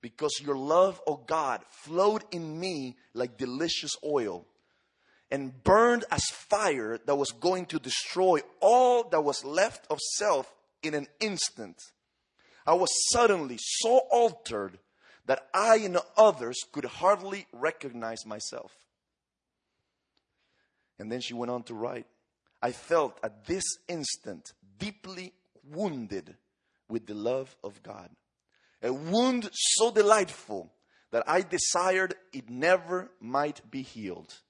because 0.00 0.40
your 0.42 0.56
love, 0.56 1.00
O 1.06 1.14
oh 1.14 1.24
God, 1.26 1.62
flowed 1.70 2.24
in 2.30 2.58
me 2.58 2.96
like 3.14 3.38
delicious 3.38 3.92
oil 4.04 4.46
and 5.32 5.64
burned 5.64 6.04
as 6.10 6.22
fire 6.26 6.98
that 7.06 7.16
was 7.16 7.32
going 7.32 7.64
to 7.64 7.78
destroy 7.78 8.40
all 8.60 9.08
that 9.08 9.24
was 9.24 9.46
left 9.46 9.86
of 9.90 9.98
self 10.16 10.54
in 10.82 10.92
an 10.92 11.06
instant. 11.20 11.76
I 12.66 12.74
was 12.74 12.90
suddenly 13.10 13.56
so 13.58 14.02
altered 14.10 14.78
that 15.24 15.48
I 15.54 15.76
and 15.76 15.96
others 16.18 16.58
could 16.70 16.84
hardly 16.84 17.46
recognize 17.50 18.26
myself. 18.26 18.72
And 20.98 21.10
then 21.10 21.22
she 21.22 21.32
went 21.32 21.50
on 21.50 21.62
to 21.64 21.74
write 21.74 22.06
I 22.60 22.72
felt 22.72 23.18
at 23.24 23.46
this 23.46 23.64
instant 23.88 24.52
deeply 24.78 25.32
wounded 25.64 26.36
with 26.90 27.06
the 27.06 27.14
love 27.14 27.56
of 27.64 27.82
God. 27.82 28.10
A 28.82 28.92
wound 28.92 29.48
so 29.52 29.90
delightful 29.90 30.70
that 31.10 31.24
I 31.26 31.40
desired 31.40 32.16
it 32.34 32.50
never 32.50 33.10
might 33.18 33.70
be 33.70 33.80
healed. 33.80 34.41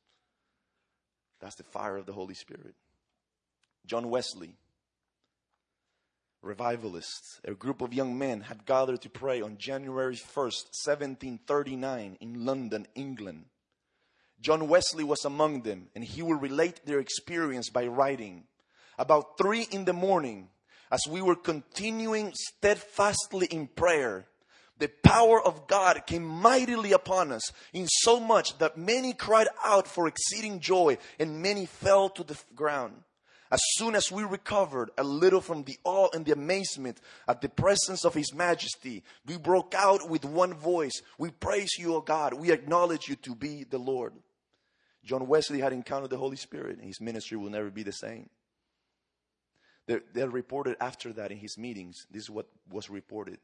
That's 1.43 1.57
the 1.57 1.65
fire 1.65 1.97
of 1.97 2.07
the 2.07 2.13
Holy 2.13 2.35
Spirit. 2.35 2.77
John 3.85 4.09
Wesley, 4.09 4.55
revivalists, 6.41 7.41
a 7.45 7.53
group 7.53 7.83
of 7.83 7.93
young 7.93 8.17
men 8.17 8.43
had 8.43 8.65
gathered 8.65 9.03
to 9.03 9.11
pray 9.11 9.43
on 9.43 9.59
January 9.59 10.15
1st, 10.15 10.71
1739, 10.87 12.17
in 12.21 12.47
London, 12.47 12.87
England. 12.95 13.47
John 14.41 14.69
Wesley 14.69 15.03
was 15.03 15.25
among 15.25 15.63
them, 15.63 15.89
and 15.97 16.05
he 16.05 16.23
will 16.23 16.39
relate 16.39 16.87
their 16.87 17.01
experience 17.01 17.71
by 17.71 17.87
writing. 17.89 18.45
About 18.97 19.37
three 19.37 19.67
in 19.73 19.85
the 19.85 19.93
morning, 19.93 20.49
as 20.93 21.01
we 21.09 21.23
were 21.23 21.35
continuing 21.35 22.33
steadfastly 22.35 23.47
in 23.47 23.67
prayer, 23.67 24.27
the 24.83 24.89
power 24.89 25.41
of 25.41 25.69
God 25.69 26.07
came 26.09 26.25
mightily 26.25 26.91
upon 26.91 27.31
us, 27.31 27.53
in 27.73 27.87
so 27.87 28.19
much 28.19 28.59
that 28.59 28.77
many 28.77 29.13
cried 29.13 29.47
out 29.65 29.87
for 29.87 30.09
exceeding 30.09 30.59
joy, 30.59 30.99
and 31.21 31.41
many 31.41 31.67
fell 31.67 32.09
to 32.09 32.25
the 32.25 32.37
ground. 32.57 32.95
As 33.53 33.61
soon 33.75 33.95
as 33.95 34.11
we 34.11 34.25
recovered 34.25 34.91
a 34.99 35.05
little 35.05 35.41
from 35.41 35.63
the 35.63 35.79
awe 35.85 36.09
and 36.13 36.27
the 36.27 36.33
amazement 36.33 37.01
at 37.29 37.41
the 37.41 37.49
presence 37.49 38.05
of 38.05 38.15
His 38.15 38.35
Majesty, 38.35 39.05
we 39.25 39.37
broke 39.39 39.73
out 39.73 40.11
with 40.11 40.25
one 40.25 40.53
voice 40.53 41.01
We 41.17 41.31
praise 41.31 41.79
you, 41.79 41.95
O 41.95 42.01
God. 42.01 42.35
We 42.35 42.51
acknowledge 42.51 43.07
you 43.09 43.15
to 43.15 43.37
be 43.37 43.63
the 43.63 43.79
Lord. 43.79 44.15
John 45.05 45.29
Wesley 45.29 45.61
had 45.61 45.73
encountered 45.73 46.11
the 46.11 46.17
Holy 46.17 46.37
Spirit, 46.37 46.79
and 46.79 46.87
his 46.87 47.01
ministry 47.01 47.39
will 47.39 47.51
never 47.51 47.71
be 47.71 47.85
the 47.85 47.93
same. 47.93 48.31
They're, 49.87 50.29
reported 50.29 50.77
after 50.81 51.13
that 51.13 51.31
in 51.31 51.39
his 51.39 51.57
meetings. 51.57 52.05
This 52.11 52.25
is 52.25 52.31
what 52.31 52.49
was 52.69 52.91
reported. 52.91 53.39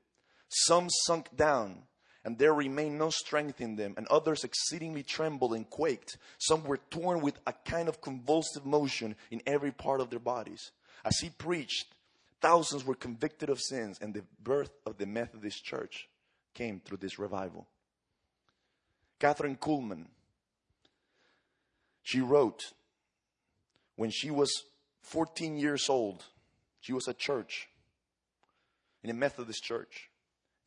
Some 0.49 0.89
sunk 0.91 1.37
down 1.37 1.83
and 2.29 2.37
there 2.37 2.53
remained 2.53 2.99
no 2.99 3.09
strength 3.09 3.59
in 3.59 3.77
them, 3.77 3.95
and 3.97 4.07
others 4.09 4.45
exceedingly 4.45 5.03
trembled 5.03 5.55
and 5.55 5.71
quaked. 5.71 6.19
Some 6.37 6.63
were 6.65 6.77
torn 6.91 7.23
with 7.23 7.41
a 7.47 7.55
kind 7.55 7.89
of 7.89 8.03
convulsive 8.03 8.67
motion 8.67 9.17
in 9.31 9.41
every 9.47 9.73
part 9.73 10.03
of 10.03 10.11
their 10.11 10.19
bodies. 10.19 10.73
As 11.07 11.19
he 11.21 11.31
preached, 11.31 11.87
thousands 12.43 12.85
were 12.85 12.95
convicted 12.95 13.49
of 13.49 13.61
sins, 13.61 13.99
and 14.03 14.13
the 14.13 14.25
birth 14.43 14.73
of 14.85 14.99
the 14.99 15.07
Methodist 15.07 15.65
Church 15.65 16.07
came 16.53 16.81
through 16.81 16.99
this 16.99 17.19
revival. 17.19 17.67
Kathryn 19.19 19.59
Kuhlman, 19.59 20.09
she 22.03 22.21
wrote, 22.21 22.73
when 23.97 24.11
she 24.11 24.31
was 24.31 24.53
14 25.01 25.57
years 25.57 25.89
old, 25.89 26.25
she 26.81 26.93
was 26.93 27.09
at 27.09 27.17
church, 27.17 27.69
in 29.03 29.09
a 29.09 29.15
Methodist 29.15 29.63
church. 29.63 30.11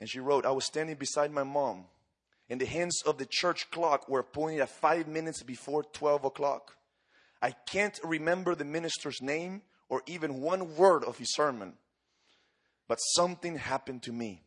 And 0.02 0.10
she 0.10 0.20
wrote, 0.20 0.48
I 0.48 0.52
was 0.52 0.66
standing 0.66 0.96
beside 0.96 1.32
my 1.32 1.44
mom, 1.44 1.86
and 2.50 2.60
the 2.60 2.66
hands 2.66 3.04
of 3.06 3.20
the 3.20 3.28
church 3.30 3.70
clock 3.70 4.10
were 4.10 4.24
pointing 4.24 4.60
at 4.60 4.70
five 4.70 5.08
minutes 5.08 5.44
before 5.44 5.84
12 5.84 6.26
o'clock. 6.26 6.76
I 7.40 7.52
can't 7.52 8.00
remember 8.04 8.56
the 8.56 8.66
minister's 8.66 9.22
name 9.22 9.62
or 9.90 10.02
even 10.08 10.42
one 10.42 10.76
word 10.76 11.04
of 11.04 11.20
his 11.20 11.34
sermon, 11.34 11.74
but 12.88 12.96
something 12.96 13.58
happened 13.58 14.02
to 14.04 14.12
me. 14.12 14.42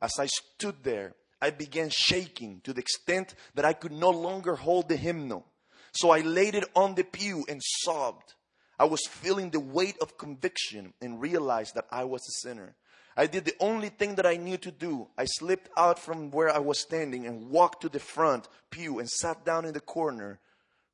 As 0.00 0.12
I 0.18 0.26
stood 0.26 0.76
there, 0.84 1.16
I 1.42 1.50
began 1.50 1.90
shaking 1.90 2.60
to 2.62 2.72
the 2.72 2.80
extent 2.80 3.34
that 3.56 3.64
I 3.64 3.72
could 3.72 3.92
no 3.92 4.10
longer 4.10 4.54
hold 4.54 4.88
the 4.88 4.96
hymnal. 4.96 5.44
So 5.92 6.10
I 6.10 6.20
laid 6.20 6.54
it 6.54 6.64
on 6.76 6.94
the 6.94 7.04
pew 7.04 7.44
and 7.48 7.60
sobbed. 7.62 8.34
I 8.78 8.84
was 8.84 9.00
feeling 9.08 9.50
the 9.50 9.60
weight 9.60 9.96
of 10.00 10.18
conviction 10.18 10.94
and 11.00 11.20
realized 11.20 11.74
that 11.74 11.86
I 11.90 12.04
was 12.04 12.22
a 12.22 12.46
sinner. 12.46 12.76
I 13.16 13.26
did 13.26 13.44
the 13.44 13.54
only 13.60 13.90
thing 13.90 14.16
that 14.16 14.26
I 14.26 14.36
knew 14.36 14.56
to 14.58 14.72
do. 14.72 15.08
I 15.16 15.24
slipped 15.26 15.70
out 15.76 15.98
from 15.98 16.30
where 16.30 16.50
I 16.50 16.58
was 16.58 16.80
standing 16.80 17.26
and 17.26 17.50
walked 17.50 17.82
to 17.82 17.88
the 17.88 18.00
front 18.00 18.48
pew 18.70 18.98
and 18.98 19.08
sat 19.08 19.44
down 19.44 19.64
in 19.64 19.72
the 19.72 19.80
corner 19.80 20.40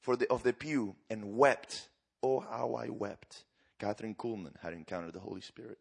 for 0.00 0.16
the, 0.16 0.30
of 0.30 0.42
the 0.42 0.52
pew 0.52 0.96
and 1.08 1.36
wept. 1.36 1.88
Oh, 2.22 2.40
how 2.40 2.74
I 2.74 2.90
wept. 2.90 3.44
Kathryn 3.80 4.14
Kuhlman 4.16 4.52
had 4.60 4.74
encountered 4.74 5.14
the 5.14 5.20
Holy 5.20 5.40
Spirit. 5.40 5.78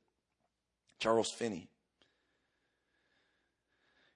Charles 1.00 1.32
Finney. 1.32 1.68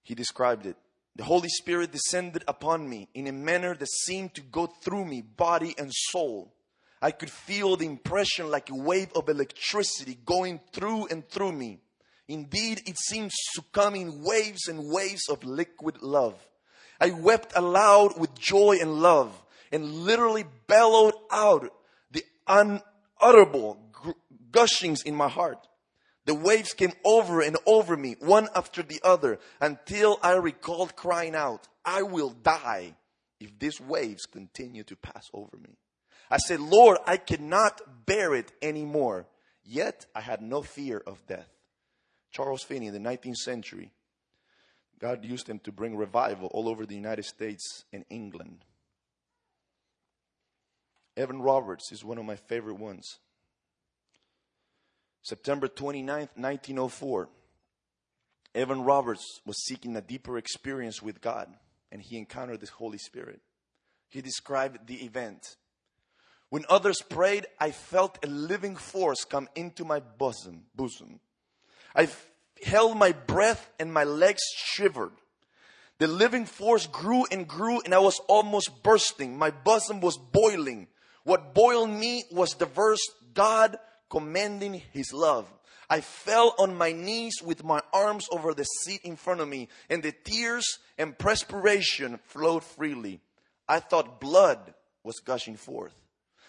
He 0.03 0.15
described 0.15 0.65
it. 0.65 0.77
The 1.15 1.23
Holy 1.25 1.49
Spirit 1.49 1.91
descended 1.91 2.43
upon 2.47 2.89
me 2.89 3.07
in 3.13 3.27
a 3.27 3.31
manner 3.31 3.75
that 3.75 3.89
seemed 3.89 4.33
to 4.35 4.41
go 4.41 4.65
through 4.65 5.05
me, 5.05 5.21
body 5.21 5.75
and 5.77 5.91
soul. 5.93 6.53
I 7.01 7.11
could 7.11 7.29
feel 7.29 7.75
the 7.75 7.85
impression 7.85 8.49
like 8.49 8.69
a 8.69 8.75
wave 8.75 9.11
of 9.13 9.29
electricity 9.29 10.17
going 10.25 10.61
through 10.71 11.07
and 11.07 11.27
through 11.27 11.51
me. 11.51 11.79
Indeed, 12.33 12.81
it 12.87 12.97
seems 12.97 13.31
to 13.53 13.61
come 13.71 13.93
in 13.93 14.23
waves 14.23 14.67
and 14.67 14.91
waves 14.91 15.29
of 15.29 15.43
liquid 15.43 16.01
love. 16.01 16.33
I 16.99 17.11
wept 17.11 17.53
aloud 17.55 18.19
with 18.19 18.33
joy 18.33 18.79
and 18.81 19.01
love 19.03 19.39
and 19.71 19.85
literally 19.85 20.45
bellowed 20.65 21.13
out 21.31 21.71
the 22.09 22.23
unutterable 22.47 23.77
gushings 24.49 25.03
in 25.05 25.15
my 25.15 25.29
heart. 25.29 25.67
The 26.25 26.33
waves 26.33 26.73
came 26.73 26.93
over 27.05 27.39
and 27.41 27.55
over 27.67 27.95
me, 27.95 28.15
one 28.17 28.47
after 28.55 28.81
the 28.81 28.99
other, 29.03 29.37
until 29.61 30.17
I 30.23 30.33
recalled 30.33 30.95
crying 30.95 31.35
out, 31.35 31.67
I 31.85 32.01
will 32.01 32.31
die 32.31 32.95
if 33.39 33.59
these 33.59 33.79
waves 33.79 34.25
continue 34.25 34.83
to 34.85 34.95
pass 34.95 35.29
over 35.35 35.55
me. 35.57 35.77
I 36.31 36.37
said, 36.37 36.61
Lord, 36.61 36.97
I 37.05 37.17
cannot 37.17 38.07
bear 38.07 38.33
it 38.33 38.51
anymore. 38.59 39.27
Yet 39.63 40.07
I 40.15 40.21
had 40.21 40.41
no 40.41 40.63
fear 40.63 40.97
of 41.05 41.23
death. 41.27 41.52
Charles 42.33 42.63
Finney 42.63 42.87
in 42.87 42.93
the 42.93 42.99
19th 42.99 43.37
century, 43.37 43.91
God 44.99 45.23
used 45.23 45.47
him 45.47 45.59
to 45.59 45.71
bring 45.71 45.95
revival 45.95 46.47
all 46.47 46.67
over 46.67 46.85
the 46.85 46.95
United 46.95 47.25
States 47.25 47.85
and 47.93 48.03
England. 48.09 48.65
Evan 51.15 51.41
Roberts 51.41 51.91
is 51.91 52.03
one 52.03 52.17
of 52.17 52.25
my 52.25 52.35
favorite 52.35 52.79
ones. 52.79 53.19
September 55.21 55.67
29th, 55.67 56.35
1904, 56.35 57.29
Evan 58.55 58.83
Roberts 58.83 59.39
was 59.45 59.63
seeking 59.63 59.95
a 59.95 60.01
deeper 60.01 60.37
experience 60.37 61.01
with 61.01 61.21
God 61.21 61.53
and 61.91 62.01
he 62.01 62.17
encountered 62.17 62.61
the 62.61 62.67
Holy 62.67 62.97
Spirit. 62.97 63.41
He 64.09 64.21
described 64.21 64.87
the 64.87 65.03
event. 65.03 65.55
When 66.49 66.65
others 66.67 67.01
prayed, 67.07 67.45
I 67.59 67.71
felt 67.71 68.23
a 68.23 68.27
living 68.27 68.75
force 68.75 69.23
come 69.23 69.47
into 69.55 69.85
my 69.85 69.99
bosom, 69.99 70.63
bosom. 70.75 71.19
I 71.95 72.09
held 72.63 72.97
my 72.97 73.11
breath 73.11 73.69
and 73.79 73.93
my 73.93 74.03
legs 74.03 74.41
shivered. 74.55 75.11
The 75.99 76.07
living 76.07 76.45
force 76.45 76.87
grew 76.87 77.25
and 77.31 77.47
grew 77.47 77.81
and 77.81 77.93
I 77.93 77.99
was 77.99 78.19
almost 78.27 78.83
bursting. 78.83 79.37
My 79.37 79.51
bosom 79.51 80.01
was 80.01 80.17
boiling. 80.17 80.87
What 81.23 81.53
boiled 81.53 81.89
me 81.89 82.25
was 82.31 82.55
the 82.55 82.65
verse, 82.65 83.01
God 83.33 83.77
commanding 84.09 84.81
his 84.91 85.13
love. 85.13 85.51
I 85.89 86.01
fell 86.01 86.55
on 86.57 86.75
my 86.75 86.91
knees 86.91 87.41
with 87.43 87.63
my 87.63 87.81
arms 87.93 88.27
over 88.31 88.53
the 88.53 88.63
seat 88.63 89.01
in 89.03 89.15
front 89.15 89.41
of 89.41 89.47
me 89.47 89.69
and 89.89 90.01
the 90.01 90.11
tears 90.11 90.79
and 90.97 91.17
perspiration 91.17 92.19
flowed 92.25 92.63
freely. 92.63 93.21
I 93.67 93.79
thought 93.79 94.19
blood 94.19 94.73
was 95.03 95.19
gushing 95.19 95.55
forth. 95.55 95.93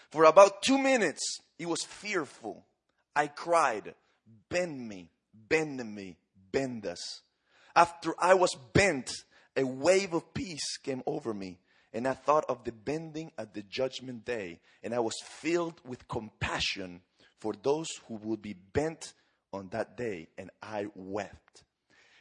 For 0.09 0.23
about 0.23 0.63
two 0.63 0.77
minutes, 0.77 1.39
it 1.59 1.67
was 1.67 1.83
fearful. 1.83 2.65
I 3.15 3.27
cried, 3.27 3.93
bend 4.49 4.87
me, 4.87 5.09
bend 5.49 5.83
me, 5.93 6.17
bend 6.51 6.85
us. 6.85 7.21
After 7.75 8.13
I 8.19 8.33
was 8.33 8.55
bent, 8.73 9.11
a 9.55 9.63
wave 9.63 10.13
of 10.13 10.33
peace 10.33 10.77
came 10.77 11.03
over 11.05 11.33
me. 11.33 11.59
And 11.93 12.07
I 12.09 12.13
thought 12.13 12.43
of 12.49 12.65
the 12.65 12.73
bending 12.73 13.31
at 13.37 13.53
the 13.53 13.63
judgment 13.63 14.25
day, 14.25 14.59
and 14.83 14.93
I 14.93 14.99
was 14.99 15.15
filled 15.23 15.79
with 15.85 16.09
compassion 16.09 16.99
for 17.39 17.53
those 17.63 17.87
who 18.07 18.15
would 18.15 18.41
be 18.41 18.53
bent 18.73 19.13
on 19.53 19.69
that 19.69 19.95
day, 19.95 20.27
and 20.37 20.51
I 20.61 20.87
wept. 20.93 21.63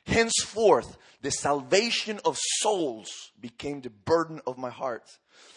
Henceforth, 0.07 0.97
the 1.23 1.31
salvation 1.31 2.21
of 2.25 2.39
souls 2.61 3.33
became 3.41 3.81
the 3.81 3.91
burden 3.91 4.41
of 4.47 4.59
my 4.59 4.71
heart. 4.71 5.11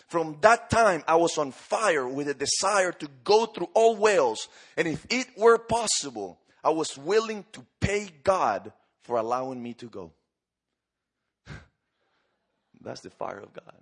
From 0.07 0.37
that 0.41 0.71
time, 0.71 1.03
I 1.07 1.17
was 1.17 1.37
on 1.37 1.51
fire 1.51 2.07
with 2.07 2.27
a 2.27 2.33
desire 2.33 2.93
to 2.93 3.09
go 3.23 3.45
through 3.45 3.69
all 3.75 3.97
Wales, 3.97 4.47
and 4.75 4.87
if 4.87 5.05
it 5.11 5.27
were 5.37 5.59
possible, 5.59 6.39
I 6.63 6.69
was 6.69 6.97
willing 6.97 7.45
to 7.53 7.65
pay 7.79 8.09
God 8.23 8.71
for 9.01 9.17
allowing 9.17 9.61
me 9.61 9.73
to 9.75 9.85
go. 9.87 10.11
That's 12.81 13.01
the 13.01 13.09
fire 13.09 13.39
of 13.39 13.53
God. 13.53 13.81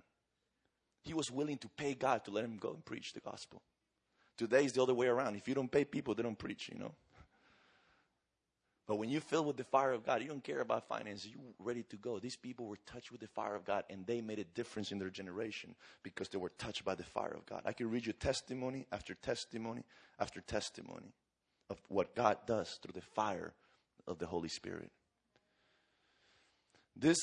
He 1.02 1.14
was 1.14 1.30
willing 1.30 1.58
to 1.58 1.68
pay 1.68 1.94
God 1.94 2.24
to 2.24 2.30
let 2.30 2.44
him 2.44 2.58
go 2.58 2.70
and 2.70 2.84
preach 2.84 3.12
the 3.12 3.20
gospel. 3.20 3.62
Today 4.36 4.64
is 4.64 4.72
the 4.72 4.82
other 4.82 4.94
way 4.94 5.06
around. 5.06 5.36
If 5.36 5.48
you 5.48 5.54
don't 5.54 5.70
pay 5.70 5.84
people, 5.84 6.14
they 6.14 6.22
don't 6.22 6.38
preach, 6.38 6.68
you 6.68 6.78
know. 6.78 6.92
But 8.86 8.96
when 8.96 9.08
you 9.08 9.18
fill 9.18 9.44
with 9.44 9.56
the 9.56 9.64
fire 9.64 9.92
of 9.92 10.04
God, 10.04 10.22
you 10.22 10.28
don't 10.28 10.44
care 10.44 10.60
about 10.60 10.86
finances. 10.86 11.28
You're 11.28 11.42
ready 11.58 11.82
to 11.84 11.96
go. 11.96 12.20
These 12.20 12.36
people 12.36 12.66
were 12.66 12.78
touched 12.86 13.10
with 13.10 13.20
the 13.20 13.26
fire 13.26 13.56
of 13.56 13.64
God, 13.64 13.84
and 13.90 14.06
they 14.06 14.20
made 14.20 14.38
a 14.38 14.44
difference 14.44 14.92
in 14.92 14.98
their 14.98 15.10
generation 15.10 15.74
because 16.04 16.28
they 16.28 16.38
were 16.38 16.52
touched 16.58 16.84
by 16.84 16.94
the 16.94 17.02
fire 17.02 17.34
of 17.34 17.46
God. 17.46 17.62
I 17.64 17.72
can 17.72 17.90
read 17.90 18.06
you 18.06 18.12
testimony 18.12 18.86
after 18.92 19.14
testimony 19.14 19.82
after 20.20 20.40
testimony 20.40 21.12
of 21.68 21.78
what 21.88 22.14
God 22.14 22.38
does 22.46 22.78
through 22.82 22.94
the 22.94 23.06
fire 23.14 23.52
of 24.06 24.18
the 24.18 24.26
Holy 24.26 24.48
Spirit. 24.48 24.90
This 26.94 27.18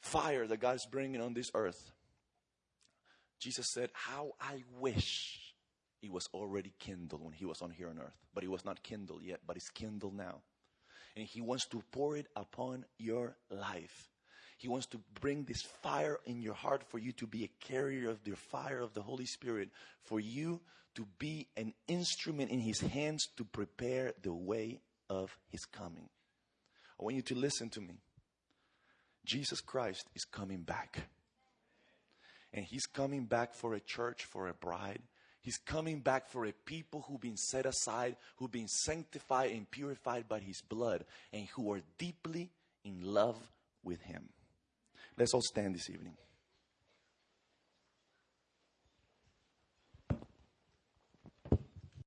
fire 0.00 0.46
that 0.46 0.60
God 0.60 0.76
is 0.76 0.86
bringing 0.90 1.20
on 1.20 1.34
this 1.34 1.50
earth, 1.54 1.92
Jesus 3.40 3.66
said, 3.72 3.90
How 3.92 4.32
I 4.40 4.62
wish 4.78 5.54
it 6.02 6.12
was 6.12 6.28
already 6.34 6.72
kindled 6.78 7.22
when 7.24 7.32
he 7.32 7.44
was 7.44 7.62
on 7.62 7.70
here 7.70 7.88
on 7.88 7.98
earth. 7.98 8.16
But 8.34 8.44
it 8.44 8.50
was 8.50 8.64
not 8.64 8.82
kindled 8.82 9.22
yet, 9.22 9.40
but 9.46 9.56
it's 9.56 9.70
kindled 9.70 10.16
now. 10.16 10.42
And 11.16 11.26
he 11.26 11.40
wants 11.40 11.66
to 11.68 11.82
pour 11.90 12.16
it 12.16 12.26
upon 12.34 12.84
your 12.98 13.36
life. 13.50 14.11
He 14.62 14.68
wants 14.68 14.86
to 14.86 15.00
bring 15.20 15.42
this 15.42 15.62
fire 15.82 16.20
in 16.24 16.40
your 16.40 16.54
heart 16.54 16.84
for 16.88 17.00
you 17.00 17.10
to 17.14 17.26
be 17.26 17.42
a 17.42 17.66
carrier 17.66 18.08
of 18.08 18.22
the 18.22 18.36
fire 18.36 18.78
of 18.78 18.94
the 18.94 19.02
Holy 19.02 19.26
Spirit, 19.26 19.70
for 20.04 20.20
you 20.20 20.60
to 20.94 21.04
be 21.18 21.48
an 21.56 21.74
instrument 21.88 22.52
in 22.52 22.60
His 22.60 22.80
hands 22.80 23.26
to 23.36 23.44
prepare 23.44 24.12
the 24.22 24.32
way 24.32 24.78
of 25.10 25.36
His 25.48 25.64
coming. 25.64 26.08
I 27.00 27.02
want 27.02 27.16
you 27.16 27.22
to 27.22 27.34
listen 27.34 27.70
to 27.70 27.80
me. 27.80 27.96
Jesus 29.26 29.60
Christ 29.60 30.06
is 30.14 30.24
coming 30.24 30.62
back. 30.62 31.08
And 32.54 32.64
He's 32.64 32.86
coming 32.86 33.24
back 33.24 33.54
for 33.54 33.74
a 33.74 33.80
church, 33.80 34.26
for 34.26 34.46
a 34.46 34.54
bride. 34.54 35.02
He's 35.40 35.58
coming 35.58 35.98
back 35.98 36.28
for 36.28 36.46
a 36.46 36.52
people 36.52 37.04
who've 37.08 37.20
been 37.20 37.36
set 37.36 37.66
aside, 37.66 38.14
who've 38.36 38.52
been 38.52 38.68
sanctified 38.68 39.50
and 39.50 39.68
purified 39.68 40.28
by 40.28 40.38
His 40.38 40.60
blood, 40.60 41.04
and 41.32 41.48
who 41.56 41.72
are 41.72 41.80
deeply 41.98 42.52
in 42.84 43.00
love 43.02 43.40
with 43.82 44.00
Him. 44.02 44.28
Let's 45.18 45.34
all 45.34 45.42
stand 45.42 45.74
this 45.74 45.90
evening. 45.90 46.14